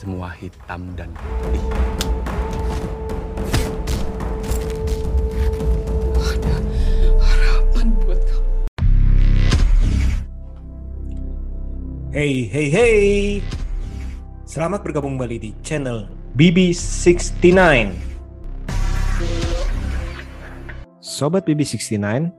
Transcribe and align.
semua 0.00 0.32
hitam 0.32 0.96
dan 0.96 1.12
putih. 1.12 1.60
harapan 7.20 7.86
buat 8.00 8.20
kamu. 8.24 8.48
Hey, 12.16 12.48
hey, 12.48 12.68
hey! 12.72 12.98
Selamat 14.48 14.80
bergabung 14.80 15.20
kembali 15.20 15.36
di 15.36 15.50
channel 15.60 16.08
BB69. 16.32 17.52
Sobat 21.04 21.44
BB69, 21.44 22.32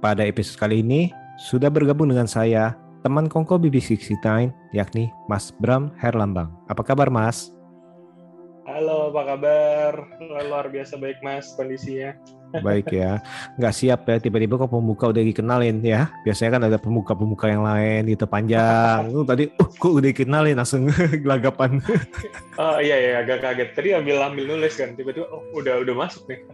pada 0.00 0.24
episode 0.24 0.56
kali 0.56 0.80
ini 0.80 1.12
sudah 1.36 1.68
bergabung 1.68 2.08
dengan 2.08 2.24
saya, 2.24 2.72
teman 3.04 3.28
kongko 3.28 3.60
BB69, 3.60 4.48
yakni 4.72 5.12
Mas 5.28 5.52
Bram 5.60 5.92
Herlambang. 6.00 6.48
Apa 6.72 6.80
kabar, 6.80 7.12
Mas? 7.12 7.52
Halo, 8.64 9.12
apa 9.12 9.36
kabar? 9.36 9.92
Luar 10.24 10.72
biasa 10.72 10.96
baik 10.96 11.20
mas 11.20 11.52
kondisinya. 11.52 12.16
Baik 12.62 12.94
ya, 12.94 13.18
nggak 13.58 13.74
siap 13.74 14.06
ya 14.06 14.16
tiba-tiba 14.22 14.60
kok 14.60 14.70
pembuka 14.70 15.10
udah 15.10 15.22
dikenalin 15.24 15.82
ya. 15.82 16.12
Biasanya 16.22 16.50
kan 16.58 16.62
ada 16.70 16.78
pembuka-pembuka 16.78 17.50
yang 17.50 17.66
lain 17.66 18.06
gitu 18.12 18.28
panjang. 18.28 19.10
Lu 19.10 19.26
tadi, 19.26 19.50
uh, 19.50 19.68
kok 19.70 19.90
udah 19.90 20.10
dikenalin 20.14 20.54
langsung 20.58 20.86
gelagapan. 21.24 21.82
Oh 22.60 22.78
iya 22.78 22.94
iya 23.00 23.12
agak 23.24 23.42
kaget. 23.42 23.68
Tadi 23.74 23.88
ambil 23.96 24.22
ambil 24.22 24.44
nulis 24.54 24.78
kan, 24.78 24.94
tiba-tiba 24.94 25.26
oh 25.32 25.42
udah 25.56 25.82
udah 25.82 25.94
masuk 25.96 26.22
nih. 26.30 26.40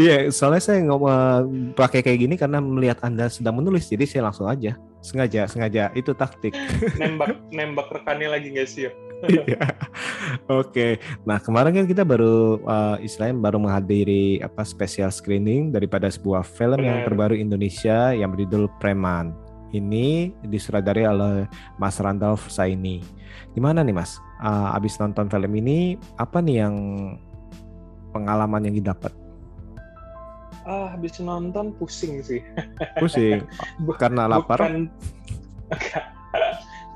Iya, 0.00 0.32
soalnya 0.32 0.62
saya 0.64 0.78
ngomong 0.88 1.74
pakai 1.76 2.00
kayak 2.00 2.18
gini 2.24 2.34
karena 2.40 2.58
melihat 2.62 3.04
Anda 3.04 3.28
sedang 3.28 3.60
menulis, 3.60 3.90
jadi 3.90 4.08
saya 4.08 4.22
langsung 4.28 4.48
aja. 4.48 4.76
Sengaja, 5.00 5.48
sengaja. 5.48 5.88
Itu 5.96 6.12
taktik. 6.12 6.52
Nembak 6.96 7.36
nembak 7.56 7.88
rekannya 7.92 8.28
lagi 8.28 8.52
nggak 8.52 8.68
siap. 8.68 8.94
Iya. 9.28 9.76
Oke. 10.48 10.96
Nah, 11.28 11.36
kemarin 11.42 11.76
kan 11.76 11.86
kita 11.88 12.06
baru 12.06 12.60
uh, 12.64 12.96
istilahnya 13.04 13.36
baru 13.36 13.60
menghadiri 13.60 14.40
apa 14.40 14.64
special 14.64 15.12
screening 15.12 15.72
daripada 15.74 16.08
sebuah 16.08 16.40
film 16.40 16.80
yang 16.80 17.04
Benar. 17.04 17.06
terbaru 17.08 17.34
Indonesia 17.36 18.16
yang 18.16 18.32
berjudul 18.32 18.72
Preman. 18.80 19.36
Ini 19.70 20.34
disutradarai 20.42 21.06
oleh 21.06 21.46
Mas 21.78 22.00
Randolph 22.02 22.50
Saini. 22.50 23.04
Gimana 23.54 23.86
nih, 23.86 23.94
Mas? 23.94 24.18
Uh, 24.42 24.74
abis 24.74 24.98
nonton 24.98 25.30
film 25.30 25.52
ini, 25.54 25.94
apa 26.18 26.42
nih 26.42 26.64
yang 26.66 26.74
pengalaman 28.10 28.66
yang 28.66 28.74
didapat? 28.74 29.12
Ah 30.66 30.92
habis 30.92 31.16
nonton 31.22 31.72
pusing 31.76 32.20
sih. 32.20 32.44
Pusing 33.00 33.46
karena 34.02 34.26
lapar. 34.28 34.64
Bukan- 34.64 34.90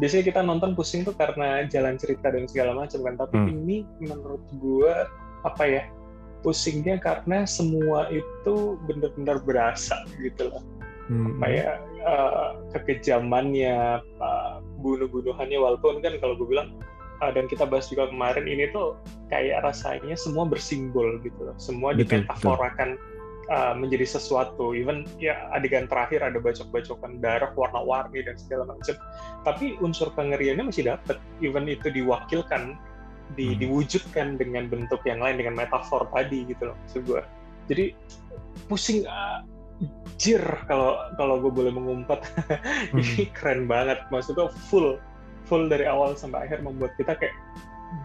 Biasanya 0.03 0.25
kita 0.27 0.41
nonton 0.43 0.75
pusing 0.75 1.07
tuh 1.07 1.15
karena 1.15 1.63
jalan 1.71 1.95
cerita 1.95 2.31
dan 2.35 2.51
segala 2.51 2.75
macam 2.75 3.01
kan. 3.07 3.15
Tapi 3.15 3.37
Hmm. 3.37 3.49
ini 3.51 3.77
menurut 4.03 4.43
gua 4.59 5.07
apa 5.47 5.65
ya? 5.67 5.83
Pusingnya 6.45 7.01
karena 7.01 7.49
semua 7.49 8.13
itu 8.13 8.77
benar-benar 8.85 9.41
berasa 9.41 9.97
gitu 10.21 10.53
loh. 10.53 10.63
Hmm, 11.09 11.37
kayak 11.41 11.85
eh, 12.01 12.51
kekejamannya, 12.73 14.01
uh, 14.21 14.61
bunuh-bunuhannya 14.81 15.57
walaupun 15.57 16.01
kan 16.01 16.17
kalau 16.21 16.37
gue 16.37 16.49
bilang 16.49 16.77
uh, 17.21 17.33
dan 17.33 17.49
kita 17.49 17.65
bahas 17.65 17.89
juga 17.89 18.09
kemarin 18.13 18.45
ini 18.45 18.69
tuh 18.73 18.97
kayak 19.33 19.65
rasanya 19.65 20.17
semua 20.17 20.45
bersimbol 20.49 21.21
gitu 21.25 21.49
loh, 21.49 21.57
semua 21.57 21.97
Betul, 21.97 22.25
dimetaforakan 22.25 23.01
uh, 23.51 23.75
menjadi 23.77 24.07
sesuatu. 24.19 24.73
Even 24.73 25.09
ya 25.21 25.51
adegan 25.53 25.89
terakhir 25.89 26.25
ada 26.25 26.39
bacok-bacokan 26.41 27.21
darah 27.21 27.51
warna-warni 27.57 28.25
dan 28.25 28.37
segala 28.39 28.69
macam. 28.71 28.97
Tapi 29.43 29.77
unsur 29.81 30.13
kengeriannya 30.15 30.69
masih 30.69 30.89
dapet. 30.89 31.21
Even 31.45 31.69
itu 31.69 31.91
diwakilkan, 31.91 32.77
di, 33.35 33.57
Hmm. 33.57 33.59
diwujudkan 33.61 34.37
dengan 34.37 34.69
bentuk 34.69 35.01
yang 35.09 35.25
lain 35.25 35.41
dengan 35.41 35.57
metafor 35.57 36.07
tadi 36.13 36.45
gitu 36.49 36.73
loh 36.73 36.77
maksud 36.85 37.03
gue. 37.09 37.23
Jadi 37.73 37.85
pusing 38.69 39.09
uh, 39.09 39.41
jir 40.21 40.43
kalau 40.71 40.97
kalau 41.19 41.43
gue 41.43 41.53
boleh 41.53 41.73
mengumpat 41.75 42.23
ini 42.95 43.27
keren 43.35 43.67
banget 43.67 43.99
maksudnya 44.15 44.47
full 44.71 44.97
full 45.45 45.67
dari 45.67 45.85
awal 45.85 46.15
sampai 46.15 46.47
akhir 46.47 46.63
membuat 46.63 46.95
kita 46.95 47.19
kayak 47.19 47.35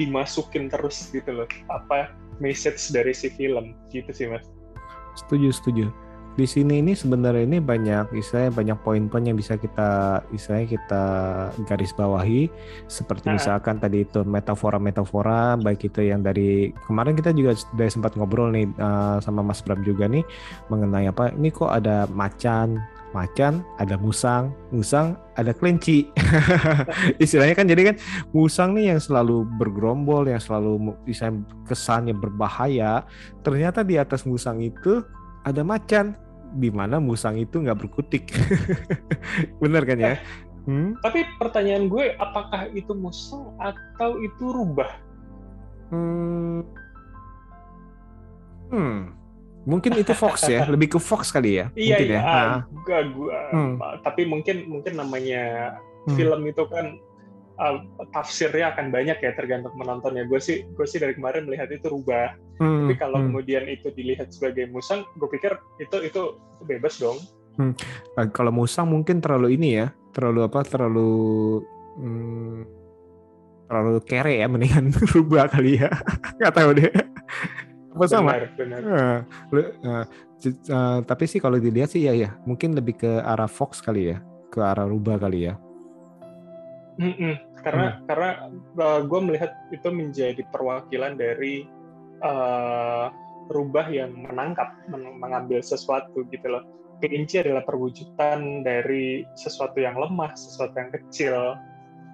dimasukin 0.02 0.70
terus 0.70 1.10
gitu 1.14 1.30
loh 1.30 1.50
apa 1.70 2.10
message 2.42 2.90
dari 2.90 3.14
si 3.14 3.30
film 3.30 3.78
gitu 3.94 4.10
sih 4.10 4.26
mas 4.26 4.46
Setuju, 5.20 5.52
setuju. 5.52 5.86
Di 6.40 6.48
sini 6.48 6.80
ini 6.80 6.96
sebenarnya 6.96 7.44
ini 7.44 7.60
banyak 7.60 8.16
istilahnya 8.16 8.56
banyak 8.56 8.78
poin-poin 8.80 9.28
yang 9.28 9.36
bisa 9.36 9.60
kita 9.60 10.24
istilahnya 10.32 10.80
kita 10.80 11.04
garis 11.68 11.92
bawahi 11.92 12.48
seperti 12.88 13.28
Ah. 13.28 13.36
misalkan 13.36 13.76
tadi 13.76 14.08
itu 14.08 14.24
metafora-metafora 14.24 15.60
baik 15.60 15.92
itu 15.92 16.00
yang 16.08 16.24
dari 16.24 16.72
kemarin 16.88 17.20
kita 17.20 17.36
juga 17.36 17.60
sudah 17.60 17.92
sempat 17.92 18.16
ngobrol 18.16 18.56
nih 18.56 18.72
eh, 18.72 19.18
sama 19.20 19.44
Mas 19.44 19.60
Bram 19.60 19.84
juga 19.84 20.08
nih 20.08 20.24
mengenai 20.72 21.12
apa 21.12 21.36
ini 21.36 21.52
kok 21.52 21.76
ada 21.76 22.08
macan 22.08 22.80
macan 23.12 23.66
ada 23.82 23.98
musang 23.98 24.54
musang 24.70 25.18
ada 25.36 25.56
kelinci 25.56 26.10
istilahnya 27.24 27.56
kan 27.58 27.66
jadi 27.66 27.94
kan 27.94 27.96
musang 28.32 28.78
nih 28.78 28.96
yang 28.96 29.02
selalu 29.02 29.46
bergerombol 29.58 30.30
yang 30.30 30.42
selalu 30.42 30.94
bisa 31.04 31.34
kesannya 31.66 32.14
berbahaya 32.14 33.04
ternyata 33.42 33.82
di 33.82 33.98
atas 33.98 34.24
musang 34.24 34.62
itu 34.62 35.02
ada 35.48 35.66
macan 35.66 36.14
di 36.58 36.70
mana 36.74 36.98
musang 36.98 37.38
itu 37.38 37.62
nggak 37.62 37.78
berkutik 37.82 38.30
bener 39.62 39.86
kan 39.86 39.98
ya 39.98 40.14
hmm? 40.66 40.98
tapi 41.02 41.26
pertanyaan 41.38 41.90
gue 41.90 42.14
apakah 42.18 42.70
itu 42.74 42.94
musang 42.94 43.54
atau 43.58 44.18
itu 44.22 44.50
rubah 44.50 45.10
Hmm. 45.90 46.62
Hmm. 48.70 49.10
Mungkin 49.68 49.92
itu 50.00 50.16
fox 50.16 50.48
ya 50.48 50.64
lebih 50.74 50.96
ke 50.96 51.00
fox 51.02 51.34
kali 51.36 51.60
ya 51.60 51.66
iya 51.76 51.96
mungkin 51.98 52.08
iya. 52.08 52.20
ya. 52.20 52.22
Ah, 52.24 52.58
gua, 52.86 53.00
gua- 53.12 53.38
Hmm. 53.50 53.82
tapi 54.06 54.30
mungkin 54.30 54.70
mungkin 54.70 54.94
namanya 54.96 55.74
Hmm. 56.08 56.16
film 56.16 56.42
itu 56.48 56.64
kan 56.72 56.96
uh, 57.60 57.84
tafsirnya 58.16 58.72
akan 58.72 58.90
banyak 58.90 59.20
ya 59.20 59.32
tergantung 59.36 59.76
penontonnya 59.76 60.24
gue 60.26 60.40
sih 60.40 60.64
gue 60.64 60.86
sih 60.88 60.98
dari 60.98 61.14
kemarin 61.14 61.44
melihat 61.46 61.70
itu 61.70 61.92
rubah. 61.92 62.34
Hmm, 62.58 62.88
tapi 62.88 62.96
kalau 62.96 63.20
hmm. 63.20 63.28
kemudian 63.30 63.64
itu 63.68 63.92
dilihat 63.94 64.32
sebagai 64.32 64.72
musang 64.72 65.04
gue 65.20 65.30
pikir 65.30 65.60
itu 65.84 65.98
itu 66.08 66.22
bebas 66.64 66.98
dong. 67.04 67.20
Nah, 67.60 68.26
kalau 68.32 68.56
musang 68.56 68.88
mungkin 68.88 69.20
terlalu 69.20 69.60
ini 69.60 69.84
ya 69.84 69.92
terlalu 70.16 70.48
apa 70.48 70.64
terlalu 70.64 71.12
hmm, 72.00 72.60
terlalu 73.68 74.00
kere 74.08 74.40
ya 74.40 74.48
mendingan 74.48 74.96
rubah 75.14 75.52
kali 75.52 75.84
ya. 75.84 75.92
Nggak 76.40 76.54
tahu 76.56 76.70
deh 76.80 76.92
sama. 78.08 78.32
Benar 78.38 78.44
benar. 78.56 78.80
Eh, 78.80 79.20
eh, 79.84 80.06
c- 80.40 80.62
eh, 80.70 81.00
tapi 81.04 81.24
sih 81.28 81.42
kalau 81.44 81.60
dilihat 81.60 81.92
sih 81.92 82.08
ya 82.08 82.16
ya 82.16 82.38
mungkin 82.48 82.78
lebih 82.78 83.02
ke 83.02 83.12
arah 83.20 83.50
Fox 83.50 83.84
kali 83.84 84.16
ya 84.16 84.24
ke 84.48 84.64
arah 84.64 84.88
rubah 84.88 85.20
kali 85.20 85.52
ya. 85.52 85.60
Mm-mm. 87.00 87.36
karena 87.64 88.04
karena 88.08 88.30
gue 89.04 89.20
melihat 89.24 89.52
itu 89.72 89.88
menjadi 89.88 90.44
perwakilan 90.52 91.16
dari 91.16 91.64
uh, 92.24 93.08
rubah 93.52 93.88
yang 93.88 94.16
menangkap 94.16 94.76
men- 94.88 95.16
mengambil 95.20 95.60
sesuatu 95.64 96.24
gitu 96.28 96.48
loh. 96.48 96.64
Kelinci 97.00 97.40
adalah 97.40 97.64
perwujudan 97.64 98.68
dari 98.68 99.24
sesuatu 99.32 99.80
yang 99.80 99.96
lemah 99.96 100.36
sesuatu 100.36 100.76
yang 100.76 100.92
kecil 100.92 101.56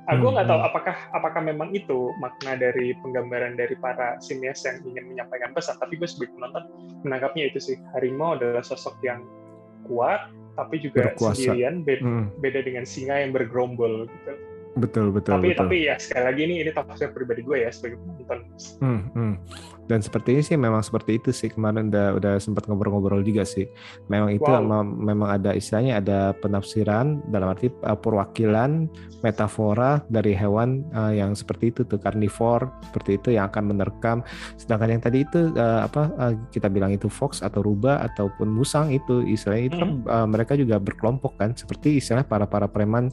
Aku 0.06 0.30
Hmm, 0.30 0.38
nggak 0.38 0.46
tahu 0.46 0.60
hmm. 0.62 0.70
apakah 0.70 0.96
apakah 1.12 1.42
memang 1.42 1.74
itu 1.74 2.14
makna 2.22 2.54
dari 2.54 2.94
penggambaran 3.02 3.58
dari 3.58 3.74
para 3.74 4.22
sinias 4.22 4.62
yang 4.62 4.78
ingin 4.86 5.10
menyampaikan 5.10 5.50
pesan. 5.50 5.82
Tapi 5.82 5.98
gue 5.98 6.06
sebagai 6.06 6.38
penonton 6.38 6.62
menangkapnya 7.02 7.50
itu 7.50 7.58
sih 7.58 7.78
harimau 7.98 8.38
adalah 8.38 8.62
sosok 8.62 9.02
yang 9.02 9.26
kuat, 9.84 10.30
tapi 10.54 10.78
juga 10.78 11.10
Berkuasa. 11.10 11.34
sendirian 11.42 11.82
be- 11.82 12.02
Hmm, 12.02 12.30
beda 12.38 12.62
dengan 12.62 12.86
singa 12.86 13.18
yang 13.18 13.34
bergerombol 13.34 14.06
gitu. 14.06 14.34
betul 14.76 15.08
betul 15.08 15.40
tapi 15.40 15.56
betul 15.56 15.72
tapi 15.72 15.88
ya 15.88 15.96
sekali 15.96 16.24
lagi 16.28 16.42
ini 16.52 16.56
ini 16.60 16.72
tafsir 16.76 17.08
pribadi 17.16 17.48
gue 17.48 17.64
ya 17.64 17.72
sebagai 17.72 17.96
penonton. 17.96 18.40
Hmm, 18.84 19.02
hmm. 19.16 19.34
Dan 19.86 20.02
seperti 20.02 20.38
ini 20.38 20.42
sih 20.42 20.58
memang 20.58 20.82
seperti 20.82 21.22
itu 21.22 21.30
sih 21.30 21.50
kemarin 21.54 21.94
udah 21.94 22.18
udah 22.18 22.34
sempat 22.42 22.66
ngobrol-ngobrol 22.66 23.22
juga 23.22 23.46
sih. 23.46 23.70
Memang 24.10 24.34
itu 24.34 24.46
Wow. 24.46 24.62
mem- 24.62 24.98
memang 25.14 25.30
ada 25.42 25.52
istilahnya 25.58 26.00
ada 26.02 26.20
penafsiran 26.38 27.22
dalam 27.34 27.50
arti 27.54 27.70
uh, 27.84 27.98
perwakilan 27.98 28.86
metafora 29.26 30.06
dari 30.10 30.38
hewan 30.38 30.86
uh, 30.94 31.10
yang 31.10 31.34
seperti 31.34 31.74
itu 31.74 31.82
tuh 31.86 31.98
karnivor 31.98 32.70
seperti 32.92 33.18
itu 33.18 33.30
yang 33.38 33.50
akan 33.50 33.74
menerkam. 33.74 34.22
Sedangkan 34.58 34.98
yang 34.98 35.02
tadi 35.02 35.26
itu 35.26 35.54
uh, 35.58 35.86
apa 35.86 36.14
uh, 36.18 36.34
kita 36.54 36.70
bilang 36.70 36.94
itu 36.94 37.10
fox 37.10 37.42
atau 37.42 37.66
rubah 37.66 38.06
ataupun 38.06 38.50
musang 38.50 38.94
itu 38.94 39.26
istilahnya 39.26 39.66
itu 39.70 39.78
kan 39.82 39.92
uh, 40.10 40.28
mereka 40.30 40.54
juga 40.54 40.78
berkelompok 40.78 41.38
kan 41.42 41.58
seperti 41.58 41.98
istilah 41.98 42.26
para 42.26 42.46
para 42.46 42.70
preman 42.70 43.10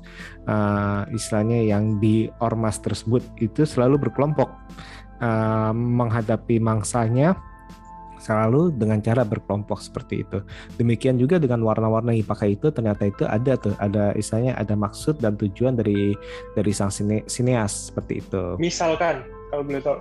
uh, 0.48 1.08
istilahnya 1.12 1.64
yang 1.64 1.96
di 2.00 2.28
ormas 2.40 2.80
tersebut 2.80 3.24
itu 3.40 3.64
selalu 3.64 4.08
berkelompok 4.08 4.52
uh, 5.22 5.72
menghadapi 5.72 6.58
mangsanya 6.58 7.38
selalu 8.22 8.70
dengan 8.78 9.02
cara 9.02 9.26
berkelompok 9.26 9.82
seperti 9.82 10.22
itu. 10.22 10.38
Demikian 10.78 11.18
juga 11.18 11.42
dengan 11.42 11.66
warna-warna 11.66 12.14
yang 12.14 12.22
dipakai 12.22 12.54
itu 12.54 12.70
ternyata 12.70 13.10
itu 13.10 13.26
ada 13.26 13.58
tuh 13.58 13.74
ada 13.82 14.14
istilahnya 14.14 14.54
ada 14.54 14.78
maksud 14.78 15.18
dan 15.18 15.34
tujuan 15.34 15.74
dari 15.74 16.14
dari 16.54 16.70
sang 16.70 16.94
sine, 16.94 17.26
sineas 17.26 17.90
seperti 17.90 18.22
itu. 18.22 18.54
Misalkan 18.62 19.26
kalau 19.50 19.66
boleh 19.66 19.82
tahu. 19.82 19.98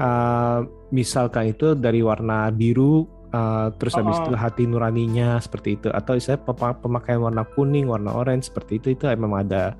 Uh, 0.00 0.64
misalkan 0.88 1.52
itu 1.52 1.76
dari 1.76 2.00
warna 2.00 2.48
biru 2.48 3.04
uh, 3.36 3.68
terus 3.76 3.92
habis 3.92 4.16
Oh. 4.16 4.32
itu 4.32 4.32
hati 4.32 4.64
nuraninya 4.64 5.36
seperti 5.36 5.76
itu 5.76 5.88
atau 5.92 6.16
saya 6.16 6.40
pemakaian 6.80 7.20
warna 7.20 7.44
kuning 7.52 7.84
warna 7.84 8.08
orange 8.16 8.48
seperti 8.48 8.80
itu 8.80 8.96
itu 8.96 9.04
memang 9.12 9.44
ada 9.44 9.76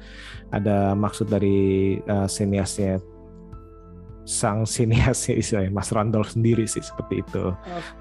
ada 0.52 0.92
maksud 0.92 1.32
dari 1.32 1.96
uh, 2.04 2.28
sineasnya 2.28 3.00
sang 4.24 4.68
sineasnya 4.68 5.34
istilahnya 5.40 5.72
Mas 5.72 5.90
Randolph 5.90 6.32
sendiri 6.34 6.64
sih 6.68 6.82
seperti 6.84 7.24
itu. 7.24 7.44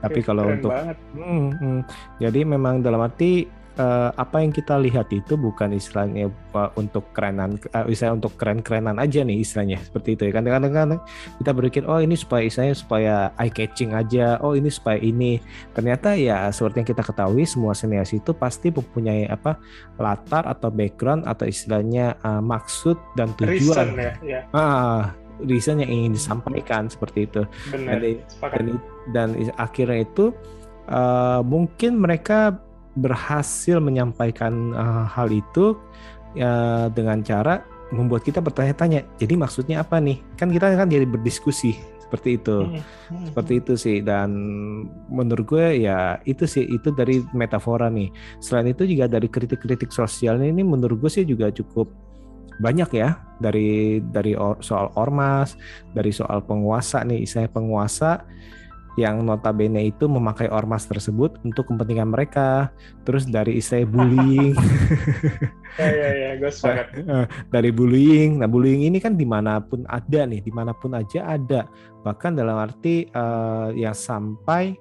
Tapi 0.04 0.20
kalau 0.22 0.46
untuk-. 0.46 0.74
Hmm, 1.16 1.50
hmm. 1.56 1.80
jadi 2.22 2.46
memang 2.46 2.84
dalam 2.84 3.02
arti 3.02 3.60
eh, 3.80 4.10
apa 4.14 4.44
yang 4.44 4.52
kita 4.52 4.76
lihat 4.76 5.08
itu 5.16 5.40
bukan 5.40 5.72
istilahnya 5.72 6.28
eh, 6.30 6.70
untuk 6.76 7.08
kerenan 7.16 7.56
eh, 7.72 7.88
istilahnya 7.88 8.20
untuk 8.20 8.36
keren-kerenan 8.36 9.00
aja 9.00 9.24
nih 9.24 9.40
istilahnya 9.40 9.80
seperti 9.80 10.20
itu 10.20 10.22
ya. 10.30 10.32
Kan 10.36 10.46
kadang-kadang 10.46 11.02
kita 11.40 11.52
berpikir 11.56 11.84
oh 11.88 12.04
ini 12.04 12.20
supaya 12.20 12.44
istilahnya 12.46 12.76
supaya 12.76 13.14
eye 13.40 13.50
catching 13.50 13.96
aja. 13.96 14.38
Oh 14.44 14.54
ini 14.54 14.68
supaya 14.68 15.00
ini. 15.00 15.40
Ternyata 15.72 16.14
ya 16.20 16.52
seperti 16.52 16.84
yang 16.84 16.90
kita 16.92 17.04
ketahui 17.08 17.44
semua 17.48 17.72
senias 17.72 18.12
itu 18.12 18.36
pasti 18.36 18.70
mempunyai 18.70 19.32
apa 19.32 19.58
latar 19.96 20.44
atau 20.46 20.68
background 20.70 21.24
atau 21.26 21.48
istilahnya 21.48 22.20
eh, 22.20 22.42
maksud 22.44 23.00
dan 23.16 23.32
tujuan. 23.40 23.56
Reason 23.56 23.90
ya, 23.96 24.14
ya. 24.22 24.40
Ah 24.52 25.19
reason 25.46 25.80
yang 25.80 25.92
ingin 25.92 26.12
disampaikan 26.16 26.92
seperti 26.92 27.28
itu 27.30 27.42
benar. 27.72 28.00
dan, 28.00 28.16
dan 28.52 28.66
dan 29.14 29.28
akhirnya 29.56 30.04
itu 30.04 30.36
uh, 30.92 31.42
mungkin 31.46 32.02
mereka 32.02 32.60
berhasil 32.98 33.80
menyampaikan 33.80 34.74
uh, 34.76 35.06
hal 35.08 35.32
itu 35.32 35.78
uh, 36.36 36.92
dengan 36.92 37.24
cara 37.24 37.64
membuat 37.90 38.22
kita 38.22 38.38
bertanya-tanya. 38.42 39.06
Jadi 39.18 39.34
maksudnya 39.34 39.82
apa 39.82 39.98
nih? 39.98 40.22
Kan 40.38 40.54
kita 40.54 40.78
kan 40.78 40.90
jadi 40.90 41.06
berdiskusi 41.10 41.74
seperti 42.10 42.42
itu. 42.42 42.58
Hmm, 42.66 42.82
hmm, 43.14 43.26
Seperti 43.30 43.54
itu 43.62 43.74
sih 43.78 43.98
dan 44.02 44.30
menurut 45.10 45.46
gue 45.46 45.86
ya 45.86 46.18
itu 46.26 46.50
sih 46.50 46.66
itu 46.66 46.90
dari 46.90 47.22
metafora 47.38 47.90
nih. 47.90 48.10
Selain 48.42 48.66
itu 48.70 48.86
juga 48.90 49.06
dari 49.06 49.30
kritik-kritik 49.30 49.94
sosialnya 49.94 50.50
ini 50.50 50.66
menurut 50.66 50.98
gue 51.06 51.12
sih 51.14 51.26
juga 51.26 51.54
cukup 51.54 52.09
banyak 52.60 52.90
ya 52.92 53.20
dari 53.40 54.04
dari 54.04 54.36
or- 54.36 54.60
soal 54.60 54.92
ormas, 55.00 55.56
dari 55.96 56.12
soal 56.12 56.44
penguasa 56.44 57.02
nih, 57.08 57.24
saya 57.24 57.48
penguasa 57.48 58.24
yang 59.00 59.24
notabene 59.24 59.88
itu 59.88 60.12
memakai 60.12 60.52
ormas 60.52 60.84
tersebut 60.84 61.40
untuk 61.48 61.72
kepentingan 61.72 62.12
mereka. 62.12 62.68
Terus 63.08 63.24
dari 63.24 63.64
istilah 63.64 63.88
bullying, 63.88 64.52
Ya 65.80 65.88
ya 65.88 66.10
ya, 66.12 66.30
gue 66.36 66.52
sepakat. 66.52 66.88
Dari 67.56 67.70
bullying. 67.72 68.44
Nah, 68.44 68.52
bullying 68.52 68.84
ini 68.84 69.00
kan 69.00 69.16
di 69.16 69.24
mana 69.24 69.64
pun 69.64 69.88
ada 69.88 70.28
nih, 70.28 70.44
di 70.44 70.52
mana 70.52 70.76
pun 70.76 70.92
aja 70.92 71.40
ada. 71.40 71.70
Bahkan 72.04 72.36
dalam 72.36 72.60
arti 72.60 73.08
eh, 73.08 73.68
yang 73.80 73.96
sampai 73.96 74.76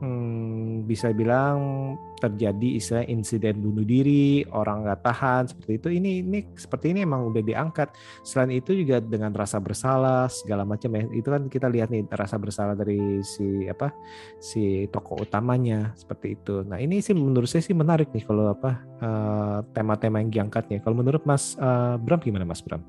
hmm, 0.00 0.84
bisa 0.88 1.10
bilang 1.12 1.94
terjadi 2.16 2.80
istilah 2.80 3.04
insiden 3.06 3.60
bunuh 3.60 3.84
diri, 3.84 4.44
orang 4.48 4.84
nggak 4.88 5.00
tahan 5.04 5.42
seperti 5.52 5.72
itu. 5.76 5.88
Ini 6.00 6.10
ini 6.24 6.40
seperti 6.56 6.96
ini 6.96 7.04
emang 7.04 7.28
udah 7.28 7.42
diangkat. 7.44 7.92
Selain 8.24 8.52
itu 8.56 8.72
juga 8.72 9.04
dengan 9.04 9.36
rasa 9.36 9.60
bersalah 9.60 10.28
segala 10.32 10.64
macam 10.64 10.96
ya. 10.96 11.04
Itu 11.12 11.28
kan 11.28 11.52
kita 11.52 11.68
lihat 11.68 11.92
nih 11.92 12.08
rasa 12.08 12.40
bersalah 12.40 12.72
dari 12.72 13.20
si 13.20 13.68
apa 13.68 13.92
si 14.40 14.88
tokoh 14.88 15.24
utamanya 15.24 15.92
seperti 15.92 16.40
itu. 16.40 16.64
Nah 16.64 16.80
ini 16.80 17.04
sih 17.04 17.12
menurut 17.12 17.48
saya 17.48 17.64
sih 17.64 17.76
menarik 17.76 18.08
nih 18.16 18.24
kalau 18.24 18.48
apa 18.48 18.80
eh, 19.00 19.58
tema-tema 19.76 20.24
yang 20.24 20.32
diangkatnya. 20.32 20.80
Kalau 20.80 20.96
menurut 20.96 21.22
Mas 21.28 21.56
eh, 21.60 21.96
Bram 22.00 22.20
gimana 22.24 22.48
Mas 22.48 22.64
Bram? 22.64 22.80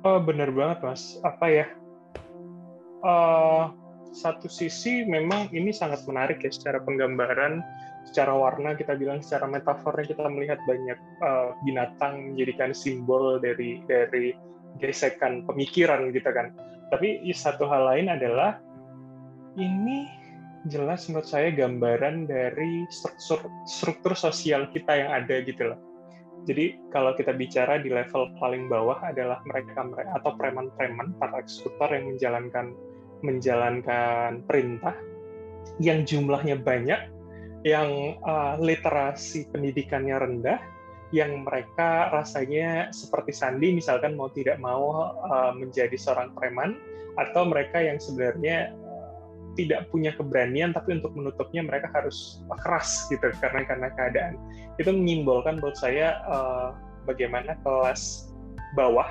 Oh 0.00 0.16
benar 0.22 0.48
banget 0.54 0.80
mas. 0.80 1.20
Apa 1.20 1.46
ya? 1.50 1.66
Eh, 3.04 3.64
satu 4.10 4.50
sisi 4.50 5.06
memang 5.06 5.50
ini 5.54 5.70
sangat 5.70 6.02
menarik 6.06 6.42
ya 6.42 6.50
secara 6.50 6.82
penggambaran, 6.82 7.62
secara 8.10 8.34
warna 8.34 8.74
kita 8.74 8.98
bilang, 8.98 9.22
secara 9.22 9.46
metafornya 9.46 10.06
kita 10.10 10.26
melihat 10.26 10.58
banyak 10.66 10.98
eh, 10.98 11.48
binatang 11.66 12.34
menjadikan 12.34 12.74
simbol 12.74 13.38
dari 13.38 13.82
dari 13.86 14.34
gesekan 14.78 15.46
pemikiran 15.46 16.10
gitu 16.10 16.30
kan. 16.30 16.54
Tapi 16.90 17.22
satu 17.30 17.70
hal 17.70 17.86
lain 17.86 18.06
adalah 18.10 18.58
ini 19.54 20.10
jelas 20.68 21.08
menurut 21.08 21.24
saya 21.24 21.48
gambaran 21.54 22.28
dari 22.28 22.84
struktur 22.92 23.48
struktur 23.64 24.12
sosial 24.12 24.68
kita 24.74 24.92
yang 24.92 25.10
ada 25.14 25.40
gitu 25.46 25.72
loh. 25.72 25.80
Jadi 26.48 26.80
kalau 26.88 27.12
kita 27.16 27.36
bicara 27.36 27.80
di 27.80 27.92
level 27.92 28.32
paling 28.40 28.68
bawah 28.68 28.96
adalah 29.04 29.44
mereka 29.44 29.84
atau 30.16 30.32
preman-preman 30.40 31.12
para 31.20 31.44
eksekutor 31.44 31.92
yang 31.92 32.16
menjalankan 32.16 32.72
menjalankan 33.20 34.44
perintah 34.44 34.96
yang 35.80 36.04
jumlahnya 36.04 36.60
banyak, 36.60 37.00
yang 37.64 38.20
uh, 38.24 38.56
literasi 38.60 39.48
pendidikannya 39.52 40.16
rendah, 40.16 40.60
yang 41.10 41.42
mereka 41.42 42.12
rasanya 42.14 42.92
seperti 42.94 43.34
Sandi 43.34 43.74
misalkan 43.74 44.14
mau 44.14 44.30
tidak 44.30 44.62
mau 44.62 45.10
uh, 45.10 45.52
menjadi 45.56 45.96
seorang 45.98 46.30
preman 46.36 46.78
atau 47.18 47.48
mereka 47.48 47.82
yang 47.82 47.98
sebenarnya 47.98 48.70
uh, 48.86 49.10
tidak 49.58 49.90
punya 49.90 50.14
keberanian 50.14 50.70
tapi 50.70 51.02
untuk 51.02 51.10
menutupnya 51.18 51.66
mereka 51.66 51.90
harus 51.90 52.40
keras 52.62 53.10
gitu 53.10 53.26
karena 53.42 53.66
karena 53.66 53.88
keadaan. 53.98 54.34
Itu 54.78 54.94
menyimbolkan 54.94 55.58
buat 55.58 55.74
saya 55.74 56.22
uh, 56.30 56.76
bagaimana 57.10 57.58
kelas 57.66 58.30
bawah 58.78 59.10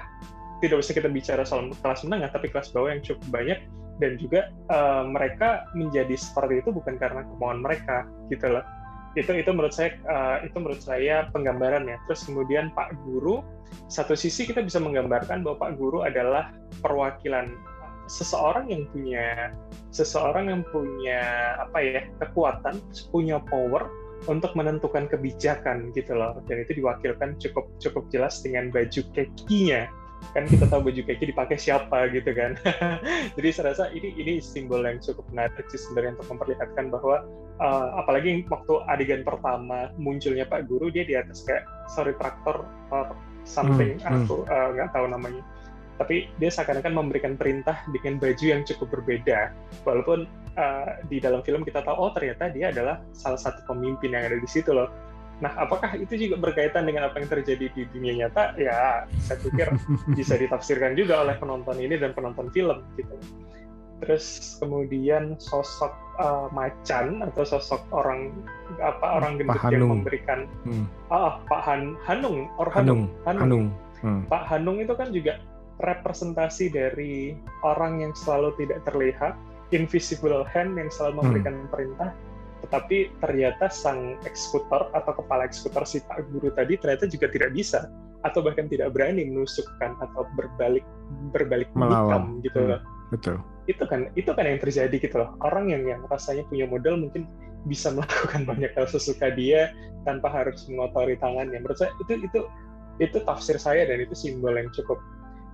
tidak 0.59 0.83
usah 0.83 0.93
kita 0.95 1.07
bicara 1.11 1.43
soal 1.47 1.71
kelas 1.83 2.03
menengah 2.03 2.31
tapi 2.31 2.51
kelas 2.51 2.71
bawah 2.71 2.91
yang 2.91 3.03
cukup 3.03 3.27
banyak 3.31 3.59
dan 3.99 4.15
juga 4.15 4.49
uh, 4.71 5.03
mereka 5.05 5.67
menjadi 5.75 6.15
seperti 6.15 6.63
itu 6.63 6.71
bukan 6.71 6.95
karena 6.95 7.27
kemauan 7.27 7.61
mereka 7.61 8.07
gitu 8.31 8.47
loh. 8.47 8.65
Itu 9.13 9.35
itu 9.35 9.49
menurut 9.51 9.75
saya 9.75 9.99
uh, 10.07 10.39
itu 10.41 10.55
menurut 10.55 10.81
saya 10.81 11.27
penggambarannya 11.35 11.99
terus 12.07 12.23
kemudian 12.25 12.71
Pak 12.73 12.95
Guru 13.03 13.43
satu 13.91 14.17
sisi 14.17 14.47
kita 14.47 14.63
bisa 14.63 14.81
menggambarkan 14.81 15.45
bahwa 15.45 15.69
Pak 15.69 15.71
Guru 15.77 16.07
adalah 16.07 16.49
perwakilan 16.81 17.53
seseorang 18.09 18.73
yang 18.73 18.89
punya 18.89 19.53
seseorang 19.93 20.49
yang 20.49 20.61
punya 20.73 21.21
apa 21.61 21.77
ya 21.77 22.01
kekuatan 22.17 22.81
punya 23.13 23.37
power 23.45 23.85
untuk 24.27 24.51
menentukan 24.57 25.07
kebijakan 25.07 25.93
gitu 25.95 26.17
loh. 26.17 26.41
Dan 26.49 26.65
itu 26.65 26.81
diwakilkan 26.81 27.37
cukup 27.39 27.69
cukup 27.79 28.03
jelas 28.11 28.41
dengan 28.41 28.73
baju 28.73 29.01
kekinya 29.13 29.87
kan 30.31 30.45
kita 30.45 30.69
tahu 30.69 30.89
baju 30.89 31.01
keki 31.01 31.33
dipakai 31.33 31.57
siapa 31.57 32.09
gitu 32.13 32.29
kan. 32.33 32.53
Jadi 33.37 33.49
saya 33.49 33.73
rasa 33.73 33.89
ini 33.91 34.13
ini 34.17 34.33
simbol 34.37 34.85
yang 34.85 35.01
cukup 35.01 35.25
menarik 35.33 35.65
sih 35.73 35.81
sebenarnya 35.81 36.19
untuk 36.19 36.27
memperlihatkan 36.37 36.85
bahwa 36.93 37.25
uh, 37.57 37.87
apalagi 37.97 38.45
waktu 38.47 38.73
adegan 38.85 39.25
pertama 39.25 39.89
munculnya 39.97 40.45
Pak 40.45 40.69
Guru 40.69 40.93
dia 40.93 41.03
di 41.05 41.17
atas 41.17 41.41
kayak 41.43 41.65
sorry 41.89 42.13
traktor 42.21 42.65
or 42.93 43.13
something 43.47 43.97
Hmm, 44.05 44.23
hmm. 44.23 44.25
aku 44.29 44.35
uh, 44.45 44.69
nggak 44.77 44.89
tahu 44.93 45.05
namanya. 45.09 45.43
Tapi 45.99 46.31
dia 46.39 46.47
seakan-akan 46.47 46.95
memberikan 46.95 47.35
perintah 47.35 47.83
dengan 47.91 48.23
baju 48.23 48.45
yang 48.45 48.63
cukup 48.63 48.87
berbeda. 48.87 49.51
Walaupun 49.83 50.23
uh, 50.55 51.03
di 51.11 51.19
dalam 51.19 51.43
film 51.43 51.67
kita 51.67 51.83
tahu 51.83 51.95
oh 51.95 52.11
ternyata 52.15 52.47
dia 52.53 52.71
adalah 52.71 53.03
salah 53.11 53.39
satu 53.39 53.65
pemimpin 53.67 54.15
yang 54.15 54.29
ada 54.31 54.37
di 54.39 54.47
situ 54.47 54.71
loh 54.71 54.87
nah 55.39 55.55
apakah 55.55 55.95
itu 55.95 56.27
juga 56.27 56.35
berkaitan 56.39 56.83
dengan 56.83 57.07
apa 57.07 57.23
yang 57.23 57.31
terjadi 57.31 57.71
di 57.71 57.81
dunia 57.95 58.27
nyata 58.27 58.59
ya 58.59 59.07
saya 59.23 59.37
pikir 59.39 59.71
bisa 60.19 60.35
ditafsirkan 60.35 60.99
juga 60.99 61.23
oleh 61.23 61.35
penonton 61.39 61.79
ini 61.79 61.95
dan 61.95 62.11
penonton 62.11 62.51
film 62.51 62.83
gitu 62.99 63.15
terus 63.99 64.55
kemudian 64.63 65.35
sosok 65.39 65.91
uh, 66.19 66.47
macan 66.55 67.19
atau 67.19 67.43
sosok 67.43 67.83
orang 67.91 68.31
apa 68.79 69.19
orang 69.19 69.39
gendut 69.39 69.59
yang 69.67 69.83
Hanung. 69.83 69.91
memberikan 69.99 70.39
Hmm. 70.63 70.85
ah 71.11 71.43
Pak 71.51 71.61
Han 71.67 71.99
Hanung 72.07 72.47
or 72.55 72.71
Hanung, 72.71 73.11
Hanung 73.27 73.43
Hanung. 73.43 73.65
Hmm. 73.99 74.23
Pak 74.31 74.47
Hanung 74.47 74.79
itu 74.79 74.95
kan 74.95 75.11
juga 75.11 75.43
representasi 75.79 76.71
dari 76.71 77.35
orang 77.63 78.03
yang 78.03 78.11
selalu 78.11 78.51
tidak 78.59 78.83
terlihat, 78.83 79.33
invisible 79.71 80.43
hand 80.43 80.75
yang 80.75 80.91
selalu 80.91 81.23
memberikan 81.23 81.55
perintah, 81.71 82.11
tetapi 82.65 83.13
ternyata 83.23 83.71
sang 83.71 84.19
eksekutor 84.27 84.91
atau 84.91 85.11
kepala 85.15 85.47
eksekutor 85.47 85.83
si 85.87 86.03
Pak 86.03 86.27
Guru 86.31 86.51
tadi 86.53 86.75
ternyata 86.75 87.07
juga 87.07 87.31
tidak 87.31 87.55
bisa 87.55 87.87
atau 88.27 88.43
bahkan 88.43 88.67
tidak 88.67 88.91
berani 88.91 89.23
menusukkan 89.31 89.95
atau 90.03 90.27
berbalik 90.35 90.83
berbalik 91.31 91.71
Melawan. 91.71 92.43
gitu 92.43 92.59
Hmm. 92.59 92.69
loh. 92.75 92.81
Betul. 93.09 93.35
Itu 93.65 93.83
kan 93.87 94.11
itu 94.19 94.29
kan 94.35 94.45
yang 94.45 94.59
terjadi 94.59 94.95
gitu 94.99 95.15
loh. 95.23 95.33
Orang 95.41 95.71
yang 95.71 95.87
yang 95.87 96.03
rasanya 96.11 96.43
punya 96.51 96.67
modal 96.67 96.99
mungkin 96.99 97.25
bisa 97.65 97.91
melakukan 97.95 98.43
banyak 98.43 98.71
hal 98.75 98.85
sesuka 98.91 99.31
dia 99.33 99.71
tanpa 100.03 100.27
harus 100.27 100.67
mengotori 100.67 101.15
tangannya. 101.15 101.63
Menurut 101.63 101.79
saya 101.79 101.95
itu 102.03 102.19
itu 102.19 102.39
itu 102.99 103.17
tafsir 103.23 103.55
saya 103.55 103.87
dan 103.87 104.03
itu 104.03 104.11
simbol 104.11 104.51
yang 104.51 104.67
cukup 104.75 104.99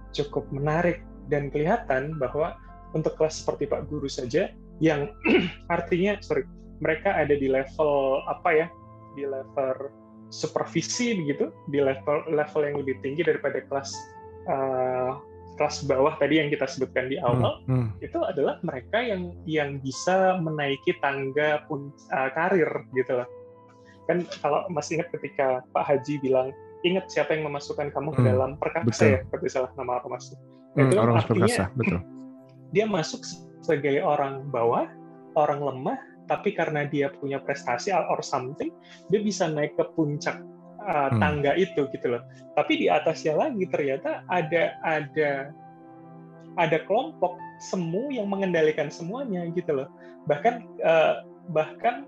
cukup 0.10 0.50
menarik 0.50 1.06
dan 1.30 1.54
kelihatan 1.54 2.18
bahwa 2.18 2.58
untuk 2.98 3.14
kelas 3.20 3.44
seperti 3.44 3.70
Pak 3.70 3.92
Guru 3.92 4.10
saja 4.10 4.50
yang 4.82 5.12
artinya 5.76 6.18
sorry 6.26 6.48
mereka 6.84 7.16
ada 7.16 7.36
di 7.36 7.48
level 7.48 8.24
apa 8.28 8.50
ya 8.52 8.68
di 9.16 9.24
level 9.24 9.92
supervisi 10.34 11.16
begitu 11.16 11.54
di 11.72 11.80
level 11.80 12.28
level 12.34 12.62
yang 12.66 12.76
lebih 12.82 12.96
tinggi 13.00 13.24
daripada 13.24 13.64
kelas 13.70 13.94
uh, 14.50 15.22
kelas 15.56 15.88
bawah 15.88 16.20
tadi 16.20 16.44
yang 16.44 16.52
kita 16.52 16.68
sebutkan 16.68 17.08
di 17.08 17.16
awal 17.24 17.64
hmm, 17.66 17.72
hmm. 17.72 17.88
itu 18.04 18.20
adalah 18.20 18.60
mereka 18.62 19.00
yang 19.00 19.32
yang 19.48 19.80
bisa 19.80 20.36
menaiki 20.44 21.00
tangga 21.00 21.64
pun 21.72 21.96
uh, 22.12 22.30
karir 22.36 22.68
gitu 22.92 23.24
loh 23.24 23.30
kan 24.06 24.22
kalau 24.44 24.68
masih 24.70 25.02
ingat 25.02 25.10
ketika 25.18 25.66
Pak 25.74 25.84
Haji 25.88 26.22
bilang 26.22 26.54
ingat 26.86 27.10
siapa 27.10 27.34
yang 27.34 27.50
memasukkan 27.50 27.90
kamu 27.90 28.14
ke 28.14 28.22
hmm, 28.22 28.30
dalam 28.30 28.52
perkasa 28.62 28.86
betul. 28.86 29.10
ya 29.10 29.20
kalau 29.26 29.50
salah 29.50 29.72
nama 29.74 29.98
apa 29.98 30.08
masuk 30.12 30.38
hmm, 30.78 30.84
itu 30.86 30.96
orang 31.00 31.16
artinya 31.18 31.48
perkasa, 31.48 31.64
betul. 31.74 32.00
dia 32.70 32.86
masuk 32.86 33.22
sebagai 33.66 33.96
orang 34.06 34.46
bawah 34.54 34.86
orang 35.34 35.60
lemah 35.64 35.98
tapi 36.26 36.54
karena 36.58 36.86
dia 36.90 37.14
punya 37.14 37.38
prestasi 37.42 37.94
or 37.94 38.22
something 38.26 38.74
dia 39.10 39.22
bisa 39.22 39.46
naik 39.46 39.78
ke 39.78 39.86
puncak 39.94 40.42
uh, 40.86 41.10
hmm. 41.10 41.20
tangga 41.20 41.52
itu 41.58 41.90
gitu 41.90 42.08
loh. 42.16 42.22
Tapi 42.54 42.86
di 42.86 42.88
atasnya 42.88 43.36
lagi 43.36 43.66
ternyata 43.70 44.26
ada 44.30 44.78
ada 44.86 45.50
ada 46.56 46.78
kelompok 46.88 47.36
semu 47.60 48.14
yang 48.14 48.30
mengendalikan 48.30 48.88
semuanya 48.88 49.44
gitu 49.52 49.84
loh. 49.84 49.88
Bahkan 50.30 50.54
uh, 50.86 51.14
bahkan 51.52 52.06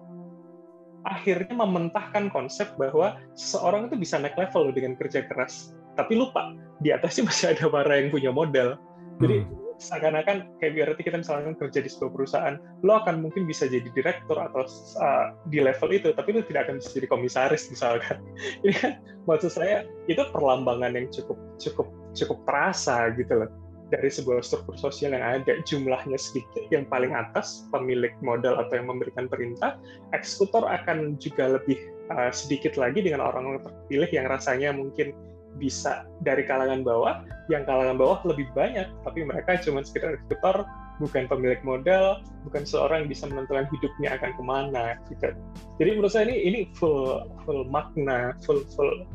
akhirnya 1.07 1.53
mementahkan 1.53 2.27
konsep 2.33 2.67
bahwa 2.75 3.15
seseorang 3.37 3.87
itu 3.87 3.95
bisa 3.95 4.19
naik 4.19 4.35
level 4.35 4.71
loh 4.71 4.73
dengan 4.75 4.93
kerja 4.95 5.25
keras. 5.25 5.73
Tapi 5.97 6.13
lupa 6.13 6.53
di 6.81 6.93
atasnya 6.93 7.25
masih 7.29 7.45
ada 7.57 7.65
para 7.67 7.93
yang 7.97 8.13
punya 8.13 8.29
modal. 8.29 8.77
Jadi 9.17 9.43
hmm 9.43 9.66
seakan-akan 9.77 10.57
kayak 10.57 10.73
berarti 10.73 11.01
kita 11.05 11.17
misalnya 11.21 11.53
kerja 11.57 11.79
di 11.81 11.89
sebuah 11.89 12.11
perusahaan, 12.13 12.55
lo 12.81 12.97
akan 12.97 13.21
mungkin 13.21 13.45
bisa 13.45 13.69
jadi 13.69 13.85
direktur 13.93 14.37
atau 14.37 14.65
uh, 15.01 15.33
di 15.49 15.61
level 15.61 15.89
itu, 15.93 16.09
tapi 16.13 16.33
lo 16.33 16.41
tidak 16.45 16.69
akan 16.69 16.81
bisa 16.81 16.89
jadi 16.97 17.07
komisaris 17.09 17.69
misalkan. 17.69 18.17
Ini 18.65 18.73
kan 18.73 18.91
maksud 19.29 19.53
saya 19.53 19.85
itu 20.09 20.23
perlambangan 20.33 20.97
yang 20.97 21.07
cukup 21.13 21.37
cukup 21.61 21.87
cukup 22.17 22.37
terasa 22.49 23.13
gitu 23.13 23.45
loh 23.45 23.51
dari 23.87 24.11
sebuah 24.11 24.43
struktur 24.43 24.75
sosial 24.75 25.15
yang 25.15 25.23
ada 25.23 25.63
jumlahnya 25.63 26.19
sedikit 26.19 26.67
yang 26.71 26.83
paling 26.91 27.15
atas 27.15 27.67
pemilik 27.71 28.11
modal 28.19 28.59
atau 28.59 28.83
yang 28.83 28.87
memberikan 28.91 29.31
perintah 29.31 29.79
eksekutor 30.11 30.67
akan 30.67 31.15
juga 31.23 31.55
lebih 31.55 31.79
uh, 32.11 32.31
sedikit 32.31 32.75
lagi 32.75 32.99
dengan 32.99 33.23
orang-orang 33.23 33.63
terpilih 33.63 34.09
yang 34.11 34.27
rasanya 34.27 34.75
mungkin 34.75 35.15
bisa 35.57 36.05
dari 36.21 36.45
kalangan 36.45 36.85
bawah, 36.85 37.25
yang 37.51 37.65
kalangan 37.65 37.97
bawah 37.97 38.19
lebih 38.23 38.47
banyak, 38.53 38.87
tapi 39.03 39.25
mereka 39.25 39.57
cuma 39.61 39.81
sekedar 39.83 40.15
eksekutor, 40.15 40.63
bukan 40.97 41.29
pemilik 41.29 41.61
modal, 41.61 42.21
bukan 42.45 42.63
seorang 42.65 43.05
yang 43.05 43.09
bisa 43.13 43.25
menentukan 43.29 43.69
hidupnya 43.69 44.17
akan 44.17 44.31
ke 44.33 44.43
mana. 44.45 44.85
Gitu. 45.09 45.33
Jadi 45.81 45.89
menurut 45.97 46.13
saya 46.13 46.25
ini 46.29 46.37
ini 46.45 46.59
full 46.77 47.25
full 47.45 47.65
makna, 47.69 48.33
full 48.45 48.65
full 48.73 49.05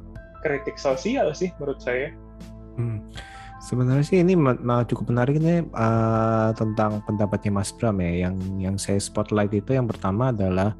kritik 0.42 0.78
sosial 0.78 1.30
sih 1.34 1.50
menurut 1.58 1.78
saya. 1.82 2.10
Hmm. 2.78 3.04
Sebenarnya 3.62 4.02
sih 4.02 4.18
ini 4.18 4.34
cukup 4.90 5.14
menarik 5.14 5.38
nih 5.38 5.62
uh, 5.78 6.50
tentang 6.58 6.98
pendapatnya 7.06 7.54
Mas 7.54 7.70
Bram 7.70 7.94
ya. 8.02 8.26
Yang 8.26 8.34
yang 8.58 8.74
saya 8.74 8.98
spotlight 8.98 9.54
itu 9.54 9.78
yang 9.78 9.86
pertama 9.86 10.34
adalah 10.34 10.74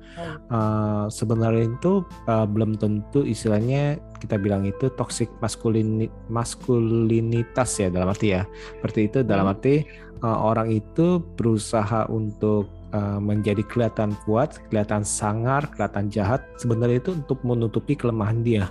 uh, 0.50 1.06
sebenarnya 1.06 1.70
itu 1.70 2.02
uh, 2.26 2.42
belum 2.42 2.74
tentu 2.82 3.22
istilahnya 3.22 4.02
kita 4.18 4.34
bilang 4.34 4.66
itu 4.66 4.90
toxic 4.98 5.30
maskulini, 5.38 6.10
maskulinitas 6.26 7.78
ya 7.78 7.86
dalam 7.86 8.10
arti 8.10 8.34
ya. 8.34 8.42
Seperti 8.50 9.00
itu 9.06 9.18
dalam 9.22 9.46
hmm. 9.46 9.54
arti 9.54 9.74
uh, 10.26 10.38
orang 10.42 10.74
itu 10.74 11.22
berusaha 11.38 12.10
untuk 12.10 12.66
uh, 12.90 13.22
menjadi 13.22 13.62
kelihatan 13.62 14.18
kuat, 14.26 14.58
kelihatan 14.74 15.06
sangar, 15.06 15.70
kelihatan 15.70 16.10
jahat. 16.10 16.42
Sebenarnya 16.58 16.98
itu 16.98 17.14
untuk 17.14 17.38
menutupi 17.46 17.94
kelemahan 17.94 18.42
dia 18.42 18.66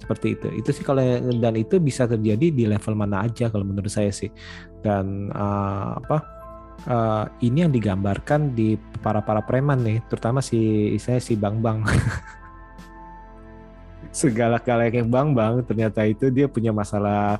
seperti 0.00 0.40
itu. 0.40 0.48
Itu 0.56 0.70
sih 0.72 0.82
kalau 0.82 1.04
dan 1.36 1.54
itu 1.54 1.76
bisa 1.76 2.08
terjadi 2.08 2.48
di 2.48 2.64
level 2.64 2.96
mana 2.96 3.28
aja 3.28 3.52
kalau 3.52 3.68
menurut 3.68 3.92
saya 3.92 4.08
sih. 4.10 4.32
Dan 4.80 5.28
uh, 5.30 6.00
apa 6.00 6.18
uh, 6.88 7.24
ini 7.44 7.68
yang 7.68 7.72
digambarkan 7.72 8.56
di 8.56 8.80
para 9.04 9.20
para 9.20 9.44
preman 9.44 9.84
nih 9.84 10.00
terutama 10.08 10.40
si 10.40 10.92
saya 10.96 11.20
si 11.20 11.36
bang 11.36 11.60
bang 11.60 11.84
segala 14.10 14.58
yang 14.90 15.06
bang 15.06 15.30
bang 15.32 15.54
ternyata 15.62 16.02
itu 16.02 16.28
dia 16.34 16.50
punya 16.50 16.74
masalah 16.74 17.38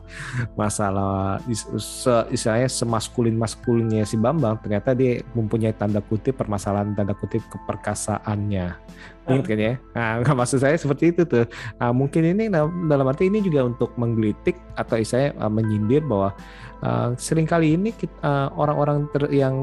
masalah 0.55 1.43
istilahnya 2.31 2.71
semaskulin 2.71 3.35
maskulinnya 3.35 4.07
si 4.07 4.15
bambang 4.15 4.55
ternyata 4.63 4.95
dia 4.95 5.23
mempunyai 5.35 5.75
tanda 5.75 5.99
kutip 5.99 6.39
permasalahan 6.39 6.95
tanda 6.95 7.15
kutip 7.19 7.43
keperkasaannya 7.51 8.79
Ingat 9.31 9.47
kan 9.47 9.59
ya? 9.61 9.75
Nah, 9.95 10.35
maksud 10.43 10.59
saya 10.59 10.75
seperti 10.75 11.15
itu 11.15 11.23
tuh. 11.23 11.47
Nah, 11.79 11.95
mungkin 11.95 12.35
ini 12.35 12.51
dalam 12.91 13.07
arti 13.07 13.31
ini 13.31 13.39
juga 13.45 13.69
untuk 13.69 13.95
menggelitik 13.95 14.59
atau 14.75 14.99
saya 15.07 15.31
uh, 15.39 15.53
menyindir 15.53 16.03
bahwa 16.03 16.35
uh, 16.83 17.15
sering 17.15 17.47
kali 17.47 17.79
ini 17.79 17.95
uh, 18.27 18.51
orang-orang 18.59 19.07
ter, 19.15 19.31
yang 19.31 19.55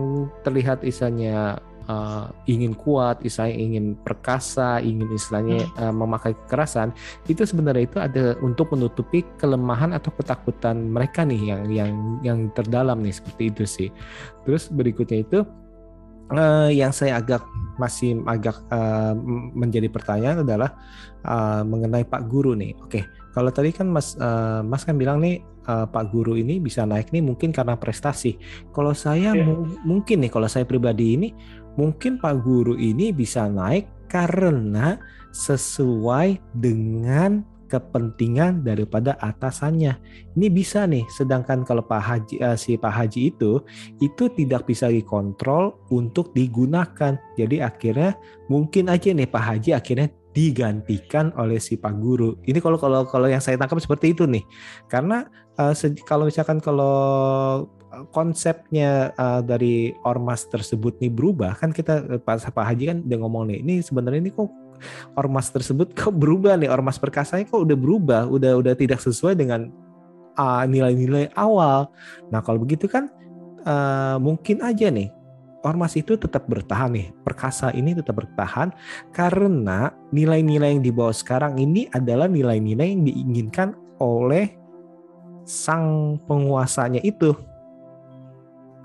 terlihat 0.47 0.85
isanya 0.87 1.59
uh, 1.87 2.29
ingin 2.45 2.75
kuat, 2.75 3.23
istilahnya 3.23 3.57
ingin 3.57 3.85
perkasa, 4.03 4.79
ingin 4.83 5.07
istilahnya 5.11 5.65
uh, 5.81 5.91
memakai 5.95 6.35
kekerasan, 6.45 6.93
itu 7.31 7.43
sebenarnya 7.43 7.83
itu 7.87 7.97
ada 7.97 8.25
untuk 8.43 8.71
menutupi 8.75 9.25
kelemahan 9.41 9.95
atau 9.95 10.11
ketakutan 10.13 10.91
mereka 10.91 11.23
nih 11.23 11.41
yang 11.55 11.61
yang 11.71 11.91
yang 12.23 12.39
terdalam 12.53 13.01
nih 13.01 13.15
seperti 13.15 13.43
itu 13.49 13.63
sih. 13.65 13.89
Terus 14.45 14.69
berikutnya 14.69 15.23
itu 15.23 15.39
uh, 16.31 16.69
yang 16.71 16.91
saya 16.91 17.19
agak 17.19 17.43
masih 17.77 18.25
agak 18.25 18.57
uh, 18.73 19.13
menjadi 19.53 19.87
pertanyaan 19.87 20.41
adalah 20.41 20.73
uh, 21.23 21.61
mengenai 21.61 22.03
Pak 22.03 22.25
Guru 22.25 22.57
nih. 22.57 22.73
Oke, 22.81 23.05
kalau 23.37 23.53
tadi 23.53 23.69
kan 23.69 23.85
Mas 23.85 24.17
uh, 24.17 24.65
Mas 24.65 24.81
kan 24.81 24.97
bilang 24.97 25.21
nih 25.21 25.45
uh, 25.69 25.85
Pak 25.85 26.09
Guru 26.09 26.33
ini 26.33 26.57
bisa 26.57 26.89
naik 26.89 27.13
nih 27.13 27.21
mungkin 27.21 27.53
karena 27.53 27.77
prestasi. 27.77 28.41
Kalau 28.73 28.97
saya 28.97 29.37
yeah. 29.37 29.45
mungkin 29.85 30.25
nih 30.25 30.31
kalau 30.33 30.49
saya 30.49 30.65
pribadi 30.65 31.13
ini 31.13 31.29
mungkin 31.77 32.17
Pak 32.17 32.43
Guru 32.43 32.75
ini 32.75 33.13
bisa 33.13 33.47
naik 33.47 33.87
karena 34.11 34.97
sesuai 35.31 36.41
dengan 36.57 37.45
kepentingan 37.67 38.63
daripada 38.63 39.19
atasannya. 39.19 39.99
Ini 40.39 40.47
bisa 40.47 40.87
nih, 40.87 41.03
sedangkan 41.11 41.67
kalau 41.67 41.83
Pak 41.83 42.01
Haji 42.01 42.35
uh, 42.39 42.55
si 42.55 42.79
Pak 42.79 42.93
Haji 42.95 43.35
itu 43.35 43.59
itu 43.99 44.31
tidak 44.33 44.65
bisa 44.65 44.87
dikontrol 44.87 45.75
untuk 45.91 46.31
digunakan. 46.31 47.19
Jadi 47.35 47.59
akhirnya 47.59 48.15
mungkin 48.47 48.87
aja 48.87 49.11
nih 49.11 49.27
Pak 49.27 49.43
Haji 49.43 49.69
akhirnya 49.75 50.07
digantikan 50.31 51.35
oleh 51.35 51.59
si 51.59 51.75
Pak 51.75 51.93
Guru. 51.99 52.39
Ini 52.47 52.57
kalau 52.63 52.79
kalau 52.79 53.03
kalau 53.05 53.27
yang 53.27 53.43
saya 53.43 53.59
tangkap 53.59 53.83
seperti 53.83 54.15
itu 54.15 54.23
nih. 54.23 54.47
Karena 54.87 55.27
uh, 55.59 55.75
kalau 56.07 56.25
misalkan 56.25 56.63
kalau 56.63 57.67
konsepnya 58.13 59.11
uh, 59.17 59.41
dari 59.41 59.95
ormas 60.05 60.45
tersebut 60.45 60.99
nih 61.01 61.09
berubah 61.09 61.57
kan 61.57 61.73
kita 61.73 62.21
Pak 62.21 62.51
Pak 62.53 62.65
Haji 62.65 62.83
kan 62.93 62.97
udah 63.03 63.17
ngomong 63.23 63.43
nih 63.49 63.57
ini 63.65 63.73
sebenarnya 63.81 64.21
ini 64.21 64.31
kok 64.33 64.49
ormas 65.17 65.49
tersebut 65.49 65.93
kok 65.97 66.13
berubah 66.13 66.57
nih 66.57 66.69
ormas 66.69 67.01
perkasanya 67.01 67.49
kok 67.49 67.61
udah 67.61 67.77
berubah 67.77 68.21
udah 68.29 68.61
udah 68.61 68.73
tidak 68.77 69.01
sesuai 69.01 69.33
dengan 69.33 69.73
uh, 70.37 70.63
nilai-nilai 70.69 71.33
awal. 71.33 71.89
Nah 72.29 72.39
kalau 72.45 72.61
begitu 72.61 72.85
kan 72.85 73.09
uh, 73.65 74.21
mungkin 74.21 74.61
aja 74.61 74.93
nih 74.93 75.09
ormas 75.65 75.97
itu 75.97 76.15
tetap 76.15 76.45
bertahan 76.45 76.93
nih 76.93 77.07
perkasa 77.25 77.73
ini 77.73 77.97
tetap 77.97 78.21
bertahan 78.21 78.71
karena 79.11 79.91
nilai-nilai 80.13 80.77
yang 80.77 80.83
dibawa 80.85 81.11
sekarang 81.11 81.57
ini 81.57 81.89
adalah 81.91 82.29
nilai-nilai 82.29 82.87
yang 82.93 83.03
diinginkan 83.03 83.73
oleh 83.97 84.53
sang 85.43 86.19
penguasanya 86.29 87.01
itu 87.01 87.33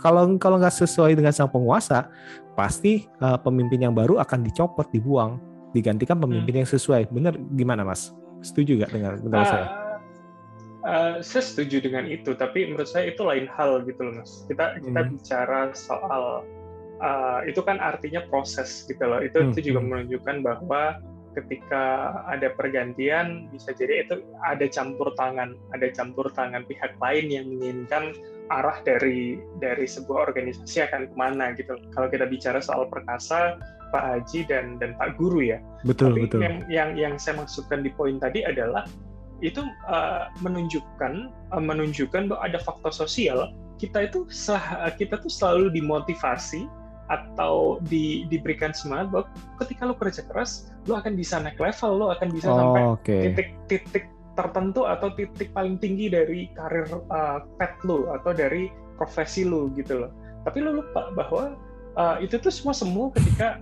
kalau 0.02 0.34
kalau 0.36 0.58
nggak 0.58 0.74
sesuai 0.74 1.14
dengan 1.14 1.30
sang 1.30 1.48
penguasa 1.48 2.10
pasti 2.58 3.06
uh, 3.22 3.38
pemimpin 3.38 3.86
yang 3.86 3.94
baru 3.94 4.18
akan 4.18 4.42
dicopot 4.42 4.90
dibuang 4.90 5.38
digantikan 5.72 6.20
pemimpin 6.20 6.52
hmm. 6.52 6.60
yang 6.64 6.68
sesuai. 6.68 7.08
Benar 7.08 7.34
gimana 7.56 7.82
Mas? 7.86 8.12
Setuju 8.44 8.82
gak 8.84 8.92
dengan 8.92 9.16
pendapat 9.22 9.46
uh, 9.46 9.50
saya? 9.50 9.66
Uh, 10.82 11.14
saya 11.22 11.42
setuju 11.46 11.78
dengan 11.78 12.10
itu, 12.10 12.34
tapi 12.34 12.66
menurut 12.66 12.90
saya 12.90 13.14
itu 13.14 13.22
lain 13.22 13.46
hal 13.54 13.86
gitu 13.86 14.02
loh 14.02 14.14
Mas. 14.20 14.44
Kita 14.50 14.76
kita 14.82 15.00
hmm. 15.00 15.10
bicara 15.16 15.60
soal 15.72 16.44
uh, 17.00 17.40
itu 17.48 17.62
kan 17.64 17.80
artinya 17.80 18.26
proses 18.28 18.84
gitu 18.84 19.00
loh. 19.06 19.22
Itu 19.22 19.40
hmm. 19.40 19.50
itu 19.54 19.72
juga 19.72 19.80
hmm. 19.80 19.88
menunjukkan 19.88 20.36
bahwa 20.44 21.00
ketika 21.32 22.12
ada 22.28 22.52
pergantian 22.52 23.48
bisa 23.48 23.72
jadi 23.72 24.04
itu 24.04 24.20
ada 24.44 24.68
campur 24.68 25.16
tangan, 25.16 25.56
ada 25.72 25.88
campur 25.88 26.28
tangan 26.36 26.60
pihak 26.68 26.92
lain 27.00 27.26
yang 27.32 27.46
menginginkan 27.48 28.12
arah 28.50 28.82
dari 28.82 29.38
dari 29.62 29.86
sebuah 29.86 30.32
organisasi 30.32 30.82
akan 30.88 31.12
ke 31.12 31.14
mana 31.14 31.54
gitu. 31.54 31.78
Kalau 31.94 32.08
kita 32.10 32.26
bicara 32.26 32.58
soal 32.58 32.90
perkasa, 32.90 33.60
Pak 33.94 34.02
Haji 34.02 34.48
dan 34.48 34.80
dan 34.82 34.98
Pak 34.98 35.20
Guru 35.20 35.44
ya. 35.44 35.62
Betul 35.86 36.16
Tapi 36.16 36.22
betul. 36.26 36.40
Yang 36.42 36.56
yang 36.72 36.90
yang 36.98 37.14
saya 37.20 37.38
maksudkan 37.44 37.84
di 37.86 37.90
poin 37.94 38.18
tadi 38.18 38.42
adalah 38.42 38.88
itu 39.42 39.62
uh, 39.90 40.30
menunjukkan 40.42 41.30
uh, 41.54 41.62
menunjukkan 41.62 42.30
bahwa 42.30 42.42
ada 42.46 42.58
faktor 42.62 42.94
sosial 42.94 43.50
kita 43.82 44.06
itu 44.06 44.30
sah, 44.30 44.94
kita 44.94 45.18
tuh 45.18 45.26
selalu 45.26 45.74
dimotivasi 45.74 46.70
atau 47.10 47.82
di, 47.90 48.24
diberikan 48.30 48.70
semangat 48.70 49.10
bahwa 49.10 49.24
ketika 49.58 49.90
lo 49.90 49.94
kerja 49.98 50.22
keras, 50.22 50.70
lo 50.86 50.94
akan 50.94 51.18
bisa 51.18 51.42
naik 51.42 51.58
level, 51.58 51.98
lo 51.98 52.06
akan 52.14 52.30
bisa 52.30 52.46
Oh, 52.46 52.56
sampai 52.56 52.82
oke. 52.86 53.16
titik-titik 53.26 54.06
tertentu 54.32 54.88
atau 54.88 55.12
titik 55.12 55.52
paling 55.52 55.76
tinggi 55.76 56.08
dari 56.08 56.48
karir 56.56 56.88
uh, 57.12 57.44
pet 57.60 57.76
lo 57.84 58.08
atau 58.16 58.32
dari 58.32 58.72
profesi 58.96 59.44
lo 59.44 59.68
gitu 59.76 60.06
loh. 60.06 60.10
Tapi 60.48 60.58
lo 60.64 60.80
lupa 60.80 61.12
bahwa 61.12 61.54
uh, 61.96 62.16
itu 62.18 62.40
tuh 62.40 62.52
semua 62.52 62.74
semu 62.74 63.12
ketika 63.12 63.60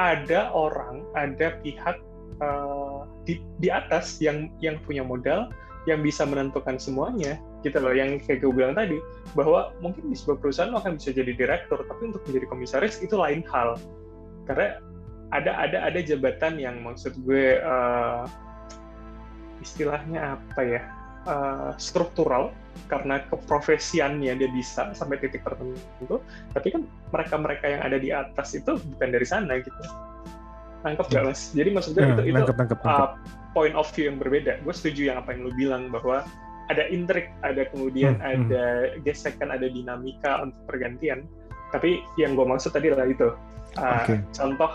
ada 0.00 0.48
orang, 0.54 1.04
ada 1.12 1.58
pihak 1.60 2.00
uh, 2.40 3.04
di, 3.28 3.42
di 3.60 3.68
atas 3.68 4.22
yang 4.22 4.48
yang 4.62 4.80
punya 4.86 5.04
modal, 5.04 5.52
yang 5.84 6.00
bisa 6.00 6.24
menentukan 6.24 6.78
semuanya 6.78 7.36
gitu 7.66 7.76
loh. 7.82 7.92
Yang 7.92 8.24
kayak 8.24 8.46
gue 8.46 8.52
bilang 8.54 8.74
tadi 8.78 8.96
bahwa 9.34 9.74
mungkin 9.82 10.08
di 10.08 10.16
sebuah 10.16 10.38
perusahaan 10.40 10.70
lo 10.72 10.80
akan 10.80 10.96
bisa 10.96 11.10
jadi 11.12 11.34
direktur, 11.34 11.82
tapi 11.84 12.14
untuk 12.14 12.22
menjadi 12.30 12.46
komisaris 12.48 13.02
itu 13.02 13.18
lain 13.18 13.44
hal. 13.50 13.76
Karena 14.46 14.80
ada 15.32 15.52
ada 15.56 15.78
ada 15.88 16.00
jabatan 16.00 16.60
yang 16.60 16.80
maksud 16.84 17.16
gue 17.24 17.60
uh, 17.60 18.24
istilahnya 19.62 20.36
apa 20.36 20.60
ya 20.66 20.82
uh, 21.26 21.70
struktural 21.78 22.50
karena 22.90 23.22
keprofesiannya 23.30 24.32
dia 24.36 24.50
bisa 24.50 24.90
sampai 24.96 25.20
titik 25.22 25.44
tertentu 25.46 26.18
tapi 26.52 26.68
kan 26.72 26.82
mereka-mereka 27.14 27.66
yang 27.68 27.82
ada 27.84 27.98
di 28.00 28.10
atas 28.10 28.56
itu 28.58 28.76
bukan 28.96 29.08
dari 29.12 29.26
sana 29.28 29.60
gitu 29.60 29.82
nangkep 30.82 31.06
gak 31.14 31.24
mas 31.24 31.54
jadi 31.54 31.70
maksudnya 31.70 32.02
Ya, 32.02 32.12
itu 32.18 32.22
itu 32.26 32.34
nangkep, 32.34 32.56
nangkep, 32.58 32.78
nangkep. 32.82 33.10
uh, 33.14 33.16
point 33.54 33.74
of 33.78 33.86
view 33.94 34.10
yang 34.10 34.18
berbeda 34.18 34.58
gue 34.66 34.74
setuju 34.74 35.14
yang 35.14 35.16
apa 35.22 35.36
yang 35.36 35.46
lu 35.46 35.52
bilang 35.54 35.92
bahwa 35.94 36.26
ada 36.70 36.88
intrik 36.88 37.30
ada 37.46 37.68
kemudian 37.70 38.18
Hmm, 38.18 38.24
hmm. 38.24 38.34
ada 38.50 38.64
gesekan 39.04 39.52
ada 39.52 39.68
dinamika 39.68 40.42
untuk 40.42 40.58
pergantian 40.66 41.28
tapi 41.70 42.02
yang 42.20 42.34
gue 42.36 42.44
maksud 42.44 42.72
tadi 42.74 42.90
adalah 42.92 43.08
itu 43.08 43.30
uh, 43.78 44.04
Oke. 44.04 44.20
contoh 44.34 44.72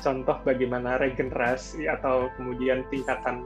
contoh 0.00 0.36
bagaimana 0.42 0.96
regenerasi 0.98 1.84
atau 1.86 2.32
kemudian 2.40 2.82
tingkatan 2.88 3.44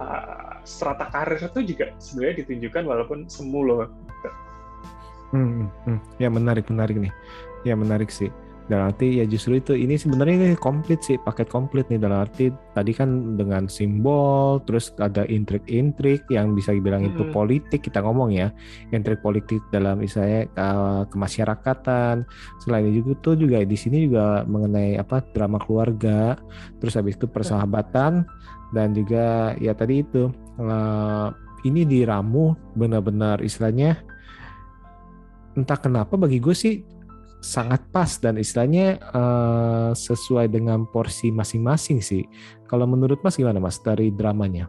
uh, 0.00 0.50
strata 0.64 1.06
karir 1.12 1.38
itu 1.38 1.76
juga 1.76 1.92
sebenarnya 2.00 2.42
ditunjukkan 2.44 2.82
walaupun 2.88 3.18
semu 3.28 3.60
loh. 3.62 3.88
Hmm, 5.30 5.62
hmm, 5.62 5.68
hmm. 5.86 5.98
Ya 6.18 6.28
menarik 6.32 6.66
menarik 6.66 6.96
nih. 6.98 7.12
Ya 7.62 7.78
menarik 7.78 8.10
sih. 8.10 8.32
Dalam 8.70 8.94
arti 8.94 9.18
ya 9.18 9.26
justru 9.26 9.58
itu 9.58 9.74
ini 9.74 9.98
sebenarnya 9.98 10.54
ini 10.54 10.54
komplit 10.54 11.02
sih 11.02 11.18
paket 11.18 11.50
komplit 11.50 11.90
nih 11.90 11.98
dalam 11.98 12.22
arti 12.22 12.54
tadi 12.70 12.94
kan 12.94 13.34
dengan 13.34 13.66
simbol 13.66 14.62
terus 14.62 14.94
ada 15.02 15.26
intrik-intrik 15.26 16.22
yang 16.30 16.54
bisa 16.54 16.70
dibilang 16.70 17.02
itu 17.02 17.26
Mm-mm. 17.26 17.34
politik 17.34 17.82
kita 17.82 17.98
ngomong 17.98 18.30
ya 18.30 18.54
intrik 18.94 19.18
politik 19.26 19.58
dalam 19.74 19.98
misalnya 19.98 20.46
uh, 20.54 21.02
kemasyarakatan 21.10 22.22
selain 22.62 22.94
itu 22.94 23.10
tuh 23.18 23.34
juga 23.34 23.58
di 23.58 23.74
sini 23.74 24.06
juga 24.06 24.46
mengenai 24.46 25.02
apa 25.02 25.18
drama 25.34 25.58
keluarga 25.58 26.38
terus 26.78 26.94
habis 26.94 27.18
itu 27.18 27.26
persahabatan 27.26 28.22
dan 28.70 28.94
juga 28.94 29.54
ya 29.58 29.74
tadi 29.74 30.02
itu 30.02 30.30
uh, 30.62 31.28
ini 31.66 31.84
diramu 31.84 32.56
benar-benar 32.78 33.44
istilahnya 33.44 34.00
entah 35.58 35.76
kenapa 35.76 36.14
bagi 36.14 36.38
gue 36.38 36.54
sih 36.54 36.80
sangat 37.40 37.80
pas 37.88 38.20
dan 38.20 38.36
istilahnya 38.36 39.00
eh, 39.00 39.90
sesuai 39.96 40.52
dengan 40.52 40.84
porsi 40.84 41.32
masing-masing 41.32 42.04
sih. 42.04 42.22
Kalau 42.68 42.84
menurut 42.84 43.18
Mas 43.24 43.40
gimana 43.40 43.58
Mas 43.58 43.80
dari 43.80 44.12
dramanya? 44.12 44.68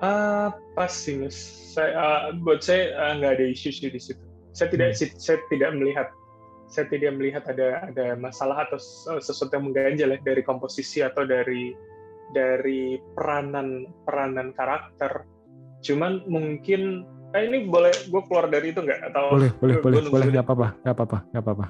Ah, 0.00 0.52
pas 0.76 0.90
sih 0.90 1.16
mas. 1.16 1.36
Saya, 1.72 1.96
ah, 1.96 2.20
buat 2.44 2.60
saya 2.60 2.92
ah, 2.98 3.12
nggak 3.16 3.40
ada 3.40 3.44
isu 3.52 3.70
sih 3.72 3.88
di 3.92 4.00
situ. 4.00 4.20
Saya 4.52 4.68
tidak 4.72 4.96
si- 4.96 5.16
saya 5.16 5.38
tidak 5.48 5.70
melihat 5.76 6.08
saya 6.68 6.88
tidak 6.88 7.14
melihat 7.16 7.44
ada 7.48 7.88
ada 7.88 8.16
masalah 8.16 8.66
atau 8.68 8.80
s- 8.80 9.06
sesuatu 9.24 9.54
yang 9.56 9.70
mengganjal 9.70 10.16
ya 10.16 10.18
dari 10.20 10.42
komposisi 10.42 11.04
atau 11.04 11.24
dari 11.28 11.76
dari 12.32 12.98
peranan 13.14 13.86
peranan 14.02 14.50
karakter. 14.56 15.28
Cuman 15.84 16.24
mungkin 16.26 17.04
eh, 17.36 17.44
ini 17.44 17.68
boleh 17.68 17.92
gue 18.08 18.22
keluar 18.26 18.48
dari 18.48 18.72
itu 18.72 18.80
nggak 18.80 19.12
atau 19.12 19.36
Boleh, 19.36 19.50
boleh, 19.60 19.76
boleh, 19.82 20.00
boleh, 20.08 20.26
nggak 20.32 20.46
apa-apa, 20.46 20.68
nggak 20.82 20.94
apa-apa, 20.96 21.18
nggak 21.30 21.42
apa-apa. 21.44 21.66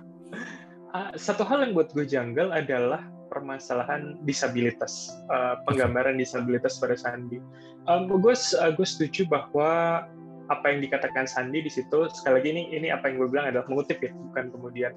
Ah, 0.95 1.11
satu 1.19 1.43
hal 1.43 1.67
yang 1.67 1.73
buat 1.75 1.91
gue 1.91 2.07
janggal 2.07 2.55
adalah 2.55 3.03
permasalahan 3.27 4.15
disabilitas, 4.23 5.11
uh, 5.27 5.59
penggambaran 5.67 6.15
disabilitas 6.15 6.79
pada 6.79 6.95
Sandi. 6.95 7.43
Um, 7.91 8.07
gue 8.07 8.31
uh, 8.31 8.71
gue 8.71 8.87
setuju 8.87 9.27
bahwa 9.27 10.07
apa 10.53 10.73
yang 10.73 10.85
dikatakan 10.85 11.25
Sandi 11.25 11.65
di 11.65 11.73
situ 11.73 12.09
sekali 12.13 12.41
lagi 12.41 12.49
ini 12.53 12.63
ini 12.77 12.89
apa 12.93 13.09
yang 13.09 13.23
gue 13.23 13.29
bilang 13.33 13.49
adalah 13.49 13.67
mengutip 13.71 13.99
ya, 14.01 14.13
bukan 14.13 14.53
kemudian 14.53 14.93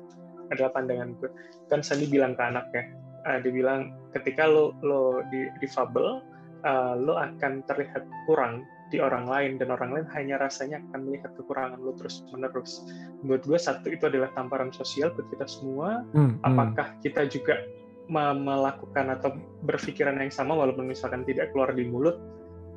adalah 0.52 0.72
pandangan 0.76 1.16
gue. 1.20 1.30
Kan 1.72 1.84
Sandi 1.84 2.08
bilang 2.08 2.36
ke 2.36 2.44
anaknya, 2.44 2.84
uh, 3.28 3.38
dia 3.40 3.52
bilang 3.52 3.96
ketika 4.12 4.48
lo 4.48 4.76
lo 4.84 5.24
di 5.32 5.48
difabel, 5.64 6.20
uh, 6.68 6.94
lo 7.00 7.16
akan 7.16 7.64
terlihat 7.68 8.04
kurang 8.28 8.68
di 8.88 9.04
orang 9.04 9.28
lain 9.28 9.60
dan 9.60 9.76
orang 9.76 9.92
lain 10.00 10.08
hanya 10.16 10.40
rasanya 10.40 10.80
akan 10.90 11.12
melihat 11.12 11.36
kekurangan 11.36 11.80
lo 11.84 11.92
terus 12.00 12.24
menerus 12.32 12.88
buat 13.28 13.44
gue 13.44 13.60
satu 13.60 13.92
itu 13.92 14.08
adalah 14.08 14.32
tamparan 14.32 14.72
sosial 14.72 15.12
buat 15.12 15.28
kita 15.28 15.44
semua 15.44 16.08
Hmm, 16.16 16.40
hmm. 16.40 16.48
apakah 16.48 16.96
kita 17.04 17.28
juga 17.28 17.68
me- 18.08 18.40
melakukan 18.40 19.12
atau 19.20 19.36
berpikiran 19.68 20.16
yang 20.24 20.32
sama 20.32 20.56
walaupun 20.56 20.88
misalkan 20.88 21.28
tidak 21.28 21.52
keluar 21.52 21.76
di 21.76 21.84
mulut 21.84 22.16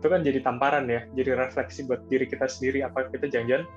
itu 0.01 0.09
kan 0.09 0.25
jadi 0.25 0.41
tamparan 0.41 0.89
ya 0.89 1.05
jadi 1.13 1.37
refleksi 1.37 1.85
buat 1.85 2.09
diri 2.09 2.25
kita 2.25 2.49
sendiri. 2.49 2.81
Apa 2.81 3.13
kita 3.13 3.29
jangan 3.29 3.69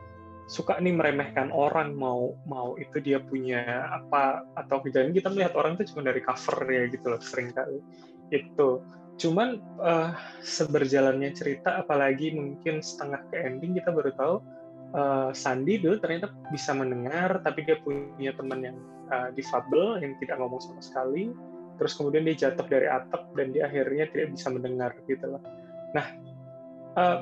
suka 0.47 0.79
nih 0.79 0.95
meremehkan 0.95 1.51
orang 1.51 1.99
mau 1.99 2.39
mau 2.47 2.79
itu 2.79 3.03
dia 3.03 3.19
punya 3.19 3.91
apa 3.91 4.47
atau 4.55 4.79
jangan 4.87 5.11
kita 5.11 5.27
melihat 5.35 5.53
orang 5.59 5.75
itu 5.75 5.91
cuma 5.91 6.07
dari 6.07 6.23
cover 6.23 6.63
ya 6.71 6.87
gitu 6.87 7.05
loh 7.11 7.19
sering 7.19 7.51
kali. 7.51 7.83
Itu. 8.31 8.79
Cuman 9.19 9.59
eh, 9.83 10.11
seberjalannya 10.47 11.35
cerita 11.35 11.83
apalagi 11.83 12.39
mungkin 12.39 12.79
setengah 12.79 13.19
ke 13.27 13.43
ending 13.43 13.75
kita 13.75 13.91
baru 13.91 14.15
tahu 14.15 14.35
eh, 14.95 15.29
Sandi 15.35 15.75
dulu 15.83 15.99
ternyata 15.99 16.31
bisa 16.55 16.71
mendengar 16.71 17.43
tapi 17.43 17.67
dia 17.67 17.83
punya 17.83 18.31
teman 18.31 18.63
yang 18.63 18.77
uh, 19.11 19.27
difabel 19.35 19.99
yang 19.99 20.15
tidak 20.23 20.39
ngomong 20.39 20.63
sama 20.63 20.79
sekali. 20.79 21.35
Terus 21.75 21.99
kemudian 21.99 22.23
dia 22.23 22.47
jatuh 22.47 22.63
dari 22.71 22.87
atap 22.87 23.27
dan 23.35 23.51
dia 23.51 23.67
akhirnya 23.67 24.07
tidak 24.07 24.39
bisa 24.39 24.47
mendengar 24.47 24.95
gitu 25.03 25.27
loh 25.27 25.43
nah 25.93 26.05
uh, 26.97 27.17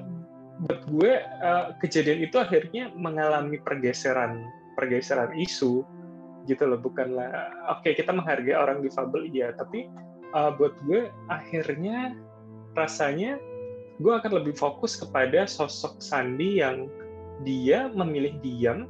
buat 0.68 0.82
gue 0.88 1.12
uh, 1.42 1.74
kejadian 1.82 2.26
itu 2.26 2.38
akhirnya 2.38 2.94
mengalami 2.94 3.58
pergeseran 3.62 4.46
pergeseran 4.76 5.34
isu 5.38 5.84
gitu 6.50 6.64
loh 6.66 6.80
bukanlah 6.82 7.50
oke 7.70 7.86
kita 7.94 8.10
menghargai 8.10 8.58
orang 8.58 8.82
difabel 8.82 9.30
iya 9.30 9.54
tapi 9.54 9.90
uh, 10.34 10.54
buat 10.58 10.74
gue 10.86 11.10
akhirnya 11.30 12.18
rasanya 12.74 13.38
gue 14.02 14.14
akan 14.14 14.42
lebih 14.42 14.58
fokus 14.58 14.98
kepada 14.98 15.46
sosok 15.46 16.02
Sandi 16.02 16.62
yang 16.62 16.90
dia 17.46 17.90
memilih 17.94 18.38
diam 18.42 18.90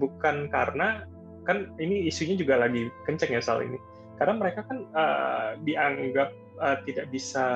bukan 0.00 0.48
karena 0.48 1.04
kan 1.44 1.72
ini 1.80 2.08
isunya 2.08 2.36
juga 2.36 2.60
lagi 2.60 2.92
kenceng 3.08 3.32
ya 3.32 3.40
soal 3.40 3.64
ini 3.64 3.80
karena 4.20 4.34
mereka 4.36 4.60
kan 4.68 4.84
uh, 4.92 5.56
dianggap 5.64 6.32
uh, 6.60 6.76
tidak 6.84 7.08
bisa 7.08 7.46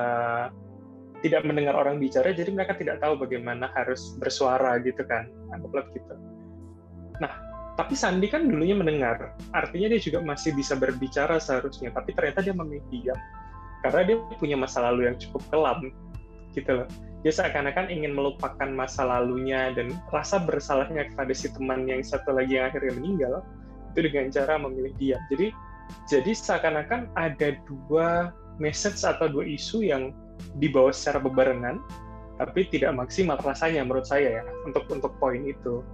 tidak 1.23 1.41
mendengar 1.47 1.73
orang 1.73 1.97
bicara 1.97 2.35
jadi 2.35 2.51
mereka 2.51 2.75
tidak 2.75 2.99
tahu 2.99 3.15
bagaimana 3.15 3.71
harus 3.73 4.13
bersuara 4.19 4.77
gitu 4.83 5.01
kan 5.07 5.31
anggaplah 5.55 5.87
gitu 5.95 6.13
nah 7.17 7.31
tapi 7.73 7.97
Sandi 7.97 8.29
kan 8.29 8.45
dulunya 8.45 8.75
mendengar 8.75 9.33
artinya 9.55 9.95
dia 9.95 10.01
juga 10.03 10.19
masih 10.21 10.53
bisa 10.53 10.75
berbicara 10.75 11.39
seharusnya 11.39 11.89
tapi 11.95 12.11
ternyata 12.13 12.43
dia 12.43 12.53
memilih 12.53 12.85
diam 12.91 13.19
karena 13.81 14.01
dia 14.13 14.15
punya 14.37 14.59
masa 14.59 14.83
lalu 14.83 15.09
yang 15.09 15.17
cukup 15.17 15.41
kelam 15.49 15.89
gitu 16.53 16.83
loh 16.83 16.87
dia 17.23 17.31
seakan-akan 17.31 17.87
ingin 17.87 18.11
melupakan 18.11 18.67
masa 18.67 19.07
lalunya 19.07 19.71
dan 19.71 19.95
rasa 20.11 20.43
bersalahnya 20.43 21.07
kepada 21.07 21.31
si 21.31 21.47
teman 21.55 21.87
yang 21.87 22.03
satu 22.03 22.35
lagi 22.35 22.59
yang 22.59 22.67
akhirnya 22.67 22.99
meninggal 22.99 23.33
itu 23.95 24.11
dengan 24.11 24.27
cara 24.27 24.59
memilih 24.59 24.93
dia. 24.99 25.17
Jadi 25.31 25.55
jadi 26.11 26.31
seakan-akan 26.35 27.15
ada 27.15 27.55
dua 27.63 28.35
message 28.59 28.99
atau 29.07 29.31
dua 29.31 29.47
isu 29.47 29.87
yang 29.87 30.11
dibawa 30.57 30.93
secara 30.93 31.19
bebarengan 31.23 31.81
tapi 32.37 32.65
tidak 32.69 32.97
maksimal 32.97 33.37
rasanya 33.39 33.85
menurut 33.85 34.09
saya 34.09 34.41
ya 34.41 34.43
untuk 34.65 34.89
untuk 34.89 35.13
poin 35.21 35.41
itu. 35.45 35.85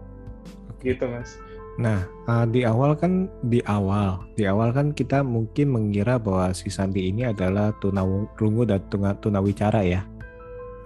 Gitu, 0.79 1.03
Mas. 1.03 1.35
Nah, 1.79 2.07
uh, 2.27 2.43
di 2.47 2.63
awal 2.67 2.95
kan 2.95 3.31
di 3.47 3.63
awal, 3.67 4.23
di 4.35 4.47
awal 4.47 4.71
kan 4.75 4.91
kita 4.91 5.23
mungkin 5.23 5.71
mengira 5.71 6.19
bahwa 6.19 6.51
si 6.51 6.67
Sandi 6.71 7.07
ini 7.07 7.27
adalah 7.27 7.71
tunarungu 7.79 8.67
dan 8.67 8.83
tuna, 8.91 9.15
tunawicara 9.15 9.83
ya. 9.83 10.03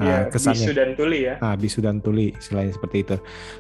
Ya, 0.01 0.25
Nah, 0.25 0.33
kesannya. 0.33 0.57
bisu 0.57 0.71
dan 0.73 0.89
tuli 0.97 1.19
ya. 1.29 1.35
Nah, 1.37 1.53
bisu 1.53 1.79
dan 1.85 1.97
tuli 2.01 2.33
istilahnya 2.33 2.73
seperti 2.73 2.97
itu. 3.05 3.15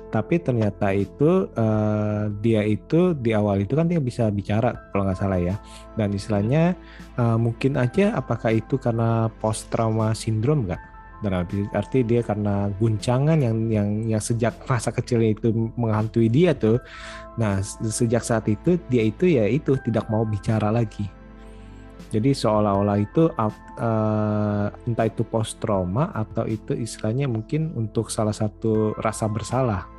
Tapi 0.09 0.35
ternyata 0.41 0.89
itu 0.89 1.45
eh, 1.53 2.23
dia 2.41 2.61
itu 2.65 3.13
di 3.13 3.37
awal 3.37 3.61
itu 3.61 3.77
kan 3.77 3.85
dia 3.85 4.01
bisa 4.01 4.33
bicara 4.33 4.73
kalau 4.89 5.05
nggak 5.05 5.19
salah 5.21 5.37
ya. 5.37 5.55
Dan 5.93 6.09
istilahnya 6.17 6.73
eh, 7.21 7.37
mungkin 7.37 7.77
aja 7.77 8.17
apakah 8.17 8.49
itu 8.49 8.81
karena 8.81 9.29
post 9.37 9.69
trauma 9.69 10.17
sindrom 10.17 10.65
nggak? 10.65 10.93
dalam 11.23 11.47
arti 11.71 12.03
dia 12.03 12.19
karena 12.19 12.67
guncangan 12.75 13.39
yang 13.39 13.71
yang 13.71 13.89
yang 14.11 14.19
sejak 14.19 14.59
masa 14.67 14.91
kecilnya 14.91 15.31
itu 15.31 15.55
menghantui 15.79 16.27
dia 16.27 16.51
tuh 16.51 16.83
nah 17.39 17.63
sejak 17.87 18.21
saat 18.21 18.45
itu 18.51 18.75
dia 18.91 19.07
itu 19.07 19.31
ya 19.31 19.47
itu 19.47 19.79
tidak 19.87 20.11
mau 20.11 20.27
bicara 20.27 20.67
lagi 20.69 21.07
jadi 22.13 22.29
seolah-olah 22.29 22.97
itu 23.01 23.25
uh, 23.33 24.67
entah 24.85 25.07
itu 25.09 25.25
post 25.25 25.57
trauma 25.57 26.13
atau 26.13 26.45
itu 26.45 26.77
istilahnya 26.77 27.25
mungkin 27.25 27.73
untuk 27.73 28.13
salah 28.13 28.37
satu 28.37 28.93
rasa 29.01 29.25
bersalah. 29.25 29.89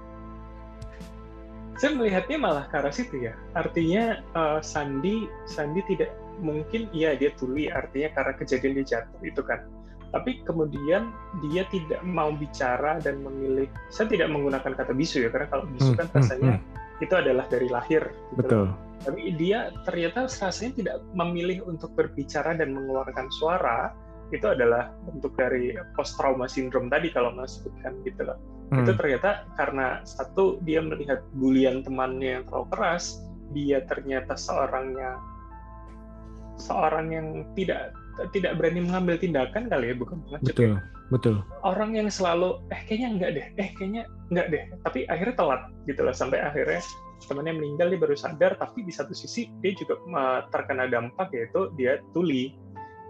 Saya 1.75 1.99
melihatnya 1.99 2.39
malah 2.39 2.71
ke 2.71 2.79
arah 2.79 2.95
situ 2.95 3.27
ya. 3.27 3.35
Artinya 3.59 4.23
uh, 4.39 4.63
Sandi 4.63 5.27
Sandi 5.51 5.83
tidak 5.91 6.15
mungkin 6.39 6.87
iya 6.95 7.19
dia 7.19 7.35
tuli 7.35 7.67
artinya 7.67 8.15
karena 8.15 8.33
kejadian 8.39 8.73
dia 8.79 8.87
jatuh 8.95 9.21
itu 9.27 9.43
kan. 9.43 9.67
Tapi 10.15 10.47
kemudian 10.47 11.11
dia 11.51 11.67
tidak 11.75 11.99
mau 12.07 12.31
bicara 12.31 13.03
dan 13.03 13.27
memilih 13.27 13.67
saya 13.91 14.07
tidak 14.07 14.31
menggunakan 14.31 14.71
kata 14.71 14.95
bisu 14.95 15.27
ya 15.27 15.35
karena 15.35 15.51
kalau 15.51 15.67
bisu 15.67 15.91
hmm, 15.91 15.99
kan 15.99 16.07
hmm, 16.07 16.17
rasanya 16.23 16.53
hmm, 16.55 16.63
hmm. 16.63 17.03
itu 17.03 17.15
adalah 17.19 17.45
dari 17.51 17.67
lahir 17.67 18.07
gitu. 18.07 18.39
Betul 18.39 18.67
tapi 19.05 19.37
dia 19.37 19.71
ternyata 19.85 20.27
rasanya 20.27 20.73
tidak 20.81 20.97
memilih 21.13 21.61
untuk 21.69 21.93
berbicara 21.93 22.57
dan 22.57 22.73
mengeluarkan 22.73 23.29
suara 23.37 23.93
itu 24.33 24.49
adalah 24.49 24.91
bentuk 25.05 25.37
dari 25.37 25.77
post 25.95 26.17
trauma 26.17 26.49
syndrome 26.49 26.89
tadi 26.89 27.13
kalau 27.13 27.31
mas 27.37 27.61
sebutkan 27.61 27.95
gitu 28.03 28.25
loh 28.25 28.39
hmm. 28.73 28.83
itu 28.83 28.93
ternyata 28.97 29.45
karena 29.61 30.01
satu 30.03 30.59
dia 30.65 30.81
melihat 30.81 31.21
bulian 31.37 31.85
temannya 31.85 32.41
yang 32.41 32.45
terlalu 32.49 32.67
keras 32.73 33.21
dia 33.53 33.85
ternyata 33.85 34.35
seorang 34.35 34.97
yang 34.97 35.19
seorang 36.57 37.07
yang 37.13 37.27
tidak 37.55 37.93
tidak 38.31 38.55
berani 38.57 38.81
mengambil 38.83 39.19
tindakan 39.19 39.67
kali 39.67 39.91
ya 39.91 39.95
bukan 39.99 40.17
pengecut 40.27 40.55
betul 40.55 40.71
ya. 40.71 40.81
betul 41.11 41.37
orang 41.67 41.91
yang 41.99 42.09
selalu 42.09 42.63
eh 42.71 42.81
kayaknya 42.87 43.09
enggak 43.11 43.31
deh 43.35 43.47
eh 43.59 43.69
kayaknya 43.75 44.03
enggak 44.31 44.47
deh 44.51 44.63
tapi 44.87 45.01
akhirnya 45.11 45.37
telat 45.37 45.63
gitu 45.85 46.01
loh 46.07 46.15
sampai 46.15 46.39
akhirnya 46.41 46.81
temannya 47.25 47.57
meninggal 47.57 47.89
dia 47.93 48.01
baru 48.01 48.17
sadar 48.19 48.59
tapi 48.59 48.83
di 48.85 48.93
satu 48.93 49.15
sisi 49.17 49.49
dia 49.63 49.73
juga 49.75 49.99
terkena 50.51 50.91
dampak 50.91 51.31
yaitu 51.33 51.71
dia 51.79 52.03
tuli. 52.13 52.55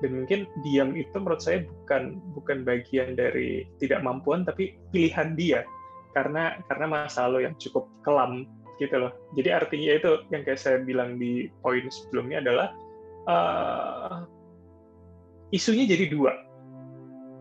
Dan 0.03 0.21
mungkin 0.21 0.45
diam 0.67 0.93
itu 0.99 1.15
menurut 1.17 1.41
saya 1.41 1.65
bukan 1.65 2.19
bukan 2.35 2.67
bagian 2.67 3.15
dari 3.17 3.65
tidak 3.79 4.03
mampuan 4.05 4.45
tapi 4.45 4.77
pilihan 4.91 5.39
dia. 5.39 5.65
Karena 6.13 6.59
karena 6.69 6.87
masa 6.87 7.27
lalu 7.31 7.49
yang 7.49 7.55
cukup 7.57 7.89
kelam 8.03 8.45
gitu 8.83 8.99
loh. 8.99 9.13
Jadi 9.39 9.49
artinya 9.55 9.93
itu 9.95 10.13
yang 10.35 10.43
kayak 10.43 10.61
saya 10.61 10.83
bilang 10.83 11.17
di 11.19 11.47
poin 11.63 11.87
sebelumnya 11.91 12.43
adalah 12.43 12.69
uh, 13.31 14.15
isunya 15.55 15.87
jadi 15.87 16.11
dua. 16.11 16.33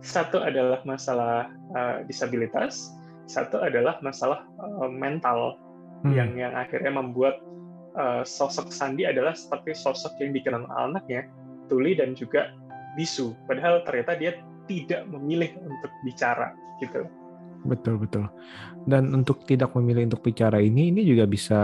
Satu 0.03 0.43
adalah 0.43 0.83
masalah 0.83 1.47
uh, 1.73 2.03
disabilitas, 2.05 2.91
satu 3.25 3.63
adalah 3.63 3.97
masalah 4.03 4.45
uh, 4.59 4.91
mental 4.91 5.57
hmm. 6.03 6.13
yang 6.13 6.31
yang 6.35 6.53
akhirnya 6.53 6.91
membuat 6.91 7.39
uh, 7.95 8.21
sosok 8.27 8.69
Sandi 8.69 9.07
adalah 9.07 9.33
seperti 9.33 9.73
sosok 9.73 10.19
yang 10.19 10.35
dikenal 10.35 10.67
anaknya, 10.69 11.27
Tuli 11.71 11.95
dan 11.97 12.13
juga 12.13 12.53
Bisu. 12.93 13.33
Padahal 13.49 13.81
ternyata 13.87 14.13
dia 14.19 14.37
tidak 14.69 15.07
memilih 15.09 15.55
untuk 15.65 15.91
bicara 16.05 16.53
gitu. 16.79 17.03
Betul 17.63 17.95
betul. 18.03 18.27
Dan 18.83 19.15
untuk 19.15 19.47
tidak 19.47 19.71
memilih 19.79 20.11
untuk 20.11 20.19
bicara 20.19 20.59
ini, 20.59 20.91
ini 20.91 21.07
juga 21.07 21.23
bisa 21.23 21.61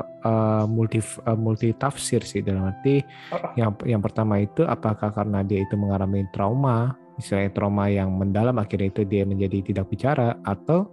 uh, 0.00 0.64
multi 0.64 0.96
uh, 1.00 1.36
multi 1.36 1.76
tafsir 1.76 2.24
sih 2.24 2.40
dalam 2.40 2.72
arti 2.72 3.04
oh. 3.36 3.52
yang 3.60 3.76
yang 3.84 4.00
pertama 4.00 4.40
itu 4.40 4.64
apakah 4.64 5.12
karena 5.12 5.44
dia 5.44 5.60
itu 5.60 5.76
mengalami 5.76 6.24
trauma, 6.32 6.96
misalnya 7.20 7.52
trauma 7.52 7.92
yang 7.92 8.08
mendalam 8.16 8.56
akhirnya 8.56 8.88
itu 8.88 9.04
dia 9.04 9.28
menjadi 9.28 9.60
tidak 9.60 9.92
bicara 9.92 10.40
atau 10.40 10.88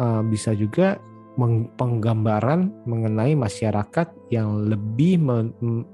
uh, 0.00 0.24
bisa 0.24 0.56
juga 0.56 0.96
penggambaran 1.80 2.68
mengenai 2.84 3.32
masyarakat 3.32 4.12
yang 4.28 4.68
lebih 4.68 5.16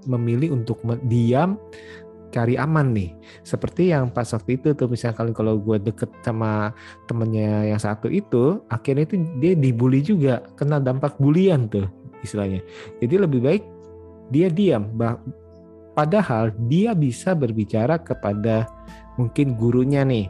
memilih 0.07 0.59
untuk 0.59 0.83
diam 1.07 1.57
cari 2.35 2.59
aman 2.59 2.93
nih. 2.93 3.17
Seperti 3.47 3.95
yang 3.95 4.13
pas 4.13 4.29
waktu 4.29 4.61
itu 4.61 4.77
tuh 4.77 4.91
misalkan 4.91 5.33
kalau 5.33 5.57
gue 5.57 5.81
deket 5.81 6.11
sama 6.21 6.75
temennya 7.09 7.71
yang 7.71 7.81
satu 7.81 8.13
itu, 8.13 8.61
akhirnya 8.69 9.09
itu 9.09 9.17
dia 9.41 9.57
dibully 9.57 10.05
juga, 10.05 10.45
kena 10.59 10.77
dampak 10.83 11.17
bulian 11.17 11.71
tuh 11.71 11.89
istilahnya. 12.21 12.61
Jadi 13.01 13.15
lebih 13.17 13.41
baik 13.41 13.63
dia 14.29 14.53
diam. 14.53 14.91
Padahal 15.97 16.53
dia 16.69 16.93
bisa 16.93 17.33
berbicara 17.33 17.97
kepada 17.97 18.69
mungkin 19.17 19.57
gurunya 19.57 20.05
nih 20.05 20.29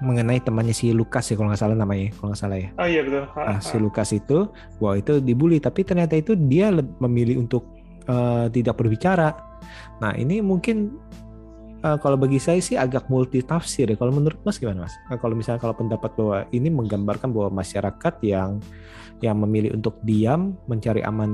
mengenai 0.00 0.40
temannya 0.40 0.72
si 0.72 0.92
Lukas 0.96 1.28
ya 1.28 1.36
kalau 1.36 1.52
nggak 1.52 1.60
salah 1.60 1.76
namanya 1.76 2.12
kalau 2.16 2.32
nggak 2.32 2.40
salah 2.40 2.58
ya. 2.58 2.68
Oh 2.76 2.88
iya 2.88 3.00
betul. 3.04 3.24
Nah, 3.36 3.60
si 3.60 3.76
Lukas 3.76 4.08
itu 4.16 4.48
wah 4.80 4.96
itu 4.96 5.20
dibully 5.20 5.60
tapi 5.60 5.84
ternyata 5.84 6.16
itu 6.16 6.32
dia 6.36 6.72
memilih 6.98 7.44
untuk 7.44 7.68
uh, 8.08 8.48
tidak 8.48 8.80
berbicara 8.80 9.50
Nah 10.00 10.16
ini 10.16 10.40
mungkin 10.40 10.96
uh, 11.84 12.00
kalau 12.00 12.16
bagi 12.16 12.40
saya 12.40 12.58
sih 12.58 12.74
agak 12.80 13.06
multi 13.12 13.44
tafsir 13.44 13.86
ya. 13.86 13.96
Kalau 13.96 14.12
menurut 14.12 14.40
Mas 14.42 14.56
gimana 14.56 14.88
Mas? 14.88 14.94
Uh, 15.12 15.18
kalau 15.20 15.36
misalnya 15.36 15.60
kalau 15.60 15.76
pendapat 15.76 16.10
bahwa 16.16 16.48
ini 16.50 16.68
menggambarkan 16.72 17.30
bahwa 17.30 17.60
masyarakat 17.60 18.14
yang 18.24 18.58
yang 19.20 19.36
memilih 19.36 19.76
untuk 19.76 20.00
diam 20.08 20.56
mencari 20.64 21.04
aman 21.04 21.30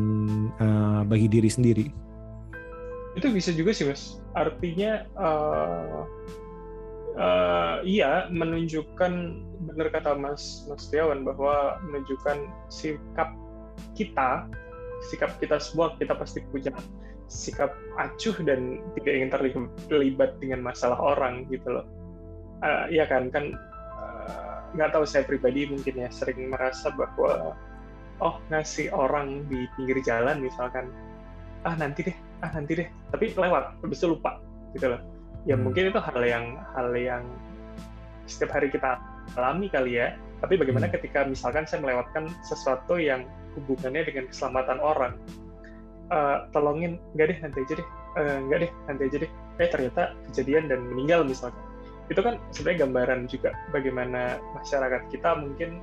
uh, 0.59 1.01
bagi 1.07 1.31
diri 1.31 1.47
sendiri. 1.47 1.87
Itu 3.15 3.31
bisa 3.33 3.55
juga 3.55 3.71
sih 3.73 3.87
Mas. 3.87 4.19
Artinya 4.35 5.07
uh, 5.17 6.03
uh, 7.17 7.77
iya 7.83 8.29
menunjukkan 8.31 9.13
benar 9.73 9.89
kata 9.91 10.15
Mas 10.15 10.69
Mas 10.69 10.87
Tiawan 10.93 11.25
bahwa 11.25 11.81
menunjukkan 11.89 12.39
sikap 12.69 13.33
kita 13.97 14.47
sikap 15.13 15.33
kita 15.41 15.61
semua 15.61 15.93
kita 15.97 16.17
pasti 16.17 16.41
punya 16.49 16.73
sikap 17.27 17.75
acuh 17.99 18.37
dan 18.47 18.81
tidak 18.97 19.13
ingin 19.13 19.31
terlibat 19.91 20.39
dengan 20.39 20.63
masalah 20.63 20.97
orang 20.97 21.45
gitu 21.51 21.69
loh. 21.69 21.87
Uh, 22.63 22.87
ya 22.89 23.05
kan? 23.05 23.29
Kan 23.29 23.53
eh, 23.53 24.57
nggak 24.79 24.89
uh, 24.89 24.93
tahu 24.95 25.05
saya 25.05 25.27
pribadi 25.27 25.67
mungkin 25.69 26.07
ya 26.07 26.09
sering 26.09 26.49
merasa 26.49 26.89
bahwa 26.95 27.53
oh 28.23 28.41
ngasih 28.49 28.89
orang 28.95 29.45
di 29.51 29.69
pinggir 29.77 30.01
jalan 30.07 30.41
misalkan 30.41 30.89
ah 31.67 31.77
nanti 31.77 32.09
deh 32.09 32.17
ah 32.41 32.51
nanti 32.55 32.79
deh. 32.79 32.89
Tapi 33.11 33.35
lewat 33.37 33.85
habis 33.85 34.01
itu 34.01 34.07
lupa 34.07 34.41
gitu 34.73 34.97
loh 34.97 35.16
ya 35.47 35.55
hmm. 35.55 35.63
mungkin 35.63 35.91
itu 35.95 36.01
hal 36.03 36.21
yang 36.23 36.45
hal 36.75 36.91
yang 36.95 37.23
setiap 38.27 38.59
hari 38.59 38.69
kita 38.69 38.99
alami 39.39 39.71
kali 39.71 39.99
ya 39.99 40.19
tapi 40.43 40.59
bagaimana 40.61 40.91
hmm. 40.91 40.95
ketika 40.99 41.25
misalkan 41.25 41.65
saya 41.65 41.81
melewatkan 41.83 42.29
sesuatu 42.45 42.99
yang 42.99 43.25
hubungannya 43.57 44.05
dengan 44.05 44.25
keselamatan 44.29 44.79
orang 44.83 45.15
uh, 46.13 46.47
tolongin 46.53 47.01
nggak 47.17 47.27
deh 47.33 47.39
nanti 47.41 47.59
aja 47.65 47.75
deh 47.81 47.89
uh, 48.21 48.39
nggak 48.51 48.59
deh 48.67 48.71
nanti 48.91 49.03
aja 49.09 49.17
deh 49.25 49.31
eh 49.57 49.69
ternyata 49.73 50.03
kejadian 50.31 50.69
dan 50.69 50.81
meninggal 50.93 51.25
misalnya 51.25 51.57
itu 52.07 52.21
kan 52.23 52.39
sebenarnya 52.55 52.79
gambaran 52.87 53.21
juga 53.27 53.51
bagaimana 53.75 54.39
masyarakat 54.55 55.03
kita 55.11 55.31
mungkin 55.43 55.83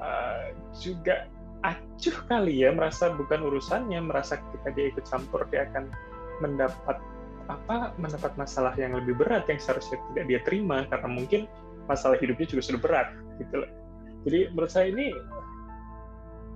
uh, 0.00 0.50
juga 0.74 1.30
acuh 1.62 2.16
kali 2.26 2.66
ya 2.66 2.74
merasa 2.74 3.14
bukan 3.14 3.46
urusannya 3.46 3.98
merasa 4.02 4.38
kita 4.38 4.68
dia 4.74 4.86
ikut 4.90 5.04
campur 5.06 5.46
dia 5.50 5.66
akan 5.70 5.90
mendapat 6.42 6.98
apa 7.46 7.94
mendapat 7.96 8.34
masalah 8.34 8.74
yang 8.74 8.94
lebih 8.94 9.14
berat 9.14 9.46
yang 9.46 9.62
seharusnya 9.62 10.02
tidak 10.12 10.24
dia 10.26 10.40
terima 10.42 10.82
karena 10.90 11.08
mungkin 11.08 11.40
masalah 11.86 12.18
hidupnya 12.18 12.46
juga 12.50 12.62
sudah 12.66 12.80
berat 12.82 13.08
gitu 13.38 13.62
loh 13.62 13.70
jadi 14.26 14.50
menurut 14.50 14.70
saya 14.74 14.90
ini 14.90 15.14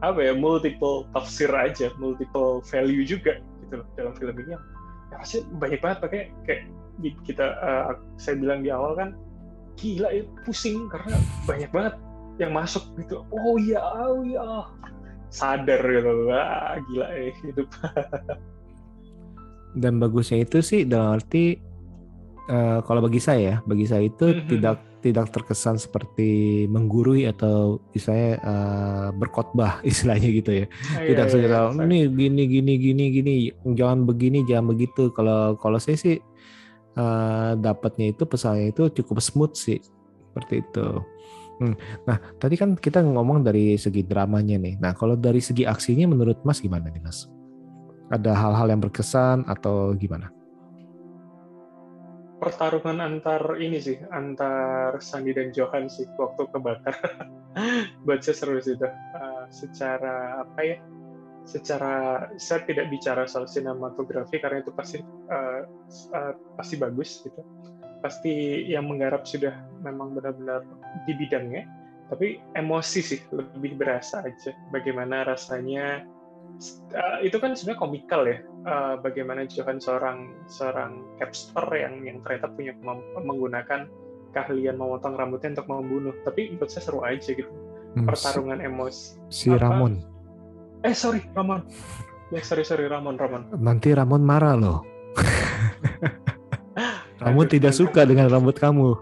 apa 0.03 0.19
ya 0.27 0.33
multiple 0.35 1.07
tafsir 1.15 1.49
aja, 1.55 1.95
multiple 2.03 2.59
value 2.67 3.07
juga 3.07 3.39
gitu 3.63 3.79
loh 3.79 3.87
dalam 3.95 4.13
film 4.19 4.35
ini. 4.43 4.59
Ya 5.15 5.17
pasti 5.23 5.47
banyak 5.47 5.79
banget 5.79 5.99
pakai 6.03 6.21
kayak 6.49 6.63
kita 7.23 7.47
uh, 7.63 7.95
saya 8.19 8.43
bilang 8.43 8.67
di 8.67 8.75
awal 8.75 8.99
kan 8.99 9.15
gila 9.79 10.11
ya 10.11 10.27
pusing 10.43 10.91
karena 10.91 11.17
banyak 11.47 11.71
banget 11.71 11.95
yang 12.43 12.51
masuk 12.51 12.83
gitu. 12.99 13.23
Oh 13.31 13.55
iya, 13.61 13.79
oh 13.79 14.27
iya. 14.27 14.67
Sadar 15.31 15.79
gitu. 15.85 16.27
Wah, 16.27 16.75
gila 16.91 17.07
ya 17.15 17.31
hidup. 17.47 17.69
Dan 19.77 20.03
bagusnya 20.03 20.43
itu 20.43 20.59
sih 20.61 20.83
dalam 20.83 21.19
arti 21.19 21.59
uh, 22.51 22.83
kalau 22.83 23.01
bagi 23.05 23.23
saya, 23.23 23.63
bagi 23.63 23.87
saya 23.87 24.11
itu 24.11 24.27
mm 24.27 24.37
-hmm. 24.37 24.49
tidak 24.51 24.77
tidak 25.01 25.33
terkesan 25.33 25.81
seperti 25.81 26.65
menggurui 26.69 27.25
atau 27.25 27.81
misalnya 27.97 28.37
uh, 28.45 29.09
berkhotbah 29.17 29.81
istilahnya 29.91 30.29
gitu 30.31 30.51
ya. 30.65 30.67
Oh, 30.69 31.05
tidak 31.09 31.27
iya, 31.27 31.33
saja 31.33 31.47
iya, 31.49 31.61
ini 31.89 31.99
gini 32.13 32.43
gini 32.47 32.73
gini 32.77 33.05
gini 33.11 33.35
jangan 33.75 34.05
begini 34.05 34.45
jangan 34.45 34.77
begitu. 34.77 35.09
Kalau 35.17 35.57
kalau 35.57 35.81
saya 35.81 35.97
sih 35.97 36.17
uh, 37.01 37.57
dapatnya 37.57 38.13
itu 38.13 38.29
pesannya 38.29 38.77
itu 38.77 38.93
cukup 39.03 39.19
smooth 39.25 39.57
sih 39.57 39.81
seperti 40.31 40.63
itu. 40.63 40.87
Hmm. 41.61 41.77
Nah 42.09 42.17
tadi 42.41 42.57
kan 42.57 42.77
kita 42.77 43.05
ngomong 43.05 43.45
dari 43.45 43.77
segi 43.81 44.05
dramanya 44.05 44.61
nih. 44.61 44.81
Nah 44.81 44.93
kalau 44.97 45.17
dari 45.17 45.41
segi 45.41 45.65
aksinya 45.65 46.09
menurut 46.09 46.41
Mas 46.45 46.61
gimana 46.61 46.89
nih 46.93 47.03
Mas? 47.05 47.29
Ada 48.11 48.35
hal-hal 48.35 48.67
yang 48.75 48.83
berkesan 48.83 49.47
atau 49.47 49.95
gimana? 49.95 50.35
pertarungan 52.41 53.05
antar 53.05 53.61
ini 53.61 53.77
sih, 53.77 54.01
antar 54.09 54.97
Sandi 54.99 55.37
dan 55.37 55.53
Johan 55.53 55.93
sih 55.93 56.09
waktu 56.17 56.49
kebakar. 56.49 56.97
Saya 58.25 58.35
seru 58.35 58.57
sih 58.65 58.75
itu. 58.75 58.89
Uh, 58.89 59.45
secara 59.53 60.43
apa 60.43 60.61
ya? 60.65 60.77
Secara 61.41 62.29
saya 62.37 62.63
tidak 62.69 62.93
bicara 62.93 63.25
soal 63.25 63.49
sinematografi 63.49 64.39
karena 64.39 64.61
itu 64.61 64.71
pasti 64.77 65.01
uh, 65.33 65.65
uh, 66.15 66.33
pasti 66.55 66.77
bagus 66.77 67.25
gitu. 67.25 67.41
Pasti 68.05 68.65
yang 68.69 68.87
menggarap 68.87 69.25
sudah 69.25 69.57
memang 69.81 70.15
benar-benar 70.15 70.63
di 71.09 71.13
bidangnya. 71.17 71.65
Tapi 72.13 72.39
emosi 72.55 73.01
sih 73.03 73.21
lebih 73.33 73.81
berasa 73.81 74.21
aja. 74.23 74.53
Bagaimana 74.71 75.27
rasanya 75.27 76.05
uh, 76.93 77.19
itu 77.25 77.37
kan 77.41 77.57
sebenarnya 77.57 77.81
komikal 77.81 78.23
ya. 78.29 78.39
Uh, 78.65 78.95
bagaimana 79.01 79.49
Johan 79.49 79.81
seorang 79.81 80.37
seorang 80.47 81.01
capster 81.17 81.65
yang 81.73 82.05
yang 82.05 82.21
ternyata 82.21 82.53
punya 82.53 82.77
menggunakan 83.17 83.89
keahlian 84.31 84.79
memotong 84.79 85.17
rambutnya 85.17 85.59
untuk 85.59 85.69
membunuh. 85.69 86.15
Tapi 86.23 86.55
menurut 86.55 86.71
saya 86.71 86.85
seru 86.87 87.01
aja 87.03 87.33
gitu. 87.33 87.51
Hmm, 87.91 88.07
pertarungan 88.07 88.63
emosi 88.63 89.19
si 89.33 89.51
Apa? 89.51 89.67
Ramon. 89.67 89.99
Eh 90.87 90.95
sorry 90.95 91.25
Ramon. 91.35 91.67
Ya 92.31 92.41
sorry 92.47 92.63
sorry 92.63 92.87
Ramon 92.87 93.19
Ramon. 93.19 93.51
Nanti 93.59 93.91
Ramon 93.91 94.23
marah 94.23 94.55
loh. 94.55 94.87
Ramon 97.25 97.47
tidak 97.51 97.77
suka 97.77 98.07
dengan 98.07 98.31
rambut 98.31 98.57
kamu 98.57 98.97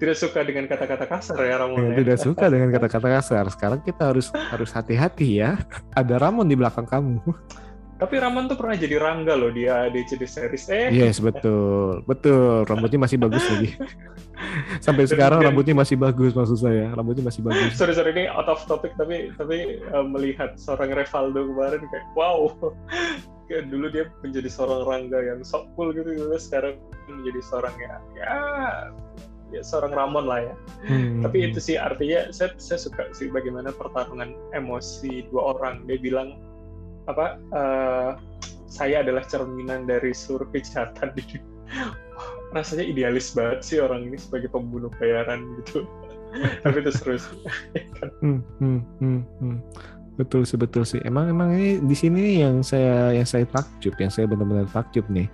tidak 0.00 0.16
suka 0.16 0.40
dengan 0.40 0.64
kata-kata 0.64 1.04
kasar 1.04 1.38
ya 1.44 1.60
Ramon. 1.60 1.92
Ya, 1.92 2.00
tidak 2.00 2.18
suka 2.24 2.48
dengan 2.48 2.72
kata-kata 2.72 3.08
kasar. 3.20 3.44
Sekarang 3.52 3.80
kita 3.84 4.08
harus 4.08 4.32
harus 4.32 4.72
hati-hati 4.72 5.44
ya. 5.44 5.60
Ada 6.00 6.16
Ramon 6.16 6.48
di 6.48 6.56
belakang 6.56 6.88
kamu. 6.88 7.20
Tapi 8.00 8.16
Ramon 8.16 8.48
tuh 8.48 8.56
pernah 8.56 8.80
jadi 8.80 8.96
Rangga 8.96 9.36
loh 9.36 9.52
dia 9.52 9.92
di 9.92 10.00
CD 10.08 10.24
series. 10.24 10.72
Eh. 10.72 10.88
Yes, 10.88 11.20
betul. 11.20 12.00
Betul. 12.08 12.64
Rambutnya 12.64 12.96
masih 12.96 13.20
bagus 13.20 13.44
lagi. 13.44 13.76
Sampai 14.88 15.04
sekarang 15.04 15.44
rambutnya 15.44 15.76
masih 15.76 16.00
bagus 16.00 16.32
maksud 16.32 16.64
saya. 16.64 16.88
Rambutnya 16.96 17.28
masih 17.28 17.44
bagus. 17.44 17.76
Sorry 17.76 17.92
sorry 17.92 18.16
ini 18.16 18.24
out 18.24 18.48
of 18.48 18.64
topic 18.64 18.96
tapi 18.96 19.36
tapi 19.36 19.84
uh, 19.92 20.00
melihat 20.00 20.56
seorang 20.56 20.96
Revaldo 20.96 21.44
kemarin 21.44 21.84
kayak 21.92 22.08
wow. 22.16 22.48
kayak 23.52 23.68
dulu 23.68 23.92
dia 23.92 24.08
menjadi 24.24 24.48
seorang 24.48 24.80
Rangga 24.88 25.20
yang 25.20 25.44
sok 25.44 25.68
cool 25.76 25.92
gitu, 25.92 26.08
gitu 26.08 26.40
sekarang 26.40 26.80
menjadi 27.04 27.40
seorang 27.52 27.74
ya 27.76 27.94
ya 28.16 28.32
ya 29.50 29.62
seorang 29.62 29.92
Ramon 29.94 30.26
lah 30.26 30.40
ya. 30.42 30.54
Hmm. 30.86 31.20
Tapi 31.22 31.50
itu 31.50 31.58
sih 31.58 31.76
artinya 31.76 32.30
saya 32.30 32.54
saya 32.56 32.78
suka 32.78 33.10
sih 33.14 33.30
bagaimana 33.30 33.74
pertarungan 33.74 34.34
emosi 34.54 35.28
dua 35.30 35.58
orang. 35.58 35.84
Dia 35.86 35.98
bilang 35.98 36.38
apa 37.10 37.38
uh, 37.54 38.10
saya 38.70 39.02
adalah 39.02 39.26
cerminan 39.26 39.86
dari 39.90 40.14
seluruh 40.14 40.46
kejahatan 40.54 41.10
di 41.18 41.22
rasanya 42.56 42.86
idealis 42.86 43.34
banget 43.34 43.60
sih 43.62 43.78
orang 43.82 44.06
ini 44.06 44.18
sebagai 44.18 44.50
pembunuh 44.50 44.90
bayaran 44.98 45.58
gitu. 45.62 45.86
Tapi 46.62 46.78
itu 46.78 46.92
seru 46.94 47.18
sih. 47.18 47.38
hmm, 48.22 48.40
hmm, 48.62 48.80
hmm, 49.02 49.20
hmm. 49.42 49.56
Betul 50.20 50.44
sih 50.44 50.60
betul 50.60 50.84
sih. 50.84 51.00
Emang 51.00 51.32
emang 51.32 51.56
ini 51.56 51.80
di 51.80 51.96
sini 51.96 52.44
yang 52.44 52.60
saya 52.60 53.16
yang 53.16 53.24
saya 53.24 53.48
takjub, 53.48 53.96
yang 53.96 54.12
saya 54.12 54.28
benar-benar 54.28 54.68
takjub 54.68 55.08
nih. 55.08 55.32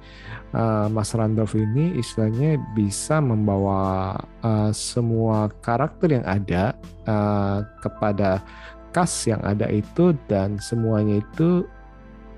Uh, 0.55 0.87
Mas 0.87 1.11
Randolph 1.11 1.59
ini 1.59 1.99
istilahnya 1.99 2.55
bisa 2.79 3.19
membawa 3.19 4.15
uh, 4.47 4.71
semua 4.71 5.51
karakter 5.59 6.15
yang 6.15 6.23
ada 6.23 6.79
uh, 7.11 7.67
kepada 7.83 8.47
kas 8.95 9.27
yang 9.27 9.43
ada 9.43 9.67
itu 9.67 10.15
dan 10.31 10.55
semuanya 10.63 11.19
itu 11.19 11.67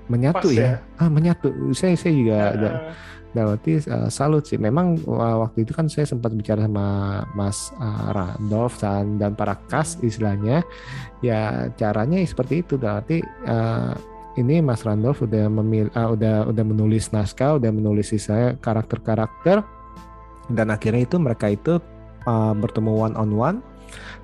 menyatu 0.09 0.49
Pas, 0.49 0.57
ya. 0.57 0.65
ya. 0.65 0.75
Ah 0.97 1.09
menyatu. 1.13 1.53
Saya 1.77 1.93
saya 1.93 2.17
juga 2.17 2.37
uh. 2.41 2.49
ada 2.57 2.69
berarti 3.33 3.83
uh, 3.89 4.09
salut 4.09 4.45
sih. 4.45 4.57
Memang 4.57 4.97
uh, 5.05 5.45
waktu 5.45 5.63
itu 5.67 5.71
kan 5.75 5.85
saya 5.87 6.09
sempat 6.09 6.33
bicara 6.33 6.65
sama 6.65 7.21
Mas 7.37 7.69
uh, 7.77 8.09
Randolph 8.13 8.81
dan 8.81 9.21
dan 9.21 9.37
para 9.37 9.57
kas 9.69 9.97
istilahnya, 10.01 10.65
ya 11.21 11.69
caranya 11.77 12.21
seperti 12.25 12.65
itu. 12.65 12.75
Berarti 12.77 13.21
uh, 13.45 13.93
ini 14.37 14.61
Mas 14.63 14.81
Randolph 14.87 15.21
udah 15.25 15.45
memil, 15.49 15.91
uh, 15.93 16.13
udah 16.13 16.49
udah 16.49 16.63
menulis 16.65 17.13
naskah, 17.13 17.57
udah 17.57 17.69
menulis 17.69 18.13
saya 18.17 18.57
karakter-karakter 18.57 19.61
dan 20.49 20.73
akhirnya 20.73 21.05
itu 21.05 21.17
mereka 21.21 21.53
itu 21.53 21.77
uh, 22.25 22.53
bertemu 22.57 22.91
one 22.91 23.15
on 23.15 23.31
one 23.37 23.57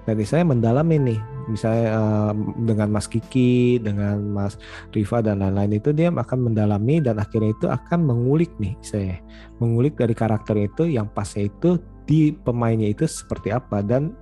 dan 0.06 0.18
saya 0.26 0.46
mendalami 0.46 0.98
nih 0.98 1.20
misalnya 1.48 1.86
uh, 1.94 2.34
dengan 2.66 2.90
Mas 2.94 3.06
Kiki, 3.10 3.78
dengan 3.82 4.22
Mas 4.34 4.58
Riva 4.92 5.22
dan 5.22 5.42
lain-lain 5.46 5.78
itu 5.78 5.90
dia 5.94 6.10
akan 6.10 6.52
mendalami 6.52 7.02
dan 7.02 7.22
akhirnya 7.22 7.54
itu 7.54 7.68
akan 7.70 8.00
mengulik 8.06 8.52
nih 8.58 8.74
saya 8.82 9.22
mengulik 9.62 9.96
dari 9.96 10.14
karakter 10.18 10.58
itu 10.58 10.90
yang 10.90 11.08
pasnya 11.12 11.48
itu 11.48 11.78
di 12.06 12.34
pemainnya 12.34 12.90
itu 12.90 13.06
seperti 13.06 13.54
apa. 13.54 13.82
Dan 13.82 14.14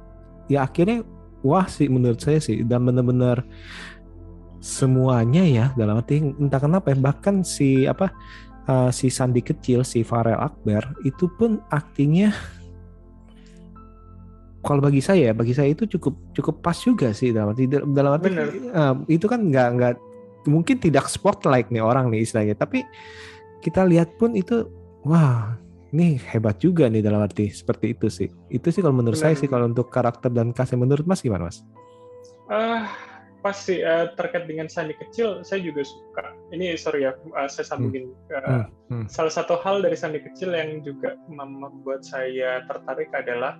ya 0.47 0.67
akhirnya 0.67 1.03
wah 1.43 1.67
sih 1.67 1.91
menurut 1.91 2.23
saya 2.23 2.39
sih 2.39 2.63
dan 2.63 2.87
benar-benar 2.87 3.43
semuanya 4.63 5.43
ya 5.43 5.65
dalam 5.75 5.99
arti 5.99 6.23
entah 6.23 6.59
kenapa 6.63 6.95
ya 6.95 6.97
bahkan 6.97 7.43
si 7.43 7.83
apa 7.83 8.15
uh, 8.71 8.87
si 8.95 9.11
Sandi 9.11 9.43
kecil 9.43 9.83
si 9.83 10.07
Farel 10.07 10.39
Akbar 10.39 10.95
itu 11.03 11.27
pun 11.35 11.59
aktingnya 11.67 12.31
kalau 14.63 14.79
bagi 14.79 15.03
saya 15.03 15.35
bagi 15.35 15.51
saya 15.51 15.75
itu 15.75 15.83
cukup 15.85 16.15
cukup 16.31 16.63
pas 16.63 16.79
juga 16.79 17.11
sih 17.11 17.35
dalam 17.35 17.51
arti 17.51 17.67
dalam 17.69 18.11
arti 18.15 18.29
uh, 18.71 18.95
itu 19.11 19.27
kan 19.27 19.51
nggak 19.51 19.69
nggak 19.75 19.93
mungkin 20.47 20.79
tidak 20.79 21.11
spotlight 21.11 21.67
nih 21.69 21.83
orang 21.83 22.07
nih 22.09 22.23
istilahnya 22.23 22.55
tapi 22.55 22.87
kita 23.59 23.83
lihat 23.83 24.15
pun 24.15 24.35
itu 24.35 24.67
wah 25.03 25.59
ini 25.93 26.17
hebat 26.31 26.57
juga 26.57 26.89
nih 26.89 27.03
dalam 27.03 27.21
arti 27.21 27.51
seperti 27.51 27.93
itu 27.93 28.07
sih 28.07 28.27
itu 28.49 28.67
sih 28.71 28.81
kalau 28.81 28.95
menurut 28.95 29.19
Benar. 29.19 29.35
saya 29.35 29.39
sih 29.39 29.47
kalau 29.51 29.69
untuk 29.69 29.91
karakter 29.91 30.31
dan 30.31 30.55
kasih 30.55 30.79
menurut 30.79 31.05
Mas 31.05 31.21
gimana 31.21 31.47
Mas? 31.51 31.61
Uh, 32.51 32.83
pasti 33.43 33.83
uh, 33.83 34.11
terkait 34.15 34.47
dengan 34.47 34.71
Sandi 34.71 34.95
kecil 34.95 35.43
saya 35.43 35.59
juga 35.59 35.83
suka 35.83 36.31
ini 36.55 36.79
sorry 36.79 37.03
ya 37.07 37.11
uh, 37.35 37.47
saya 37.51 37.67
sambungin 37.67 38.11
hmm. 38.11 38.31
Uh, 38.31 38.47
hmm. 38.47 38.65
Hmm. 38.89 39.05
salah 39.11 39.31
satu 39.31 39.59
hal 39.59 39.83
dari 39.83 39.99
Sandi 39.99 40.23
kecil 40.23 40.55
yang 40.55 40.79
juga 40.81 41.19
membuat 41.27 42.07
saya 42.07 42.63
tertarik 42.67 43.11
adalah 43.11 43.59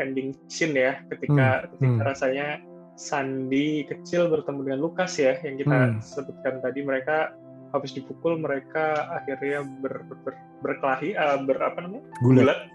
ending 0.00 0.34
scene 0.50 0.76
ya 0.76 0.92
ketika 1.12 1.66
hmm. 1.66 1.78
ketika 1.78 2.00
hmm. 2.00 2.08
rasanya 2.08 2.48
Sandi 2.94 3.82
kecil 3.90 4.30
bertemu 4.30 4.70
dengan 4.70 4.80
Lukas 4.86 5.18
ya 5.18 5.34
yang 5.42 5.58
kita 5.58 5.74
hmm. 5.74 5.98
sebutkan 5.98 6.62
tadi 6.62 6.86
mereka 6.86 7.34
habis 7.74 7.90
dipukul 7.90 8.38
mereka 8.38 9.10
akhirnya 9.10 9.66
ber, 9.82 10.06
ber, 10.06 10.38
berkelahi 10.62 11.18
uh, 11.18 11.42
ber 11.42 11.58
apa 11.58 11.82
namanya 11.82 12.06
gulat 12.22 12.70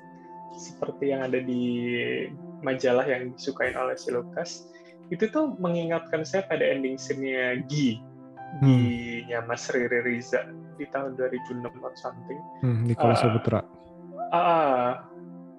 seperti 0.60 1.16
yang 1.16 1.24
ada 1.24 1.40
di 1.40 1.64
majalah 2.60 3.08
yang 3.08 3.32
disukain 3.32 3.80
oleh 3.80 3.96
si 3.96 4.12
Lukas 4.12 4.68
itu 5.08 5.26
tuh 5.32 5.56
mengingatkan 5.58 6.28
saya 6.28 6.44
pada 6.46 6.68
ending 6.68 7.00
scene-nya 7.00 7.64
Gi 7.72 7.96
hmm. 8.60 8.68
Gi-nya 8.68 9.40
Mas 9.48 9.72
Riri 9.72 10.04
Riza 10.04 10.44
di 10.76 10.84
tahun 10.92 11.16
2006 11.16 11.64
atau 11.64 11.92
something 11.96 12.40
hmm, 12.60 12.80
Nikola 12.92 13.16
uh, 13.16 13.20
Saputra 13.20 13.60
uh, 14.36 14.92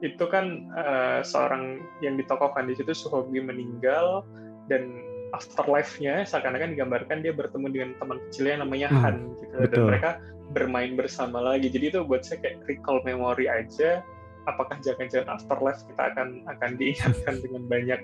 itu 0.00 0.24
kan 0.32 0.68
uh, 0.72 1.20
seorang 1.20 1.84
yang 2.00 2.16
ditokohkan 2.16 2.68
di 2.68 2.74
situ 2.76 2.92
Suhobi 2.96 3.44
meninggal 3.44 4.24
dan 4.72 4.88
afterlife-nya 5.36 6.26
seakan-akan 6.26 6.74
digambarkan 6.74 7.22
dia 7.22 7.36
bertemu 7.36 7.66
dengan 7.70 7.90
teman 8.00 8.18
kecilnya 8.28 8.64
namanya 8.64 8.88
hmm, 8.90 9.00
Han 9.04 9.16
gitu 9.38 9.54
betul. 9.60 9.70
dan 9.70 9.80
mereka 9.86 10.10
bermain 10.50 10.92
bersama 10.98 11.38
lagi 11.38 11.70
jadi 11.70 11.94
itu 11.94 11.98
buat 12.02 12.26
saya 12.26 12.42
kayak 12.42 12.66
recall 12.66 12.98
memory 13.06 13.46
aja 13.46 14.02
apakah 14.48 14.80
jangan-jangan 14.82 15.38
afterlife 15.38 15.84
kita 15.86 16.02
akan 16.16 16.42
akan 16.50 16.70
diingatkan 16.80 17.34
dengan 17.44 17.62
banyak 17.70 18.00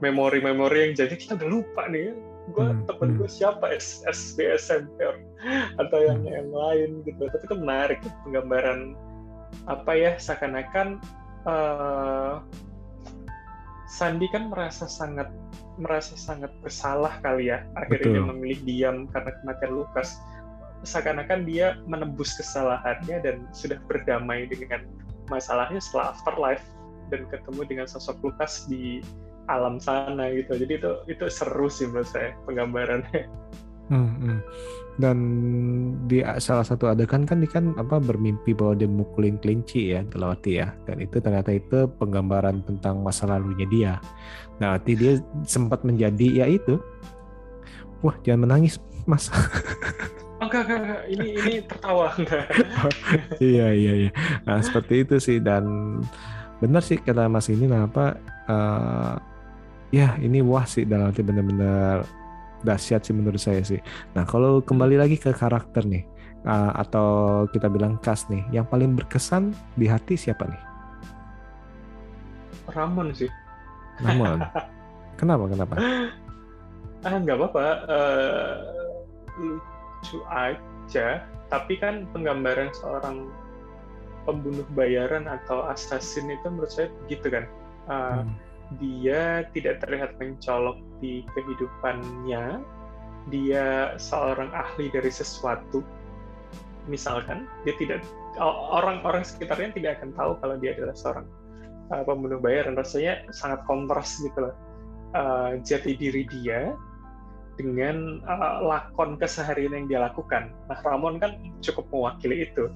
memori-memori 0.00 0.88
yang 0.88 0.94
jadi 0.96 1.14
kita 1.18 1.36
udah 1.36 1.50
lupa 1.60 1.84
nih 1.92 2.08
ya 2.08 2.14
gue 2.50 2.66
hmm, 2.66 2.88
temen 2.88 3.08
hmm. 3.14 3.18
gue 3.20 3.28
siapa 3.30 3.66
S 3.70 4.02
SD 4.08 4.56
SMP 4.56 4.96
atau 5.76 5.98
yang 6.00 6.24
hmm. 6.24 6.32
yang 6.32 6.48
lain 6.50 6.90
gitu 7.04 7.28
tapi 7.28 7.44
itu 7.44 7.56
menarik 7.60 7.98
penggambaran 8.24 8.96
apa 9.68 9.92
ya 9.92 10.12
seakan-akan 10.16 11.02
uh, 11.46 12.42
Sandi 13.90 14.30
kan 14.30 14.48
merasa 14.48 14.86
sangat 14.86 15.28
merasa 15.80 16.14
sangat 16.14 16.52
bersalah 16.60 17.18
kali 17.24 17.50
ya 17.50 17.64
akhirnya 17.74 18.20
dia 18.20 18.24
memilih 18.24 18.60
diam 18.64 18.96
karena 19.10 19.30
kematian 19.42 19.72
Lukas. 19.82 20.20
Seakan-akan 20.80 21.44
dia 21.44 21.76
menembus 21.84 22.32
kesalahannya 22.40 23.20
dan 23.20 23.44
sudah 23.52 23.76
berdamai 23.84 24.48
dengan 24.48 24.88
masalahnya 25.28 25.76
setelah 25.76 26.16
afterlife 26.16 26.64
dan 27.12 27.28
ketemu 27.28 27.60
dengan 27.68 27.86
sosok 27.90 28.16
Lukas 28.24 28.64
di 28.64 29.04
alam 29.50 29.76
sana 29.76 30.32
gitu. 30.32 30.56
Jadi 30.56 30.80
itu 30.80 30.92
itu 31.10 31.24
seru 31.28 31.68
sih 31.68 31.90
menurut 31.90 32.08
saya 32.08 32.32
penggambarannya 32.48 33.28
hmm, 33.90 34.38
dan 35.02 35.16
di 36.06 36.22
salah 36.38 36.64
satu 36.64 36.88
adegan 36.88 37.26
kan 37.26 37.42
dia 37.42 37.50
kan 37.50 37.74
apa 37.76 37.98
bermimpi 37.98 38.54
bahwa 38.54 38.78
dia 38.78 38.88
mukulin 38.88 39.36
kelinci 39.42 39.92
ya 39.96 40.06
Telawati 40.06 40.52
ya 40.62 40.72
dan 40.86 41.02
itu 41.02 41.18
ternyata 41.18 41.50
itu 41.50 41.90
penggambaran 41.98 42.62
tentang 42.64 43.02
masa 43.02 43.26
lalunya 43.26 43.66
dia 43.68 43.92
nah 44.62 44.76
nanti 44.78 44.94
dia 44.94 45.18
sempat 45.44 45.82
menjadi 45.82 46.44
ya 46.44 46.46
itu 46.46 46.78
wah 48.00 48.14
jangan 48.22 48.46
menangis 48.48 48.78
mas 49.08 49.28
oh 50.40 50.46
enggak, 50.48 50.62
enggak, 50.64 50.80
enggak. 50.80 51.02
Ini 51.12 51.26
ini 51.36 51.52
tertawa 51.68 52.06
enggak. 52.16 52.46
iya 53.52 53.66
iya 53.76 53.92
iya. 54.06 54.10
Nah 54.48 54.58
seperti 54.64 55.04
itu 55.04 55.16
sih 55.20 55.36
dan 55.36 55.64
benar 56.60 56.80
sih 56.80 56.96
kata 56.96 57.28
Mas 57.28 57.48
ini 57.52 57.68
nah 57.68 57.84
apa 57.84 58.16
uh, 58.48 59.14
ya 59.92 60.16
ini 60.20 60.40
wah 60.44 60.64
sih 60.64 60.88
dalam 60.88 61.12
arti 61.12 61.24
benar-benar 61.24 62.04
dahsyat 62.62 63.04
sih 63.04 63.14
menurut 63.16 63.40
saya 63.40 63.62
sih. 63.64 63.80
Nah 64.16 64.24
kalau 64.28 64.60
kembali 64.60 65.00
lagi 65.00 65.16
ke 65.16 65.32
karakter 65.32 65.84
nih 65.86 66.04
uh, 66.44 66.72
atau 66.76 67.08
kita 67.50 67.66
bilang 67.68 67.96
cast 68.04 68.28
nih, 68.28 68.44
yang 68.54 68.66
paling 68.68 68.96
berkesan 68.96 69.52
di 69.76 69.88
hati 69.88 70.16
siapa 70.16 70.46
nih? 70.48 70.62
Ramon 72.70 73.10
sih. 73.16 73.30
Ramon. 74.04 74.44
kenapa 75.20 75.44
kenapa? 75.50 75.74
Ah 77.04 77.16
nggak 77.16 77.36
apa-apa. 77.36 77.66
Uh, 77.88 78.52
lucu 79.40 80.18
aja. 80.28 81.24
Tapi 81.50 81.74
kan 81.82 82.06
penggambaran 82.14 82.70
seorang 82.78 83.26
pembunuh 84.22 84.68
bayaran 84.76 85.26
atau 85.26 85.66
assassin 85.66 86.30
itu 86.30 86.46
menurut 86.46 86.70
saya 86.70 86.88
begitu 87.04 87.26
kan. 87.32 87.44
Uh, 87.90 88.22
hmm 88.22 88.49
dia 88.78 89.48
tidak 89.50 89.82
terlihat 89.82 90.14
mencolok 90.22 90.78
di 91.02 91.26
kehidupannya, 91.34 92.62
dia 93.32 93.98
seorang 93.98 94.54
ahli 94.54 94.92
dari 94.94 95.10
sesuatu, 95.10 95.82
misalkan, 96.86 97.50
dia 97.66 97.74
tidak 97.82 98.06
orang-orang 98.70 99.26
sekitarnya 99.26 99.74
tidak 99.74 99.92
akan 99.98 100.10
tahu 100.14 100.32
kalau 100.38 100.56
dia 100.62 100.78
adalah 100.78 100.94
seorang 100.94 101.26
uh, 101.90 102.02
pembunuh 102.06 102.38
bayaran. 102.38 102.78
Rasanya 102.78 103.26
sangat 103.34 103.66
kontras 103.66 104.22
gitu 104.22 104.38
loh. 104.48 104.54
Uh, 105.10 105.58
jati 105.66 105.98
diri 105.98 106.22
dia 106.30 106.70
dengan 107.58 108.22
uh, 108.24 108.62
lakon 108.62 109.18
keseharian 109.18 109.74
yang 109.74 109.86
dia 109.90 110.00
lakukan. 110.06 110.54
Nah, 110.70 110.78
Ramon 110.86 111.18
kan 111.18 111.34
cukup 111.58 111.90
mewakili 111.90 112.46
itu. 112.46 112.70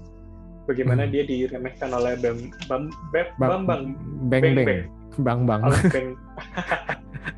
Bagaimana 0.65 1.05
hmm. 1.07 1.13
dia 1.13 1.23
diremehkan 1.29 1.93
oleh 1.93 2.17
Bam, 2.19 2.51
Bam, 2.67 2.83
Bam, 3.13 3.27
Bambang 3.39 3.83
Beng 4.33 4.57
Beng. 4.57 4.67
Beng. 4.67 4.83
Bang 5.21 5.47
Bang. 5.47 5.63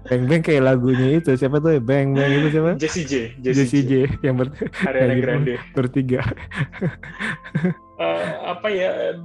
Bang 0.07 0.23
Bang 0.31 0.43
kayak 0.43 0.63
lagunya 0.63 1.19
itu 1.19 1.35
siapa 1.35 1.59
tuh 1.59 1.83
Bang 1.83 2.15
Bang 2.15 2.31
itu 2.31 2.49
siapa? 2.55 2.79
Jesse 2.79 3.03
J. 3.03 3.13
Jesse, 3.43 3.67
J. 3.67 3.75
J 3.83 3.93
yang 4.23 4.39
ber 4.39 4.55
Ariana 4.87 5.19
Grande. 5.19 5.55
Bertiga. 5.75 6.23
uh, 7.99 8.31
apa 8.55 8.69
ya 8.71 9.19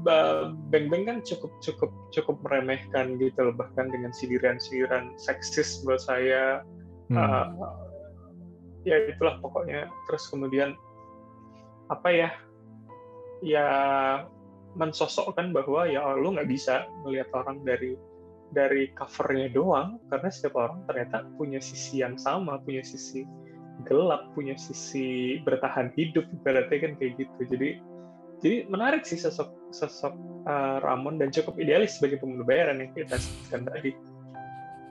Bang 0.70 0.90
Bang 0.90 1.04
kan 1.06 1.18
cukup 1.22 1.54
cukup 1.62 1.92
cukup 2.10 2.36
meremehkan 2.46 3.18
gitu 3.22 3.40
loh 3.50 3.54
bahkan 3.54 3.94
dengan 3.94 4.10
sindiran-sindiran 4.10 5.14
seksis 5.22 5.86
buat 5.86 6.02
saya. 6.02 6.66
Hmm. 7.14 7.18
Uh, 7.18 7.48
ya 8.86 8.98
itulah 9.06 9.38
pokoknya. 9.38 9.86
Terus 10.10 10.24
kemudian 10.34 10.74
apa 11.94 12.10
ya? 12.10 12.30
Ya 13.42 13.68
mensosokkan 14.78 15.52
bahwa 15.52 15.84
ya 15.90 16.06
lu 16.16 16.34
nggak 16.34 16.48
bisa 16.48 16.88
melihat 17.04 17.28
orang 17.36 17.60
dari 17.66 17.98
dari 18.52 18.92
covernya 18.94 19.50
doang 19.56 19.98
karena 20.12 20.30
setiap 20.30 20.60
orang 20.60 20.84
ternyata 20.86 21.24
punya 21.40 21.60
sisi 21.64 22.04
yang 22.04 22.20
sama 22.20 22.60
punya 22.62 22.84
sisi 22.84 23.24
gelap 23.88 24.30
punya 24.38 24.54
sisi 24.60 25.40
bertahan 25.42 25.90
hidup 25.98 26.28
berarti 26.46 26.76
kan 26.84 26.92
kayak 27.00 27.18
gitu. 27.18 27.40
Jadi 27.50 27.70
jadi 28.42 28.58
menarik 28.68 29.06
sih 29.06 29.18
sosok 29.18 29.54
sosok 29.74 30.14
uh, 30.50 30.82
Ramon 30.82 31.22
dan 31.22 31.30
cukup 31.30 31.58
idealis 31.62 31.98
sebagai 31.98 32.22
pembunuh 32.22 32.46
bayaran 32.46 32.82
yang 32.82 32.92
kita 32.94 33.18
sebutkan 33.18 33.70
tadi. 33.70 33.92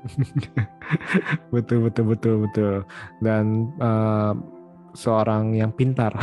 Betul 1.55 1.85
betul 1.85 2.17
betul 2.17 2.35
betul. 2.49 2.75
Dan 3.21 3.69
uh, 3.85 4.33
seorang 4.97 5.53
yang 5.55 5.71
pintar. 5.77 6.11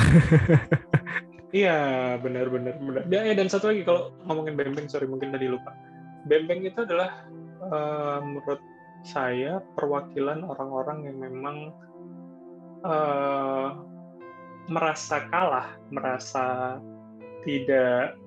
Iya 1.55 2.19
benar 2.19 2.51
benar 2.51 2.75
benar. 2.75 3.07
Ya, 3.07 3.31
dan 3.31 3.47
satu 3.47 3.71
lagi 3.71 3.87
kalau 3.87 4.11
ngomongin 4.27 4.59
bembeng 4.59 4.91
sorry 4.91 5.07
mungkin 5.07 5.31
tadi 5.31 5.47
lupa 5.47 5.71
Bembeng 6.27 6.67
itu 6.67 6.83
adalah 6.83 7.23
uh, 7.71 8.19
menurut 8.21 8.61
saya 9.07 9.63
perwakilan 9.79 10.43
orang-orang 10.43 11.07
yang 11.07 11.17
memang 11.23 11.57
uh, 12.83 13.79
merasa 14.67 15.23
kalah, 15.31 15.79
merasa 15.87 16.77
tidak 17.47 18.19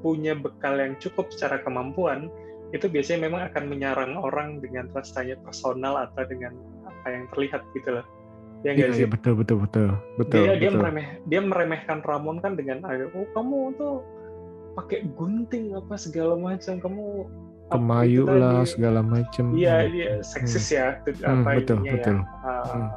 punya 0.00 0.32
bekal 0.32 0.80
yang 0.80 0.96
cukup 0.96 1.28
secara 1.28 1.60
kemampuan, 1.60 2.32
itu 2.72 2.88
biasanya 2.88 3.28
memang 3.28 3.42
akan 3.52 3.64
menyerang 3.68 4.12
orang 4.16 4.64
dengan 4.64 4.88
rasanya 4.96 5.36
personal 5.44 6.08
atau 6.08 6.24
dengan 6.24 6.56
apa 6.88 7.06
yang 7.12 7.24
terlihat 7.36 7.62
gitu 7.76 8.00
loh. 8.00 8.06
Ya 8.64 8.72
iya, 8.72 8.88
iya 8.88 9.06
betul 9.06 9.36
betul 9.36 9.62
betul 9.62 9.92
betul. 10.16 10.42
Dia 10.42 10.56
betul. 10.56 10.60
dia 10.64 10.70
meremeh 10.72 11.06
dia 11.28 11.40
meremehkan 11.44 12.00
Ramon 12.00 12.40
kan 12.40 12.56
dengan 12.56 12.82
oh 12.88 13.28
kamu 13.36 13.76
tuh 13.76 14.00
pakai 14.76 15.08
gunting 15.16 15.72
apa 15.72 15.96
segala 15.96 16.36
macam 16.36 16.76
kamu 16.76 17.24
kemayu 17.72 18.22
lah 18.28 18.62
segala 18.62 19.00
macam 19.02 19.56
iya 19.56 19.88
iya 19.88 20.22
seksis 20.22 20.70
hmm. 20.70 20.76
ya 20.76 20.86
hmm, 21.02 21.42
apa 21.42 21.50
betul 21.58 21.78
ya. 21.82 21.92
betul 21.98 22.16
uh, 22.22 22.62
hmm. 22.62 22.88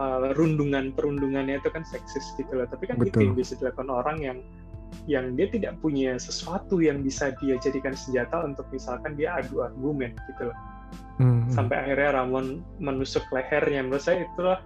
uh, 0.00 0.18
rundungan 0.34 0.90
perundungannya 0.96 1.62
itu 1.62 1.70
kan 1.70 1.86
seksis 1.86 2.24
gitu 2.34 2.50
loh 2.56 2.66
tapi 2.66 2.90
kan 2.90 2.98
betul. 2.98 3.12
itu 3.12 3.18
yang 3.30 3.34
bisa 3.38 3.52
dilakukan 3.60 3.90
orang 3.92 4.18
yang 4.24 4.38
yang 5.10 5.34
dia 5.34 5.50
tidak 5.50 5.74
punya 5.82 6.16
sesuatu 6.16 6.78
yang 6.78 7.02
bisa 7.02 7.34
dia 7.42 7.58
jadikan 7.58 7.94
senjata 7.94 8.46
untuk 8.46 8.66
misalkan 8.70 9.14
dia 9.14 9.38
adu 9.38 9.62
argumen 9.62 10.14
gitu 10.32 10.50
loh 10.50 10.58
hmm, 11.20 11.46
hmm. 11.46 11.50
sampai 11.54 11.76
akhirnya 11.86 12.18
Ramon 12.18 12.64
menusuk 12.82 13.22
lehernya 13.30 13.84
menurut 13.86 14.02
saya 14.02 14.26
itulah 14.26 14.58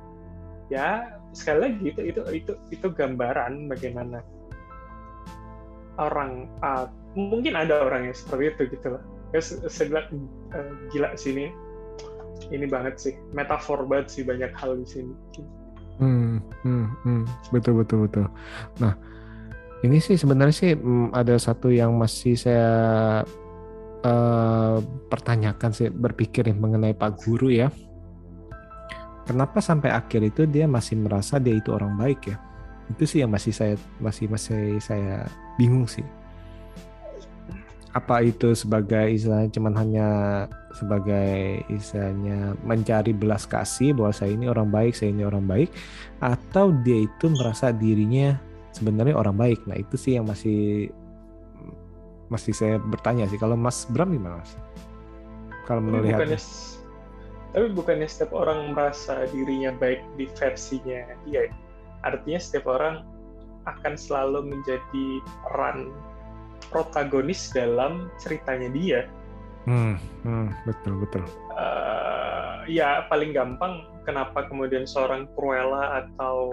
ya 0.72 1.18
sekali 1.36 1.58
lagi 1.68 1.84
itu 1.92 2.00
itu 2.12 2.20
itu 2.32 2.52
itu 2.72 2.86
gambaran 2.88 3.68
bagaimana 3.68 4.24
orang 5.98 6.46
uh, 6.62 6.86
mungkin 7.18 7.58
ada 7.58 7.82
orang 7.84 8.08
yang 8.10 8.16
seperti 8.16 8.54
itu 8.54 8.62
gitu 8.78 8.96
loh. 8.96 9.02
Ya 9.34 9.40
bilang 9.84 10.08
uh, 10.54 10.72
gila 10.94 11.12
sini 11.18 11.52
ini. 12.54 12.66
Banget 12.66 12.94
sih. 12.96 13.14
Metafor 13.34 13.84
banget 13.84 14.06
sih 14.14 14.22
banyak 14.24 14.54
hal 14.56 14.78
di 14.78 14.86
sini. 14.86 15.14
Hmm, 15.98 16.38
hmm, 16.62 16.86
hmm. 17.02 17.22
betul 17.50 17.82
betul 17.82 18.06
betul. 18.06 18.26
Nah 18.78 18.94
ini 19.82 19.98
sih 19.98 20.14
sebenarnya 20.14 20.54
sih 20.54 20.72
hmm, 20.78 21.10
ada 21.10 21.34
satu 21.36 21.74
yang 21.74 21.92
masih 21.98 22.38
saya 22.38 22.70
uh, 24.06 24.78
pertanyakan 25.10 25.70
sih 25.74 25.90
berpikir 25.90 26.46
mengenai 26.54 26.94
Pak 26.94 27.26
Guru 27.26 27.50
ya. 27.50 27.68
Kenapa 29.28 29.60
sampai 29.60 29.92
akhir 29.92 30.24
itu 30.24 30.48
dia 30.48 30.64
masih 30.64 30.96
merasa 30.96 31.36
dia 31.36 31.52
itu 31.52 31.68
orang 31.68 32.00
baik 32.00 32.32
ya 32.32 32.47
itu 32.88 33.04
sih 33.04 33.18
yang 33.20 33.32
masih 33.32 33.52
saya 33.52 33.74
masih 34.00 34.26
masih 34.28 34.80
saya 34.80 35.28
bingung 35.60 35.84
sih. 35.84 36.04
Apa 37.96 38.20
itu 38.22 38.52
sebagai 38.52 39.10
istilahnya 39.10 39.50
cuman 39.52 39.74
hanya 39.74 40.08
sebagai 40.76 41.64
istilahnya 41.72 42.54
mencari 42.62 43.16
belas 43.16 43.48
kasih 43.48 43.96
bahwa 43.96 44.12
saya 44.12 44.36
ini 44.36 44.46
orang 44.46 44.68
baik 44.68 44.92
saya 44.94 45.10
ini 45.10 45.24
orang 45.24 45.48
baik 45.48 45.72
atau 46.20 46.70
dia 46.84 47.08
itu 47.08 47.26
merasa 47.32 47.72
dirinya 47.72 48.36
sebenarnya 48.72 49.16
orang 49.16 49.36
baik? 49.36 49.60
Nah 49.66 49.76
itu 49.76 49.96
sih 49.96 50.16
yang 50.16 50.28
masih 50.28 50.92
masih 52.28 52.52
saya 52.52 52.76
bertanya 52.80 53.24
sih. 53.28 53.40
Kalau 53.40 53.56
Mas 53.56 53.88
Bram 53.88 54.12
gimana 54.12 54.40
Mas? 54.40 54.52
Kalau 55.64 55.84
melihat 55.84 56.24
bukannya, 56.24 56.40
tapi 57.52 57.66
bukannya 57.72 58.08
setiap 58.08 58.32
orang 58.36 58.72
merasa 58.72 59.28
dirinya 59.32 59.72
baik 59.76 60.00
di 60.16 60.24
versinya 60.32 61.04
dia 61.28 61.48
artinya 62.06 62.40
setiap 62.40 62.66
orang 62.70 63.06
akan 63.68 63.94
selalu 63.98 64.48
menjadi 64.48 65.06
peran 65.44 65.92
protagonis 66.72 67.52
dalam 67.52 68.12
ceritanya 68.20 68.68
dia. 68.72 69.00
Hmm, 69.68 70.00
hmm, 70.24 70.48
betul 70.64 70.94
betul. 71.04 71.22
Uh, 71.52 72.64
ya 72.64 73.04
paling 73.12 73.36
gampang 73.36 73.84
kenapa 74.08 74.48
kemudian 74.48 74.88
seorang 74.88 75.28
Cruella 75.36 76.04
atau 76.04 76.48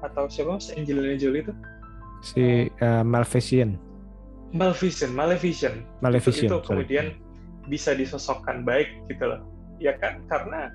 atau 0.00 0.24
siapa 0.28 0.56
mas 0.56 0.68
Angelina 0.72 1.16
Jolie 1.16 1.44
itu? 1.44 1.52
Si 2.20 2.68
uh, 2.84 3.04
Maleficent. 3.04 3.80
Maleficent, 4.52 5.12
Maleficent. 5.16 5.76
Maleficent. 6.04 6.50
Itu, 6.52 6.60
itu 6.60 6.66
kemudian 6.68 7.06
bisa 7.68 7.96
disosokkan 7.96 8.66
baik 8.66 8.88
gitu 9.08 9.24
loh. 9.24 9.40
Ya 9.80 9.96
kan 9.96 10.20
karena 10.28 10.68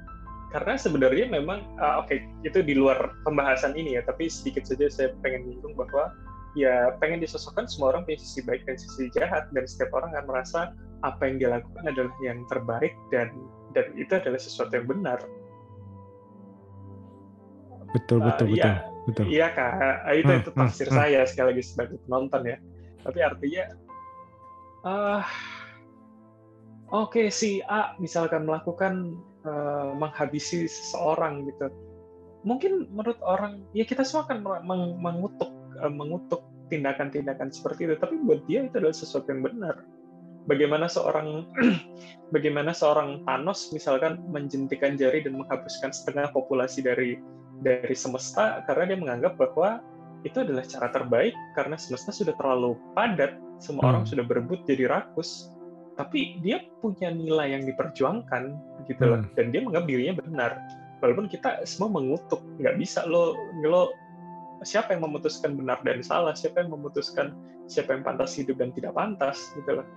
karena 0.55 0.79
sebenarnya 0.79 1.27
memang 1.27 1.67
uh, 1.83 1.99
oke 1.99 2.07
okay, 2.07 2.23
itu 2.47 2.63
di 2.63 2.79
luar 2.79 3.11
pembahasan 3.27 3.75
ini 3.75 3.99
ya 3.99 4.01
tapi 4.07 4.31
sedikit 4.31 4.63
saja 4.63 4.87
saya 4.87 5.11
pengen 5.19 5.51
menyinggung 5.51 5.75
bahwa 5.75 6.15
ya 6.55 6.95
pengen 7.03 7.19
disosokkan 7.19 7.67
semua 7.67 7.91
orang 7.91 8.07
punya 8.07 8.23
sisi 8.23 8.39
baik 8.47 8.63
dan 8.63 8.79
sisi 8.79 9.11
jahat 9.11 9.51
dan 9.51 9.67
setiap 9.67 9.91
orang 9.91 10.15
akan 10.15 10.25
merasa 10.31 10.59
apa 11.03 11.27
yang 11.27 11.35
dia 11.43 11.49
lakukan 11.59 11.83
adalah 11.83 12.15
yang 12.23 12.39
terbaik 12.47 12.95
dan 13.11 13.35
dan 13.75 13.91
itu 13.99 14.15
adalah 14.15 14.39
sesuatu 14.39 14.71
yang 14.71 14.87
benar. 14.87 15.19
Betul 17.91 18.23
betul 18.23 18.47
uh, 18.47 18.51
betul 18.55 18.63
ya, 18.63 18.73
betul. 19.11 19.25
Iya 19.27 19.47
kak. 19.51 19.71
Itu 20.15 20.31
hmm, 20.31 20.39
itu 20.39 20.51
hmm, 20.55 20.59
tafsir 20.63 20.87
hmm, 20.87 20.95
saya 20.95 21.19
sekali 21.27 21.47
lagi 21.51 21.63
sebagai 21.67 21.97
penonton 22.07 22.41
ya. 22.47 22.57
Tapi 23.03 23.19
artinya 23.19 23.63
uh, 24.87 25.21
oke 26.95 27.11
okay, 27.11 27.27
si 27.27 27.59
A 27.67 27.99
misalkan 27.99 28.47
melakukan 28.47 29.19
uh, 29.45 29.93
menghabisi 29.95 30.67
seseorang 30.67 31.45
gitu. 31.47 31.71
Mungkin 32.45 32.93
menurut 32.93 33.17
orang 33.25 33.65
ya 33.73 33.85
kita 33.85 34.05
semua 34.05 34.29
akan 34.29 34.65
meng- 34.65 34.97
mengutuk 35.01 35.49
uh, 35.81 35.89
mengutuk 35.89 36.45
tindakan-tindakan 36.69 37.49
seperti 37.53 37.89
itu. 37.89 37.95
Tapi 37.97 38.21
buat 38.25 38.41
dia 38.49 38.65
itu 38.65 38.75
adalah 38.77 38.95
sesuatu 38.95 39.29
yang 39.29 39.45
benar. 39.45 39.85
Bagaimana 40.45 40.85
seorang 40.85 41.49
bagaimana 42.35 42.69
seorang 42.69 43.25
Thanos 43.25 43.73
misalkan 43.73 44.21
menjentikan 44.29 44.93
jari 44.93 45.25
dan 45.25 45.41
menghapuskan 45.41 45.89
setengah 45.89 46.29
populasi 46.33 46.85
dari 46.85 47.17
dari 47.65 47.95
semesta 47.95 48.61
karena 48.67 48.93
dia 48.93 48.97
menganggap 48.99 49.39
bahwa 49.39 49.81
itu 50.25 50.41
adalah 50.41 50.65
cara 50.65 50.89
terbaik 50.89 51.33
karena 51.53 51.77
semesta 51.77 52.09
sudah 52.09 52.33
terlalu 52.35 52.75
padat 52.97 53.37
semua 53.61 53.87
hmm. 53.87 53.91
orang 53.93 54.03
sudah 54.09 54.25
berebut 54.25 54.65
jadi 54.65 54.89
rakus 54.89 55.54
tapi 55.95 56.39
dia 56.43 56.63
punya 56.83 57.11
nilai 57.11 57.55
yang 57.55 57.63
diperjuangkan 57.63 58.43
gitu 58.87 59.03
loh 59.03 59.19
hmm. 59.23 59.31
dan 59.39 59.45
dia 59.51 59.61
menganggap 59.63 59.85
dirinya 59.87 60.15
benar 60.19 60.51
walaupun 60.99 61.27
kita 61.31 61.63
semua 61.63 61.89
mengutuk 61.91 62.43
nggak 62.59 62.75
bisa 62.79 63.07
lo 63.07 63.35
lo 63.63 63.91
siapa 64.63 64.95
yang 64.95 65.07
memutuskan 65.07 65.55
benar 65.55 65.79
dan 65.83 66.03
salah 66.03 66.35
siapa 66.35 66.63
yang 66.63 66.75
memutuskan 66.75 67.35
siapa 67.65 67.95
yang 67.95 68.03
pantas 68.03 68.35
hidup 68.35 68.59
dan 68.59 68.75
tidak 68.75 68.91
pantas 68.95 69.51
gitu 69.55 69.81
loh 69.81 69.87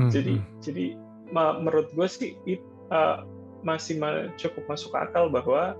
hmm. 0.00 0.10
jadi 0.12 0.34
hmm. 0.40 0.60
jadi 0.64 0.84
menurut 1.32 1.92
gue 1.92 2.08
sih 2.08 2.32
it, 2.48 2.64
uh, 2.88 3.24
masih 3.60 4.00
cukup 4.40 4.64
masuk 4.70 4.96
akal 4.96 5.28
bahwa 5.28 5.76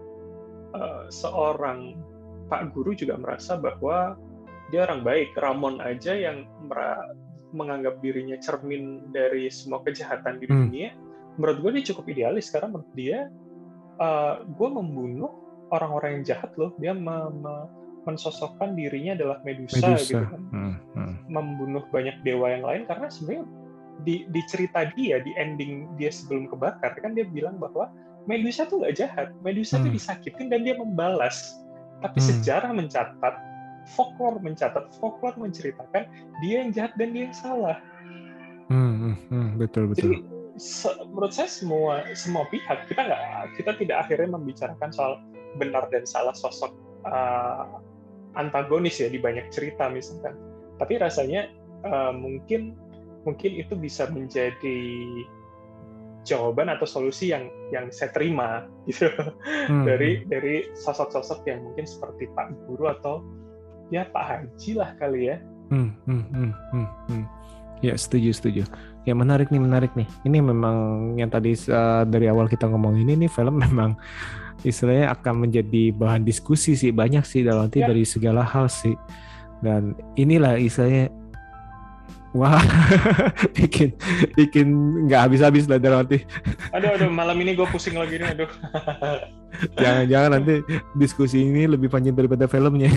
uh, 0.76 1.08
seorang 1.08 1.96
Pak 2.48 2.72
Guru 2.72 2.96
juga 2.96 3.16
merasa 3.20 3.56
bahwa 3.60 4.16
dia 4.72 4.84
orang 4.84 5.04
baik. 5.04 5.36
Ramon 5.36 5.80
aja 5.80 6.16
yang 6.16 6.48
menganggap 7.54 8.00
dirinya 8.04 8.36
cermin 8.40 9.08
dari 9.12 9.48
semua 9.48 9.80
kejahatan 9.84 10.40
di 10.40 10.46
hmm. 10.48 10.54
dunia, 10.54 10.88
menurut 11.40 11.58
gue 11.64 11.70
dia 11.80 11.84
cukup 11.94 12.04
idealis 12.12 12.52
karena 12.52 12.68
menurut 12.74 12.92
dia 12.92 13.18
uh, 14.02 14.44
gue 14.44 14.68
membunuh 14.68 15.32
orang-orang 15.72 16.20
yang 16.20 16.24
jahat 16.36 16.50
loh. 16.60 16.72
Dia 16.80 16.92
me 16.96 17.32
me 17.32 17.54
mensosokkan 18.08 18.72
dirinya 18.72 19.12
adalah 19.12 19.36
Medusa, 19.44 19.84
Medusa. 19.84 20.00
gitu 20.00 20.24
kan, 20.24 20.42
hmm. 20.48 20.74
Hmm. 20.96 21.14
membunuh 21.28 21.84
banyak 21.92 22.16
dewa 22.24 22.56
yang 22.56 22.64
lain 22.64 22.88
karena 22.88 23.12
sebenarnya 23.12 23.44
di, 24.06 24.24
di 24.32 24.40
cerita 24.48 24.88
dia 24.96 25.20
di 25.20 25.36
ending 25.36 25.92
dia 26.00 26.08
sebelum 26.08 26.48
kebakar 26.48 26.96
kan 27.04 27.12
dia 27.12 27.28
bilang 27.28 27.60
bahwa 27.60 27.92
Medusa 28.28 28.68
tuh 28.68 28.84
nggak 28.84 28.96
jahat, 28.96 29.28
Medusa 29.40 29.80
hmm. 29.80 29.88
tuh 29.88 29.92
disakitin 29.92 30.46
dan 30.52 30.60
dia 30.64 30.76
membalas. 30.76 31.56
Tapi 32.04 32.20
hmm. 32.20 32.28
sejarah 32.28 32.70
mencatat, 32.76 33.34
folklore 33.94 34.40
mencatat, 34.42 34.90
folklore 34.98 35.36
menceritakan 35.38 36.04
dia 36.44 36.54
yang 36.64 36.70
jahat 36.74 36.92
dan 37.00 37.14
dia 37.14 37.30
yang 37.30 37.36
salah. 37.36 37.78
Hmm, 38.68 38.94
hmm, 39.00 39.16
hmm 39.32 39.48
betul 39.56 39.88
betul. 39.88 40.12
Jadi 40.12 40.16
se 40.58 40.90
menurut 41.06 41.30
saya 41.30 41.46
semua 41.46 42.02
semua 42.18 42.44
pihak 42.50 42.90
kita 42.90 43.06
nggak 43.06 43.22
kita 43.54 43.72
tidak 43.78 43.96
akhirnya 44.04 44.34
membicarakan 44.34 44.90
soal 44.90 45.22
benar 45.56 45.86
dan 45.88 46.02
salah 46.04 46.34
sosok 46.34 46.74
uh, 47.06 47.78
antagonis 48.36 48.98
ya 48.98 49.08
di 49.08 49.16
banyak 49.16 49.48
cerita 49.54 49.88
misalkan. 49.88 50.36
Tapi 50.76 51.00
rasanya 51.00 51.48
uh, 51.86 52.12
mungkin 52.12 52.76
mungkin 53.24 53.50
itu 53.56 53.74
bisa 53.74 54.10
menjadi 54.10 54.78
jawaban 56.28 56.68
atau 56.68 56.84
solusi 56.84 57.32
yang 57.32 57.48
yang 57.72 57.88
saya 57.88 58.12
terima 58.12 58.68
gitu 58.90 59.08
hmm. 59.70 59.84
dari 59.88 60.28
dari 60.28 60.68
sosok-sosok 60.76 61.48
yang 61.48 61.64
mungkin 61.64 61.88
seperti 61.88 62.28
Pak 62.36 62.68
Guru 62.68 62.92
atau 62.92 63.24
ya 63.88 64.02
Pak 64.08 64.24
Haji 64.24 64.70
lah 64.76 64.90
kali 64.96 65.32
ya. 65.32 65.36
Hmm, 65.68 65.92
hmm, 66.08 66.24
hmm, 66.32 66.52
hmm, 66.72 66.88
hmm. 67.08 67.24
Ya 67.84 67.94
setuju 67.94 68.30
setuju. 68.34 68.62
Ya 69.06 69.14
menarik 69.14 69.48
nih 69.52 69.62
menarik 69.62 69.92
nih. 69.94 70.08
Ini 70.24 70.38
memang 70.42 70.76
yang 71.16 71.30
tadi 71.32 71.54
uh, 71.68 72.04
dari 72.04 72.26
awal 72.28 72.48
kita 72.50 72.68
ngomong 72.68 72.98
ini 72.98 73.26
nih 73.26 73.30
film 73.30 73.60
memang 73.64 73.96
istilahnya 74.66 75.14
akan 75.14 75.48
menjadi 75.48 75.94
bahan 75.94 76.26
diskusi 76.26 76.74
sih 76.74 76.90
banyak 76.90 77.22
sih 77.22 77.46
dalam 77.46 77.70
arti 77.70 77.84
ya. 77.84 77.88
dari 77.88 78.02
segala 78.04 78.42
hal 78.42 78.66
sih. 78.66 78.96
Dan 79.62 79.94
inilah 80.14 80.58
istilahnya 80.58 81.10
Wah, 82.36 82.60
bikin 83.56 83.96
bikin 84.36 84.68
nggak 85.08 85.20
habis-habis 85.26 85.64
lah 85.64 85.80
dalam 85.80 86.04
arti. 86.04 86.28
Aduh, 86.76 86.92
aduh, 86.92 87.08
malam 87.08 87.40
ini 87.40 87.56
gue 87.56 87.64
pusing 87.72 87.96
lagi 87.96 88.20
nih, 88.20 88.36
aduh. 88.36 88.50
Jangan-jangan 89.74 90.30
nanti 90.38 90.54
diskusi 90.94 91.42
ini 91.42 91.66
lebih 91.66 91.90
panjang 91.90 92.14
daripada 92.14 92.46
filmnya. 92.46 92.90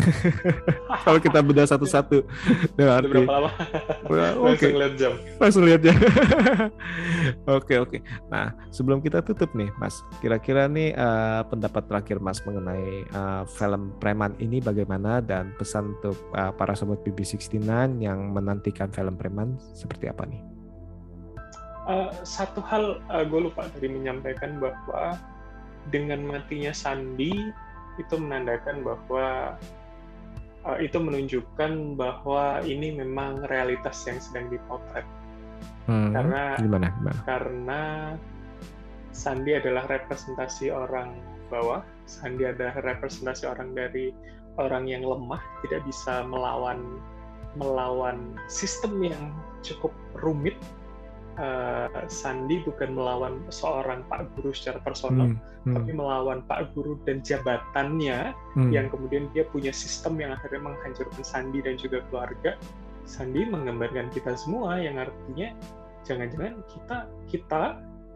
Kalau 1.06 1.20
kita 1.20 1.40
bedah 1.42 1.66
satu-satu. 1.66 2.22
Arti. 2.78 3.08
Berapa 3.10 3.32
lama? 3.32 3.52
Oke. 4.46 4.70
Langsung 4.70 4.78
lihat 4.78 4.94
jam. 4.98 5.14
Langsung 5.42 5.64
lihat 5.66 5.82
jam. 5.82 5.98
Oke, 7.58 7.78
oke. 7.78 7.98
Nah, 8.30 8.54
sebelum 8.74 9.02
kita 9.02 9.22
tutup 9.22 9.54
nih, 9.54 9.70
Mas, 9.78 10.02
kira-kira 10.22 10.66
nih 10.66 10.94
uh, 10.98 11.46
pendapat 11.46 11.86
terakhir 11.86 12.18
Mas 12.18 12.42
mengenai 12.46 13.06
uh, 13.14 13.44
film 13.46 13.94
Preman 14.02 14.34
ini 14.42 14.62
bagaimana 14.62 15.22
dan 15.22 15.54
pesan 15.58 15.98
untuk 15.98 16.18
uh, 16.34 16.54
para 16.54 16.74
sobat 16.74 17.02
BB69 17.06 17.62
yang 18.02 18.34
menantikan 18.34 18.90
film 18.90 19.16
preman 19.18 19.58
seperti 19.78 20.10
apa 20.10 20.26
nih? 20.26 20.42
Uh, 21.90 22.10
satu 22.22 22.62
hal 22.62 23.02
uh, 23.10 23.26
gue 23.26 23.50
lupa 23.50 23.66
tadi 23.74 23.90
menyampaikan 23.90 24.62
bahwa 24.62 25.18
dengan 25.90 26.22
matinya 26.22 26.70
Sandi 26.76 27.34
itu 27.98 28.16
menandakan 28.16 28.86
bahwa 28.86 29.58
uh, 30.66 30.78
itu 30.78 30.98
menunjukkan 31.02 31.98
bahwa 31.98 32.62
ini 32.62 32.94
memang 32.96 33.46
realitas 33.50 34.06
yang 34.06 34.22
sedang 34.22 34.50
dipotret. 34.54 35.06
Hmm, 35.90 36.14
karena 36.14 36.42
gimana, 36.62 36.88
gimana? 36.94 37.20
Karena 37.26 37.82
Sandi 39.12 39.52
adalah 39.58 39.90
representasi 39.90 40.72
orang 40.72 41.18
bawah, 41.52 41.84
Sandi 42.08 42.48
adalah 42.48 42.80
representasi 42.80 43.44
orang 43.50 43.76
dari 43.76 44.16
orang 44.56 44.88
yang 44.88 45.04
lemah, 45.04 45.42
tidak 45.66 45.84
bisa 45.84 46.24
melawan 46.24 47.02
melawan 47.60 48.40
sistem 48.48 49.04
yang 49.04 49.24
cukup 49.60 49.92
rumit. 50.24 50.56
Uh, 51.40 51.88
Sandi 52.12 52.60
bukan 52.68 52.92
melawan 52.92 53.40
seorang 53.48 54.04
Pak 54.12 54.36
Guru 54.36 54.52
secara 54.52 54.84
personal, 54.84 55.32
hmm, 55.32 55.40
hmm. 55.64 55.74
tapi 55.80 55.92
melawan 55.96 56.44
Pak 56.44 56.76
Guru 56.76 57.00
dan 57.08 57.24
jabatannya 57.24 58.36
hmm. 58.60 58.70
yang 58.70 58.92
kemudian 58.92 59.32
dia 59.32 59.48
punya 59.48 59.72
sistem 59.72 60.20
yang 60.20 60.36
akhirnya 60.36 60.60
menghancurkan 60.60 61.24
Sandi 61.24 61.64
dan 61.64 61.80
juga 61.80 62.04
keluarga. 62.12 62.60
Sandi 63.08 63.48
menggambarkan 63.48 64.12
kita 64.12 64.36
semua 64.36 64.78
yang 64.84 65.00
artinya 65.00 65.56
jangan-jangan 66.04 66.60
kita 66.68 66.98
kita 67.32 67.64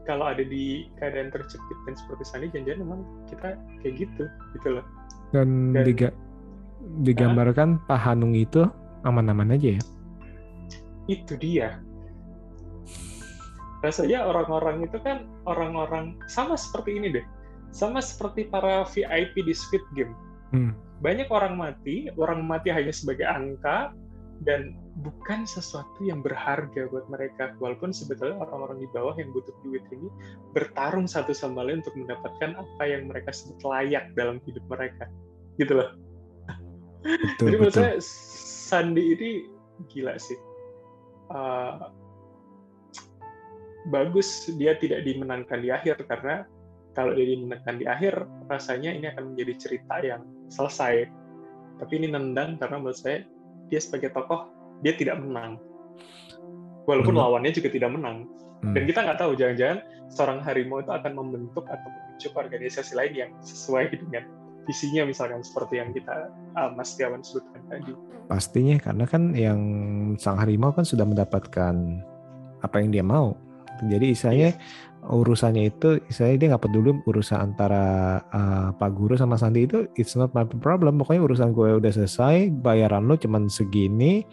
kalau 0.06 0.30
ada 0.30 0.44
di 0.46 0.92
keadaan 1.00 1.32
terjepit 1.34 1.78
dan 1.88 1.96
seperti 1.96 2.24
Sandi 2.28 2.48
jangan-jangan 2.52 2.82
memang 2.84 3.02
kita 3.32 3.48
kayak 3.80 3.94
gitu 3.96 4.24
gitu 4.60 4.68
loh. 4.80 4.86
Dan, 5.32 5.72
dan 5.72 5.84
diga 5.88 6.10
digambarkan 7.02 7.80
uh, 7.80 7.84
Pak 7.90 8.00
Hanung 8.06 8.38
itu 8.38 8.68
aman-aman 9.08 9.56
aja 9.58 9.80
ya 9.80 9.84
itu 11.06 11.34
dia 11.38 11.82
rasanya 13.86 14.26
orang-orang 14.26 14.82
itu 14.82 14.98
kan 15.06 15.30
orang-orang 15.46 16.18
sama 16.26 16.58
seperti 16.58 16.98
ini 16.98 17.22
deh. 17.22 17.26
Sama 17.70 18.02
seperti 18.02 18.50
para 18.50 18.82
VIP 18.90 19.46
di 19.46 19.54
Squid 19.54 19.86
Game. 19.94 20.18
Hmm. 20.54 20.78
banyak 21.04 21.28
orang 21.28 21.60
mati 21.60 22.08
orang 22.16 22.48
mati 22.48 22.72
hanya 22.72 22.94
sebagai 22.94 23.28
angka 23.28 23.92
dan 24.48 24.78
bukan 25.04 25.48
sesuatu 25.48 26.00
yang 26.04 26.20
berharga 26.20 26.92
buat 26.92 27.08
mereka. 27.08 27.56
Walaupun 27.60 27.96
sebetulnya 27.96 28.40
orang-orang 28.44 28.84
di 28.84 28.88
bawah 28.92 29.16
yang 29.16 29.32
butuh 29.32 29.56
duit 29.64 29.84
ini 29.96 30.12
bertarung 30.52 31.08
satu 31.08 31.32
sama 31.32 31.64
lain 31.64 31.80
untuk 31.84 31.96
mendapatkan 31.96 32.56
apa 32.56 32.84
yang 32.84 33.08
mereka 33.08 33.32
sebut 33.32 33.60
layak 33.64 34.12
dalam 34.20 34.44
hidup 34.44 34.64
mereka. 34.68 35.08
Gitu 35.56 35.76
loh. 35.76 35.96
Betul, 37.06 37.46
jadi 37.48 37.56
menurut 37.62 37.76
saya 37.76 37.96
Sandi 38.66 39.04
ini 39.14 39.32
gila 39.94 40.18
sih. 40.18 40.40
Uh, 41.32 41.94
bagus 43.90 44.50
dia 44.58 44.78
tidak 44.78 45.06
dimenangkan 45.06 45.62
di 45.62 45.70
akhir 45.70 46.02
karena 46.10 46.46
kalau 46.96 47.12
dia 47.12 47.28
dimenangkan 47.36 47.76
di 47.76 47.86
akhir 47.86 48.24
rasanya 48.48 48.96
ini 48.96 49.12
akan 49.12 49.36
menjadi 49.36 49.54
cerita 49.60 49.96
yang 50.00 50.24
selesai. 50.48 51.12
Tapi 51.76 51.94
ini 52.00 52.08
nendang 52.08 52.56
karena 52.56 52.80
menurut 52.80 52.96
saya 52.96 53.28
dia 53.68 53.80
sebagai 53.84 54.16
tokoh 54.16 54.48
dia 54.80 54.96
tidak 54.96 55.20
menang. 55.20 55.60
Walaupun 56.88 57.20
hmm. 57.20 57.22
lawannya 57.22 57.52
juga 57.52 57.68
tidak 57.68 57.92
menang. 57.92 58.32
Hmm. 58.64 58.74
Dan 58.74 58.88
kita 58.88 59.04
nggak 59.04 59.20
tahu 59.20 59.36
jangan-jangan 59.36 59.84
seorang 60.08 60.40
harimau 60.40 60.80
itu 60.80 60.92
akan 60.96 61.12
membentuk 61.12 61.68
atau 61.68 61.90
membentuk 61.92 62.32
organisasi 62.40 62.96
lain 62.96 63.14
yang 63.14 63.32
sesuai 63.44 63.92
dengan 63.92 64.24
visinya 64.66 65.06
misalkan 65.06 65.46
seperti 65.46 65.78
yang 65.78 65.94
kita 65.94 66.32
uh, 66.58 66.72
Mas 66.74 66.96
Tiawan 66.98 67.22
sebutkan 67.22 67.62
tadi. 67.70 67.94
Pastinya 68.26 68.80
karena 68.82 69.06
kan 69.06 69.36
yang 69.38 69.62
sang 70.18 70.40
harimau 70.42 70.74
kan 70.74 70.88
sudah 70.88 71.06
mendapatkan 71.06 71.76
apa 72.64 72.76
yang 72.82 72.90
dia 72.90 73.06
mau. 73.06 73.38
Jadi 73.84 74.16
istilahnya 74.16 74.50
yeah. 74.56 75.12
urusannya 75.12 75.70
itu 75.70 76.02
istilahnya 76.10 76.38
dia 76.38 76.48
nggak 76.56 76.64
peduli 76.66 76.92
urusan 77.06 77.38
antara 77.52 77.84
uh, 78.34 78.70
Pak 78.74 78.92
Guru 78.96 79.14
sama 79.20 79.36
Sandi 79.36 79.68
itu 79.68 79.86
it's 80.00 80.16
not 80.16 80.32
my 80.32 80.48
problem. 80.48 80.98
Pokoknya 81.02 81.22
urusan 81.26 81.52
gue 81.52 81.78
udah 81.78 81.92
selesai, 81.92 82.50
bayaran 82.64 83.06
lo 83.06 83.20
cuman 83.20 83.52
segini. 83.52 84.26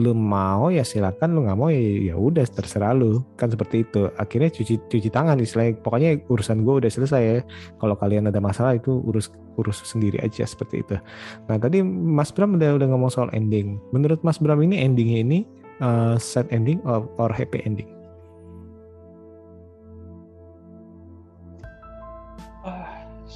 lu 0.00 0.16
mau 0.16 0.72
ya 0.72 0.80
silakan 0.80 1.36
lu 1.36 1.44
nggak 1.44 1.58
mau 1.60 1.68
ya 1.68 1.76
ya 2.08 2.16
udah 2.16 2.48
terserah 2.48 2.96
lu 2.96 3.20
kan 3.36 3.52
seperti 3.52 3.84
itu 3.84 4.08
akhirnya 4.16 4.48
cuci 4.48 4.80
cuci 4.88 5.08
tangan 5.12 5.36
istilahnya 5.36 5.76
pokoknya 5.84 6.16
urusan 6.32 6.64
gue 6.64 6.80
udah 6.80 6.88
selesai 6.88 7.20
ya 7.20 7.38
kalau 7.76 7.92
kalian 8.00 8.24
ada 8.24 8.40
masalah 8.40 8.72
itu 8.72 9.04
urus 9.04 9.28
urus 9.60 9.84
sendiri 9.84 10.16
aja 10.24 10.48
seperti 10.48 10.80
itu 10.80 10.96
nah 11.44 11.60
tadi 11.60 11.84
Mas 11.84 12.32
Bram 12.32 12.56
udah 12.56 12.80
udah 12.80 12.88
ngomong 12.88 13.12
soal 13.12 13.28
ending 13.36 13.76
menurut 13.92 14.24
Mas 14.24 14.40
Bram 14.40 14.64
ini 14.64 14.80
endingnya 14.80 15.18
ini 15.20 15.38
uh, 15.84 16.16
sad 16.16 16.48
ending 16.48 16.80
or, 16.88 17.04
or 17.20 17.28
happy 17.28 17.60
ending 17.68 17.88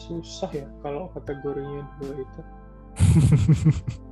susah 0.07 0.51
ya 0.55 0.67
kalau 0.81 1.11
kategorinya 1.13 1.83
dua 1.99 2.15
itu. 2.23 2.41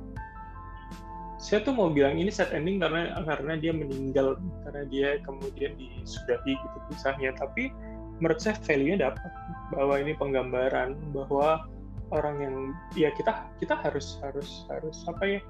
Saya 1.45 1.61
tuh 1.61 1.77
mau 1.77 1.93
bilang 1.93 2.17
ini 2.17 2.33
set 2.33 2.49
ending 2.51 2.81
karena 2.81 3.13
karena 3.21 3.53
dia 3.55 3.69
meninggal 3.69 4.35
karena 4.65 4.83
dia 4.89 5.09
kemudian 5.21 5.77
disudahi 5.77 6.57
gitu 6.57 6.77
kisahnya. 6.89 7.37
Tapi 7.37 7.69
menurut 8.17 8.41
saya 8.41 8.57
value-nya 8.65 9.11
dapat 9.11 9.31
bahwa 9.69 9.95
ini 10.01 10.17
penggambaran 10.17 10.97
bahwa 11.13 11.69
orang 12.09 12.35
yang 12.41 12.55
ya 12.97 13.09
kita 13.13 13.45
kita 13.61 13.77
harus 13.77 14.17
harus 14.25 14.65
harus 14.73 14.97
apa 15.05 15.23
ya 15.37 15.41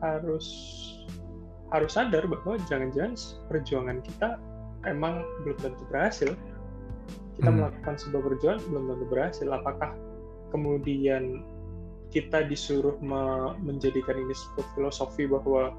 harus 0.00 0.46
harus 1.72 1.90
sadar 1.96 2.28
bahwa 2.28 2.60
jangan-jangan 2.68 3.16
perjuangan 3.48 3.98
kita 4.04 4.36
emang 4.84 5.24
belum 5.46 5.58
tentu 5.62 5.82
berhasil 5.88 6.30
kita 7.40 7.48
hmm. 7.48 7.56
melakukan 7.62 7.94
sebuah 7.96 8.22
perjuangan 8.32 8.60
belum 8.68 8.84
tentu 8.92 9.06
berhasil 9.08 9.48
apakah 9.48 9.90
kemudian 10.52 11.40
kita 12.12 12.44
disuruh 12.44 13.00
me 13.00 13.56
menjadikan 13.64 14.20
ini 14.20 14.36
sebuah 14.36 14.66
filosofi 14.76 15.24
bahwa 15.24 15.72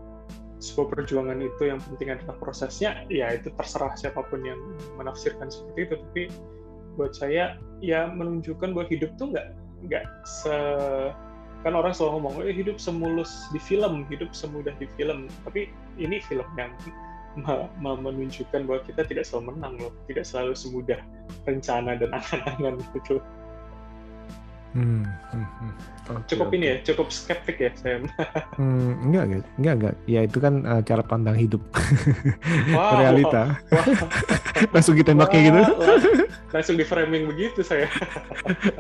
sebuah 0.63 0.95
perjuangan 0.95 1.43
itu 1.43 1.67
yang 1.67 1.83
penting 1.83 2.15
adalah 2.15 2.39
prosesnya, 2.39 3.03
ya 3.11 3.35
itu 3.35 3.51
terserah 3.59 3.93
siapa 3.99 4.23
pun 4.31 4.47
yang 4.47 4.57
menafsirkan 4.95 5.51
seperti 5.51 5.79
itu. 5.91 5.95
Tapi 5.99 6.23
buat 6.95 7.11
saya 7.11 7.59
ya 7.83 8.07
menunjukkan 8.07 8.71
bahwa 8.71 8.87
hidup 8.87 9.11
tuh 9.19 9.35
nggak 9.35 9.47
nggak 9.91 10.05
se 10.23 10.55
kan 11.63 11.75
orang 11.79 11.95
selalu 11.95 12.11
ngomong 12.19 12.33
eh, 12.47 12.55
hidup 12.55 12.79
semulus 12.79 13.31
di 13.51 13.59
film, 13.59 14.07
hidup 14.07 14.31
semudah 14.31 14.71
di 14.79 14.87
film. 14.95 15.27
Tapi 15.43 15.67
ini 15.99 16.23
film 16.23 16.47
yang 16.55 16.71
menunjukkan 17.81 18.69
bahwa 18.69 18.81
kita 18.85 19.01
tidak 19.09 19.25
selalu 19.25 19.57
menang 19.57 19.73
loh, 19.81 19.93
tidak 20.05 20.25
selalu 20.25 20.53
semudah 20.53 20.99
rencana 21.49 21.97
dan 21.97 22.13
angan-angan 22.13 22.81
gitu. 22.93 23.17
Hmm, 24.73 25.05
hmm, 25.05 25.47
hmm. 25.61 25.71
Okay, 26.03 26.35
cukup 26.35 26.49
okay. 26.49 26.57
ini 26.57 26.65
ya, 26.65 26.75
cukup 26.81 27.07
skeptik 27.13 27.57
ya 27.61 27.69
saya. 27.77 27.97
hmm, 28.59 29.07
enggak, 29.07 29.23
enggak, 29.29 29.43
enggak, 29.55 29.73
enggak. 29.77 29.95
Ya 30.09 30.21
itu 30.25 30.37
kan 30.41 30.53
uh, 30.65 30.81
cara 30.81 31.03
pandang 31.05 31.37
hidup, 31.37 31.61
wow, 32.75 32.97
realita. 32.97 33.61
Wow. 33.69 34.09
Langsung 34.75 34.97
ditembaknya 34.97 35.39
wow, 35.39 35.47
gitu. 35.47 35.61
Wow. 35.61 35.97
Langsung 36.53 36.75
di 36.77 36.85
framing 36.85 37.29
begitu 37.29 37.61
saya. 37.61 37.85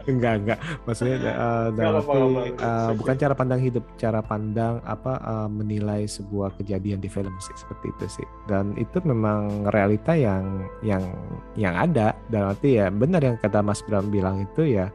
enggak, 0.09 0.33
enggak. 0.41 0.59
Maksudnya 0.83 1.17
uh, 1.31 1.67
dalam 1.77 2.01
apa, 2.01 2.11
apa, 2.11 2.41
uh, 2.57 2.91
bukan 2.97 3.15
cara 3.15 3.33
pandang 3.37 3.61
hidup, 3.61 3.85
cara 3.95 4.19
pandang 4.25 4.81
apa 4.83 5.21
uh, 5.21 5.49
menilai 5.49 6.09
sebuah 6.09 6.57
kejadian 6.57 7.01
di 7.01 7.09
film 7.09 7.33
sih 7.37 7.53
seperti 7.53 7.93
itu 7.93 8.05
sih. 8.19 8.27
Dan 8.49 8.73
itu 8.81 8.97
memang 9.05 9.69
realita 9.69 10.17
yang 10.17 10.65
yang 10.81 11.05
yang 11.53 11.77
ada. 11.77 12.17
Dan 12.27 12.49
arti 12.49 12.81
ya 12.81 12.89
benar 12.89 13.21
yang 13.21 13.37
kata 13.37 13.61
Mas 13.61 13.85
Bram 13.85 14.09
bilang 14.09 14.41
itu 14.41 14.65
ya 14.65 14.89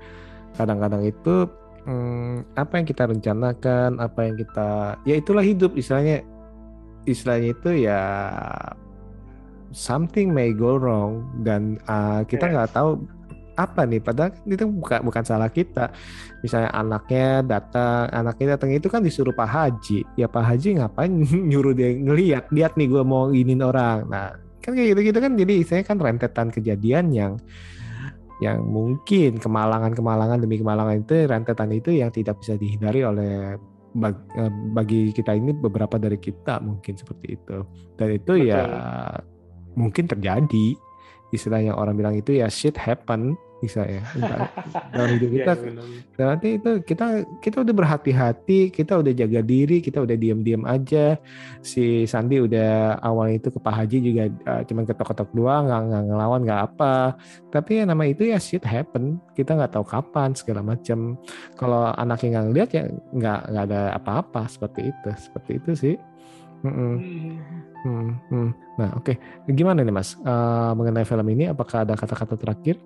kadang-kadang 0.56 1.02
itu 1.04 1.48
hmm, 1.84 2.44
apa 2.54 2.72
yang 2.80 2.86
kita 2.86 3.04
rencanakan 3.08 3.98
apa 3.98 4.20
yang 4.24 4.36
kita 4.38 4.68
ya 5.04 5.14
itulah 5.18 5.44
hidup. 5.44 5.74
Istilahnya 5.74 6.24
istilahnya 7.08 7.48
itu 7.56 7.70
ya 7.88 8.02
something 9.72 10.32
may 10.32 10.52
go 10.52 10.80
wrong 10.80 11.24
dan 11.44 11.76
uh, 11.88 12.24
kita 12.24 12.48
nggak 12.48 12.72
tahu 12.72 13.00
apa 13.58 13.82
nih. 13.84 13.98
Padahal 13.98 14.30
itu 14.46 14.64
bukan 14.70 15.00
bukan 15.02 15.24
salah 15.26 15.50
kita. 15.50 15.90
Misalnya 16.46 16.70
anaknya 16.72 17.42
datang 17.42 18.06
anaknya 18.14 18.54
datang 18.54 18.70
itu 18.70 18.86
kan 18.86 19.02
disuruh 19.02 19.34
Pak 19.34 19.50
Haji. 19.50 20.06
Ya 20.14 20.30
Pak 20.30 20.44
Haji 20.46 20.78
ngapain 20.78 21.10
nyuruh 21.50 21.74
dia 21.74 21.90
ngelihat 21.92 22.48
lihat 22.54 22.78
nih 22.78 22.86
gue 22.86 23.02
mau 23.02 23.34
ingin 23.34 23.60
orang. 23.66 24.06
Nah 24.06 24.32
kan 24.62 24.78
kayak 24.78 24.94
gitu 24.94 25.00
gitu 25.10 25.18
kan. 25.18 25.32
Jadi 25.34 25.54
saya 25.66 25.82
kan 25.82 25.98
rentetan 25.98 26.54
kejadian 26.54 27.10
yang 27.10 27.32
yang 28.38 28.62
mungkin 28.62 29.42
kemalangan-kemalangan 29.42 30.38
demi 30.38 30.62
kemalangan 30.62 31.02
itu 31.02 31.26
rentetan 31.26 31.70
itu 31.74 31.90
yang 31.90 32.10
tidak 32.14 32.38
bisa 32.38 32.54
dihindari 32.54 33.02
oleh 33.02 33.58
eh, 33.98 34.52
bagi 34.74 35.10
kita 35.10 35.34
ini 35.34 35.50
beberapa 35.54 35.98
dari 35.98 36.18
kita 36.22 36.62
mungkin 36.62 36.94
seperti 36.94 37.34
itu. 37.34 37.66
Dan 37.98 38.08
itu 38.14 38.32
ya 38.38 38.62
Betul. 38.62 38.70
ya 38.70 38.82
mungkin 39.74 40.04
terjadi. 40.06 40.68
Istilahnya 41.28 41.76
orang 41.76 41.98
bilang 41.98 42.16
itu 42.16 42.40
ya 42.40 42.48
shit 42.48 42.78
happen 42.78 43.36
bisa 43.58 43.82
ya 43.82 44.02
dalam 44.94 45.18
hidup 45.18 45.30
kita 45.34 45.52
ya, 46.14 46.24
nanti 46.30 46.48
itu 46.62 46.70
kita 46.86 47.26
kita 47.42 47.56
udah 47.66 47.74
berhati-hati 47.74 48.70
kita 48.70 49.02
udah 49.02 49.10
jaga 49.10 49.40
diri 49.42 49.82
kita 49.82 49.98
udah 49.98 50.14
diam-diam 50.14 50.62
aja 50.62 51.18
si 51.58 52.06
Sandi 52.06 52.38
udah 52.38 53.02
awal 53.02 53.34
itu 53.34 53.50
ke 53.50 53.58
Pak 53.58 53.74
Haji 53.74 53.98
juga 53.98 54.22
uh, 54.46 54.62
cuman 54.62 54.84
ketok-ketok 54.86 55.30
doang 55.34 55.66
nggak 55.66 55.82
nggak 55.90 56.02
ngelawan 56.06 56.40
nggak 56.46 56.60
apa 56.70 56.94
tapi 57.50 57.82
ya 57.82 57.84
nama 57.86 58.04
itu 58.06 58.30
ya 58.30 58.38
shit 58.38 58.62
happen 58.62 59.18
kita 59.34 59.58
nggak 59.58 59.74
tahu 59.74 59.84
kapan 59.86 60.38
segala 60.38 60.62
macam 60.62 61.18
kalau 61.58 61.90
anaknya 61.98 62.38
nggak 62.38 62.46
ngeliat 62.46 62.70
ya 62.70 62.82
nggak 63.10 63.40
nggak 63.50 63.64
ada 63.74 63.80
apa-apa 63.98 64.46
seperti 64.46 64.94
itu 64.94 65.10
seperti 65.18 65.52
itu 65.58 65.72
sih 65.74 65.96
Mm 66.58 66.74
-mm. 66.74 66.94
Hmm, 67.86 68.10
hmm. 68.34 68.50
Nah, 68.82 68.90
oke. 68.98 69.14
Okay. 69.14 69.54
Gimana 69.54 69.86
nih, 69.86 69.94
Mas? 69.94 70.18
Uh, 70.26 70.74
mengenai 70.74 71.06
film 71.06 71.22
ini, 71.30 71.46
apakah 71.46 71.86
ada 71.86 71.94
kata-kata 71.94 72.34
terakhir? 72.34 72.82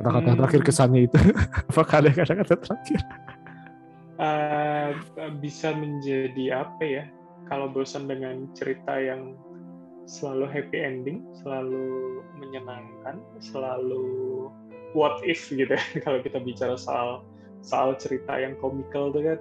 Kata-kata 0.00 0.30
hmm. 0.30 0.38
terakhir 0.42 0.60
kesannya 0.66 1.00
itu. 1.06 1.18
Apakah 1.70 1.96
ada 2.02 2.10
kata-kata 2.10 2.54
terakhir? 2.58 3.00
Uh, 4.14 4.90
bisa 5.42 5.74
menjadi 5.74 6.66
apa 6.66 6.82
ya? 6.82 7.04
Kalau 7.50 7.68
bosan 7.68 8.08
dengan 8.08 8.48
cerita 8.56 8.96
yang 8.96 9.36
selalu 10.04 10.44
happy 10.52 10.78
ending 10.80 11.24
selalu 11.40 12.20
menyenangkan 12.36 13.24
selalu 13.40 14.48
what 14.92 15.20
if 15.24 15.48
gitu 15.48 15.74
ya. 15.74 15.84
Kalau 16.04 16.20
kita 16.20 16.40
bicara 16.40 16.76
soal 16.76 17.24
soal 17.64 17.96
cerita 17.96 18.36
yang 18.36 18.54
komikal 18.60 19.08
tuh 19.10 19.24
kan 19.24 19.40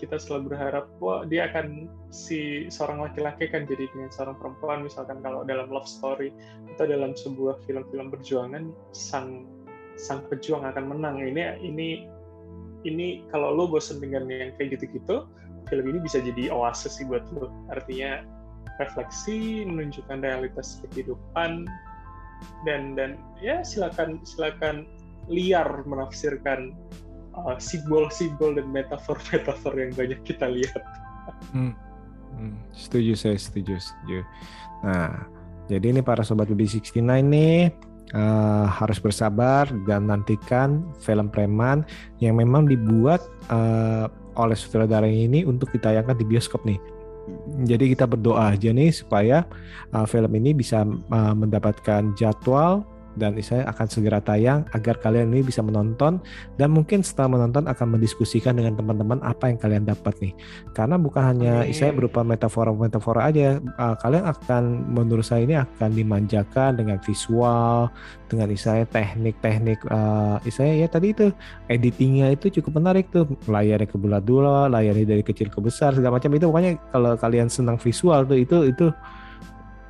kita 0.00 0.16
selalu 0.16 0.56
berharap 0.56 0.88
wah 1.04 1.28
dia 1.28 1.52
akan 1.52 1.84
si 2.08 2.64
seorang 2.72 3.04
laki-laki 3.04 3.52
kan 3.52 3.68
jadi 3.68 3.84
dengan 3.92 4.08
seorang 4.08 4.36
perempuan. 4.40 4.88
Misalkan 4.88 5.20
kalau 5.20 5.44
dalam 5.44 5.68
love 5.68 5.86
story 5.86 6.32
atau 6.76 6.88
dalam 6.88 7.12
sebuah 7.12 7.60
film-film 7.68 8.08
perjuangan 8.08 8.72
sang 8.96 9.44
sang 10.00 10.24
pejuang 10.32 10.64
akan 10.64 10.96
menang 10.96 11.20
ini 11.20 11.60
ini 11.60 11.88
ini 12.88 13.28
kalau 13.28 13.52
lo 13.52 13.68
bosen 13.68 14.00
dengan 14.00 14.24
yang 14.32 14.56
kayak 14.56 14.80
gitu-gitu 14.80 15.28
film 15.68 15.84
ini 15.84 16.00
bisa 16.00 16.24
jadi 16.24 16.48
oasis 16.48 16.98
sih 16.98 17.04
buat 17.04 17.28
lo 17.36 17.52
artinya 17.68 18.24
refleksi 18.80 19.68
menunjukkan 19.68 20.24
realitas 20.24 20.80
kehidupan 20.88 21.68
dan 22.64 22.96
dan 22.96 23.20
ya 23.44 23.60
silakan 23.60 24.24
silakan 24.24 24.88
liar 25.28 25.84
menafsirkan 25.84 26.72
uh, 27.36 27.60
simbol-simbol 27.60 28.56
dan 28.56 28.72
metafor-metafor 28.72 29.76
yang 29.76 29.92
banyak 29.92 30.20
kita 30.24 30.48
lihat. 30.48 30.82
Hmm. 31.52 31.76
Hmm. 32.34 32.56
Setuju 32.72 33.12
saya 33.12 33.36
setuju 33.36 33.76
setuju. 33.76 34.24
Nah 34.80 35.28
jadi 35.68 35.92
ini 35.92 36.00
para 36.00 36.24
sobat 36.24 36.48
BB69 36.48 37.04
nih 37.28 37.70
uh, 38.14 38.66
harus 38.66 38.98
bersabar 38.98 39.68
dan 39.86 40.10
nantikan 40.10 40.82
film 41.02 41.30
preman 41.30 41.86
yang 42.18 42.38
memang 42.38 42.66
dibuat 42.66 43.22
uh, 43.50 44.10
oleh 44.38 44.56
sutradara 44.56 45.06
ini 45.06 45.42
untuk 45.42 45.70
ditayangkan 45.74 46.16
di 46.16 46.24
bioskop 46.26 46.62
nih. 46.62 46.78
Jadi 47.68 47.94
kita 47.94 48.08
berdoa 48.10 48.56
aja 48.56 48.74
nih 48.74 48.90
supaya 48.90 49.46
uh, 49.94 50.06
film 50.08 50.32
ini 50.34 50.56
bisa 50.56 50.82
uh, 50.86 51.34
mendapatkan 51.36 52.16
jadwal 52.18 52.82
dan 53.18 53.34
saya 53.42 53.66
akan 53.70 53.86
segera 53.90 54.22
tayang 54.22 54.62
agar 54.76 54.98
kalian 55.02 55.34
ini 55.34 55.42
bisa 55.42 55.64
menonton 55.64 56.22
dan 56.54 56.68
mungkin 56.70 57.02
setelah 57.02 57.38
menonton 57.38 57.66
akan 57.66 57.98
mendiskusikan 57.98 58.54
dengan 58.54 58.78
teman-teman 58.78 59.18
apa 59.26 59.50
yang 59.50 59.58
kalian 59.58 59.84
dapat 59.86 60.14
nih. 60.22 60.34
Karena 60.76 60.94
bukan 61.00 61.22
hanya 61.22 61.66
saya 61.74 61.90
berupa 61.90 62.22
metafora-metafora 62.22 63.30
aja 63.30 63.58
uh, 63.58 63.96
kalian 63.98 64.24
akan 64.30 64.62
menurut 64.94 65.26
saya 65.26 65.42
ini 65.42 65.56
akan 65.58 65.90
dimanjakan 65.94 66.78
dengan 66.78 66.98
visual 67.02 67.90
dengan 68.30 68.46
saya 68.54 68.86
teknik-teknik 68.86 69.82
uh, 69.90 70.38
saya 70.46 70.86
ya 70.86 70.88
tadi 70.90 71.10
itu 71.10 71.34
editingnya 71.66 72.34
itu 72.34 72.60
cukup 72.60 72.78
menarik 72.78 73.10
tuh. 73.10 73.26
Layarnya 73.50 73.88
ke 73.90 73.96
bulat 73.98 74.22
dulu 74.22 74.70
layarnya 74.70 75.18
dari 75.18 75.22
kecil 75.26 75.50
ke 75.50 75.58
besar 75.58 75.94
segala 75.98 76.18
macam 76.18 76.30
itu. 76.34 76.46
Pokoknya 76.46 76.78
kalau 76.94 77.18
kalian 77.18 77.48
senang 77.50 77.78
visual 77.78 78.22
tuh 78.26 78.38
itu 78.38 78.70
itu 78.70 78.86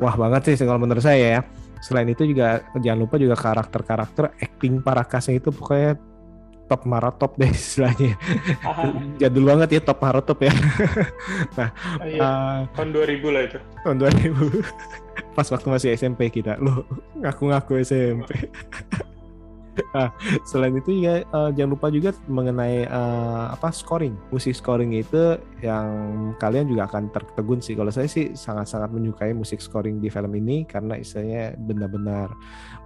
wah 0.01 0.17
banget 0.17 0.57
sih 0.57 0.65
kalau 0.65 0.81
menurut 0.81 1.05
saya 1.05 1.39
ya 1.39 1.41
selain 1.81 2.09
itu 2.09 2.25
juga 2.25 2.61
jangan 2.77 3.01
lupa 3.01 3.17
juga 3.17 3.35
karakter-karakter 3.35 4.37
acting 4.39 4.81
para 4.81 5.03
kasnya 5.03 5.41
itu 5.41 5.49
pokoknya 5.49 5.97
top 6.67 6.87
maratop 6.87 7.35
deh 7.35 7.51
istilahnya. 7.59 8.15
Jadul 9.19 9.43
banget 9.43 9.69
ya 9.75 9.81
top 9.83 9.99
maratop 9.99 10.39
ya. 10.39 10.55
iya, 12.07 12.23
Ah, 12.23 12.59
tahun 12.73 12.95
2000 12.95 13.35
lah 13.35 13.43
itu. 13.43 13.59
tahun 13.83 13.97
2000 13.99 14.63
pas 15.37 15.47
waktu 15.47 15.67
masih 15.67 15.89
SMP 15.95 16.29
kita 16.29 16.59
lo 16.59 16.85
ngaku-ngaku 17.17 17.81
SMP 17.81 18.51
nah, 19.97 20.11
selain 20.49 20.77
itu 20.77 21.05
ya 21.05 21.23
eh, 21.25 21.51
jangan 21.57 21.71
lupa 21.75 21.89
juga 21.89 22.11
mengenai 22.27 22.87
eh, 22.87 23.45
apa 23.53 23.73
scoring 23.73 24.15
musik 24.31 24.57
scoring 24.57 24.97
itu 24.97 25.39
yang 25.61 25.91
kalian 26.41 26.69
juga 26.69 26.89
akan 26.89 27.13
tertegun 27.13 27.61
sih 27.61 27.77
kalau 27.77 27.93
saya 27.93 28.09
sih 28.09 28.33
sangat-sangat 28.33 28.91
menyukai 28.93 29.33
musik 29.33 29.61
scoring 29.61 30.01
di 30.01 30.09
film 30.09 30.33
ini 30.37 30.65
karena 30.65 30.97
istilahnya 30.97 31.57
benar-benar 31.57 32.29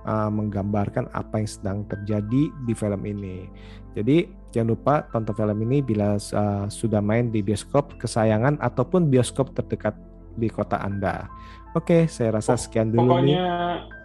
eh, 0.06 0.30
menggambarkan 0.30 1.10
apa 1.12 1.42
yang 1.42 1.48
sedang 1.48 1.78
terjadi 1.86 2.50
di 2.52 2.72
film 2.72 3.02
ini 3.06 3.46
jadi 3.94 4.26
jangan 4.50 4.68
lupa 4.74 4.94
tonton 5.14 5.34
film 5.38 5.58
ini 5.70 5.78
bila 5.80 6.18
eh, 6.18 6.64
sudah 6.66 6.98
main 6.98 7.30
di 7.30 7.40
bioskop 7.40 7.94
kesayangan 8.02 8.58
ataupun 8.58 9.06
bioskop 9.06 9.54
terdekat 9.54 9.94
di 10.34 10.50
kota 10.50 10.82
Anda. 10.82 11.30
Oke, 11.74 12.06
saya 12.10 12.38
rasa 12.38 12.58
sekian 12.58 12.90
dulu 12.90 13.18
nih. 13.22 13.38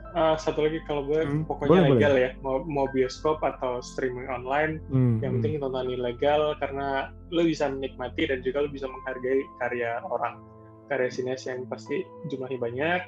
Eh, 0.10 0.36
satu 0.42 0.66
lagi 0.66 0.82
kalau 0.90 1.06
boleh, 1.06 1.22
Hmm, 1.22 1.46
pokoknya 1.46 1.86
boleh, 1.86 1.90
legal 1.94 2.14
ya. 2.18 2.30
Mau, 2.42 2.66
mau 2.66 2.90
bioskop 2.90 3.38
atau 3.46 3.78
streaming 3.78 4.26
online, 4.26 4.82
Hmm, 4.90 5.22
yang 5.22 5.38
hmm. 5.38 5.42
penting 5.46 5.62
tontonin 5.62 6.02
legal 6.02 6.58
karena 6.58 7.14
lo 7.30 7.46
bisa 7.46 7.70
menikmati 7.70 8.26
dan 8.26 8.42
juga 8.42 8.66
lo 8.66 8.70
bisa 8.74 8.90
menghargai 8.90 9.46
karya 9.62 10.02
orang. 10.10 10.42
Karya 10.90 11.10
sinias 11.14 11.46
yang 11.46 11.70
pasti 11.70 12.02
jumlahnya 12.26 12.58
banyak, 12.58 13.02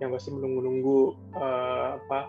yang 0.00 0.10
pasti 0.16 0.32
menunggu-nunggu 0.32 1.00
eh, 1.36 1.88
apa 2.00 2.20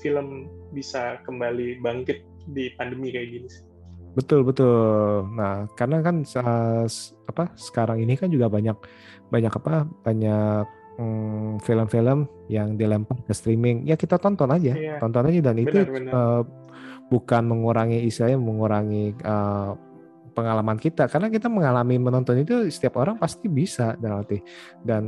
film 0.00 0.48
bisa 0.72 1.20
kembali 1.28 1.84
bangkit 1.84 2.24
di 2.56 2.72
pandemi 2.80 3.12
kayak 3.12 3.28
gini. 3.30 3.48
sih. 3.52 3.62
Betul 4.16 4.46
betul. 4.46 5.26
Nah, 5.34 5.66
karena 5.76 6.00
kan 6.00 6.22
s- 6.24 7.12
apa 7.28 7.50
sekarang 7.58 8.00
ini 8.00 8.14
kan 8.16 8.30
juga 8.32 8.46
banyak 8.48 8.78
banyak 9.28 9.52
apa 9.52 9.84
banyak 10.06 10.66
mm, 10.94 11.60
film-film 11.60 12.26
yang 12.46 12.74
dilempar 12.74 13.18
ke 13.22 13.32
streaming. 13.32 13.84
Ya 13.84 13.94
kita 13.94 14.16
tonton 14.16 14.50
aja, 14.50 14.72
Iya. 14.74 14.96
tonton 14.98 15.26
aja 15.28 15.40
dan 15.40 15.56
itu 15.58 15.72
Benar, 15.72 15.90
benar. 15.90 16.12
eh, 16.12 16.42
bukan 17.08 17.42
mengurangi 17.44 17.98
istilahnya 18.04 18.38
mengurangi 18.38 19.14
eh, 19.14 19.70
pengalaman 20.34 20.76
kita. 20.76 21.06
Karena 21.06 21.30
kita 21.30 21.46
mengalami 21.46 21.96
menonton 21.96 22.42
itu 22.42 22.66
setiap 22.68 22.98
orang 22.98 23.16
pasti 23.16 23.46
bisa 23.46 23.94
dalam 23.96 24.26
arti. 24.26 24.42
Dan 24.82 25.04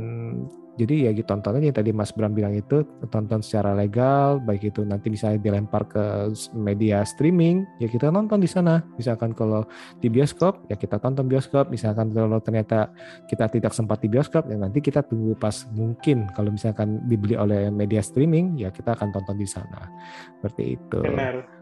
jadi 0.77 1.09
ya 1.09 1.11
gitu 1.11 1.25
tonton 1.25 1.57
aja 1.57 1.81
tadi 1.81 1.89
Mas 1.89 2.13
Bram 2.13 2.37
bilang 2.37 2.53
itu 2.53 2.85
tonton 3.09 3.41
secara 3.41 3.73
legal 3.73 4.37
baik 4.37 4.69
itu 4.69 4.85
nanti 4.85 5.09
misalnya 5.09 5.41
dilempar 5.41 5.89
ke 5.89 6.29
media 6.53 7.01
streaming 7.01 7.65
ya 7.81 7.89
kita 7.89 8.13
nonton 8.13 8.37
di 8.37 8.45
sana. 8.45 8.85
Misalkan 8.93 9.33
kalau 9.33 9.65
di 9.97 10.07
bioskop 10.07 10.69
ya 10.69 10.77
kita 10.77 11.01
tonton 11.01 11.25
bioskop. 11.25 11.73
Misalkan 11.73 12.13
kalau 12.13 12.37
ternyata 12.37 12.93
kita 13.25 13.49
tidak 13.49 13.73
sempat 13.73 14.05
di 14.05 14.07
bioskop 14.07 14.45
ya 14.47 14.55
nanti 14.55 14.77
kita 14.77 15.01
tunggu 15.01 15.33
pas 15.33 15.65
mungkin. 15.73 16.29
Kalau 16.37 16.53
misalkan 16.53 17.01
dibeli 17.09 17.33
oleh 17.33 17.73
media 17.73 18.05
streaming 18.05 18.61
ya 18.61 18.69
kita 18.69 18.93
akan 18.93 19.09
tonton 19.09 19.35
di 19.41 19.49
sana. 19.49 19.89
Seperti 20.37 20.77
itu. 20.77 21.01
Benar. 21.01 21.56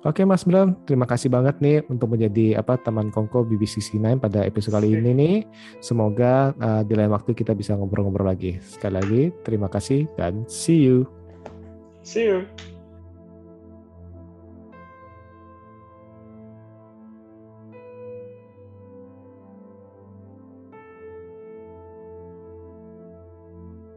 Oke 0.00 0.24
Mas 0.24 0.48
Bram, 0.48 0.72
terima 0.88 1.04
kasih 1.04 1.28
banget 1.28 1.60
nih 1.60 1.84
untuk 1.92 2.16
menjadi 2.16 2.56
apa 2.56 2.80
teman 2.80 3.12
Kongko 3.12 3.44
BBC 3.44 3.84
C9 3.84 4.16
pada 4.16 4.40
episode 4.48 4.80
kali 4.80 4.96
ini 4.96 5.12
nih. 5.12 5.36
Semoga 5.84 6.56
uh, 6.56 6.80
di 6.80 6.96
lain 6.96 7.12
waktu 7.12 7.36
kita 7.36 7.52
bisa 7.52 7.76
ngobrol-ngobrol 7.76 8.32
lagi. 8.32 8.56
Sekali 8.64 8.94
lagi 8.96 9.22
terima 9.44 9.68
kasih 9.68 10.08
dan 10.16 10.48
see 10.48 10.88
you. 10.88 11.04
See 12.00 12.32
you. 12.32 12.48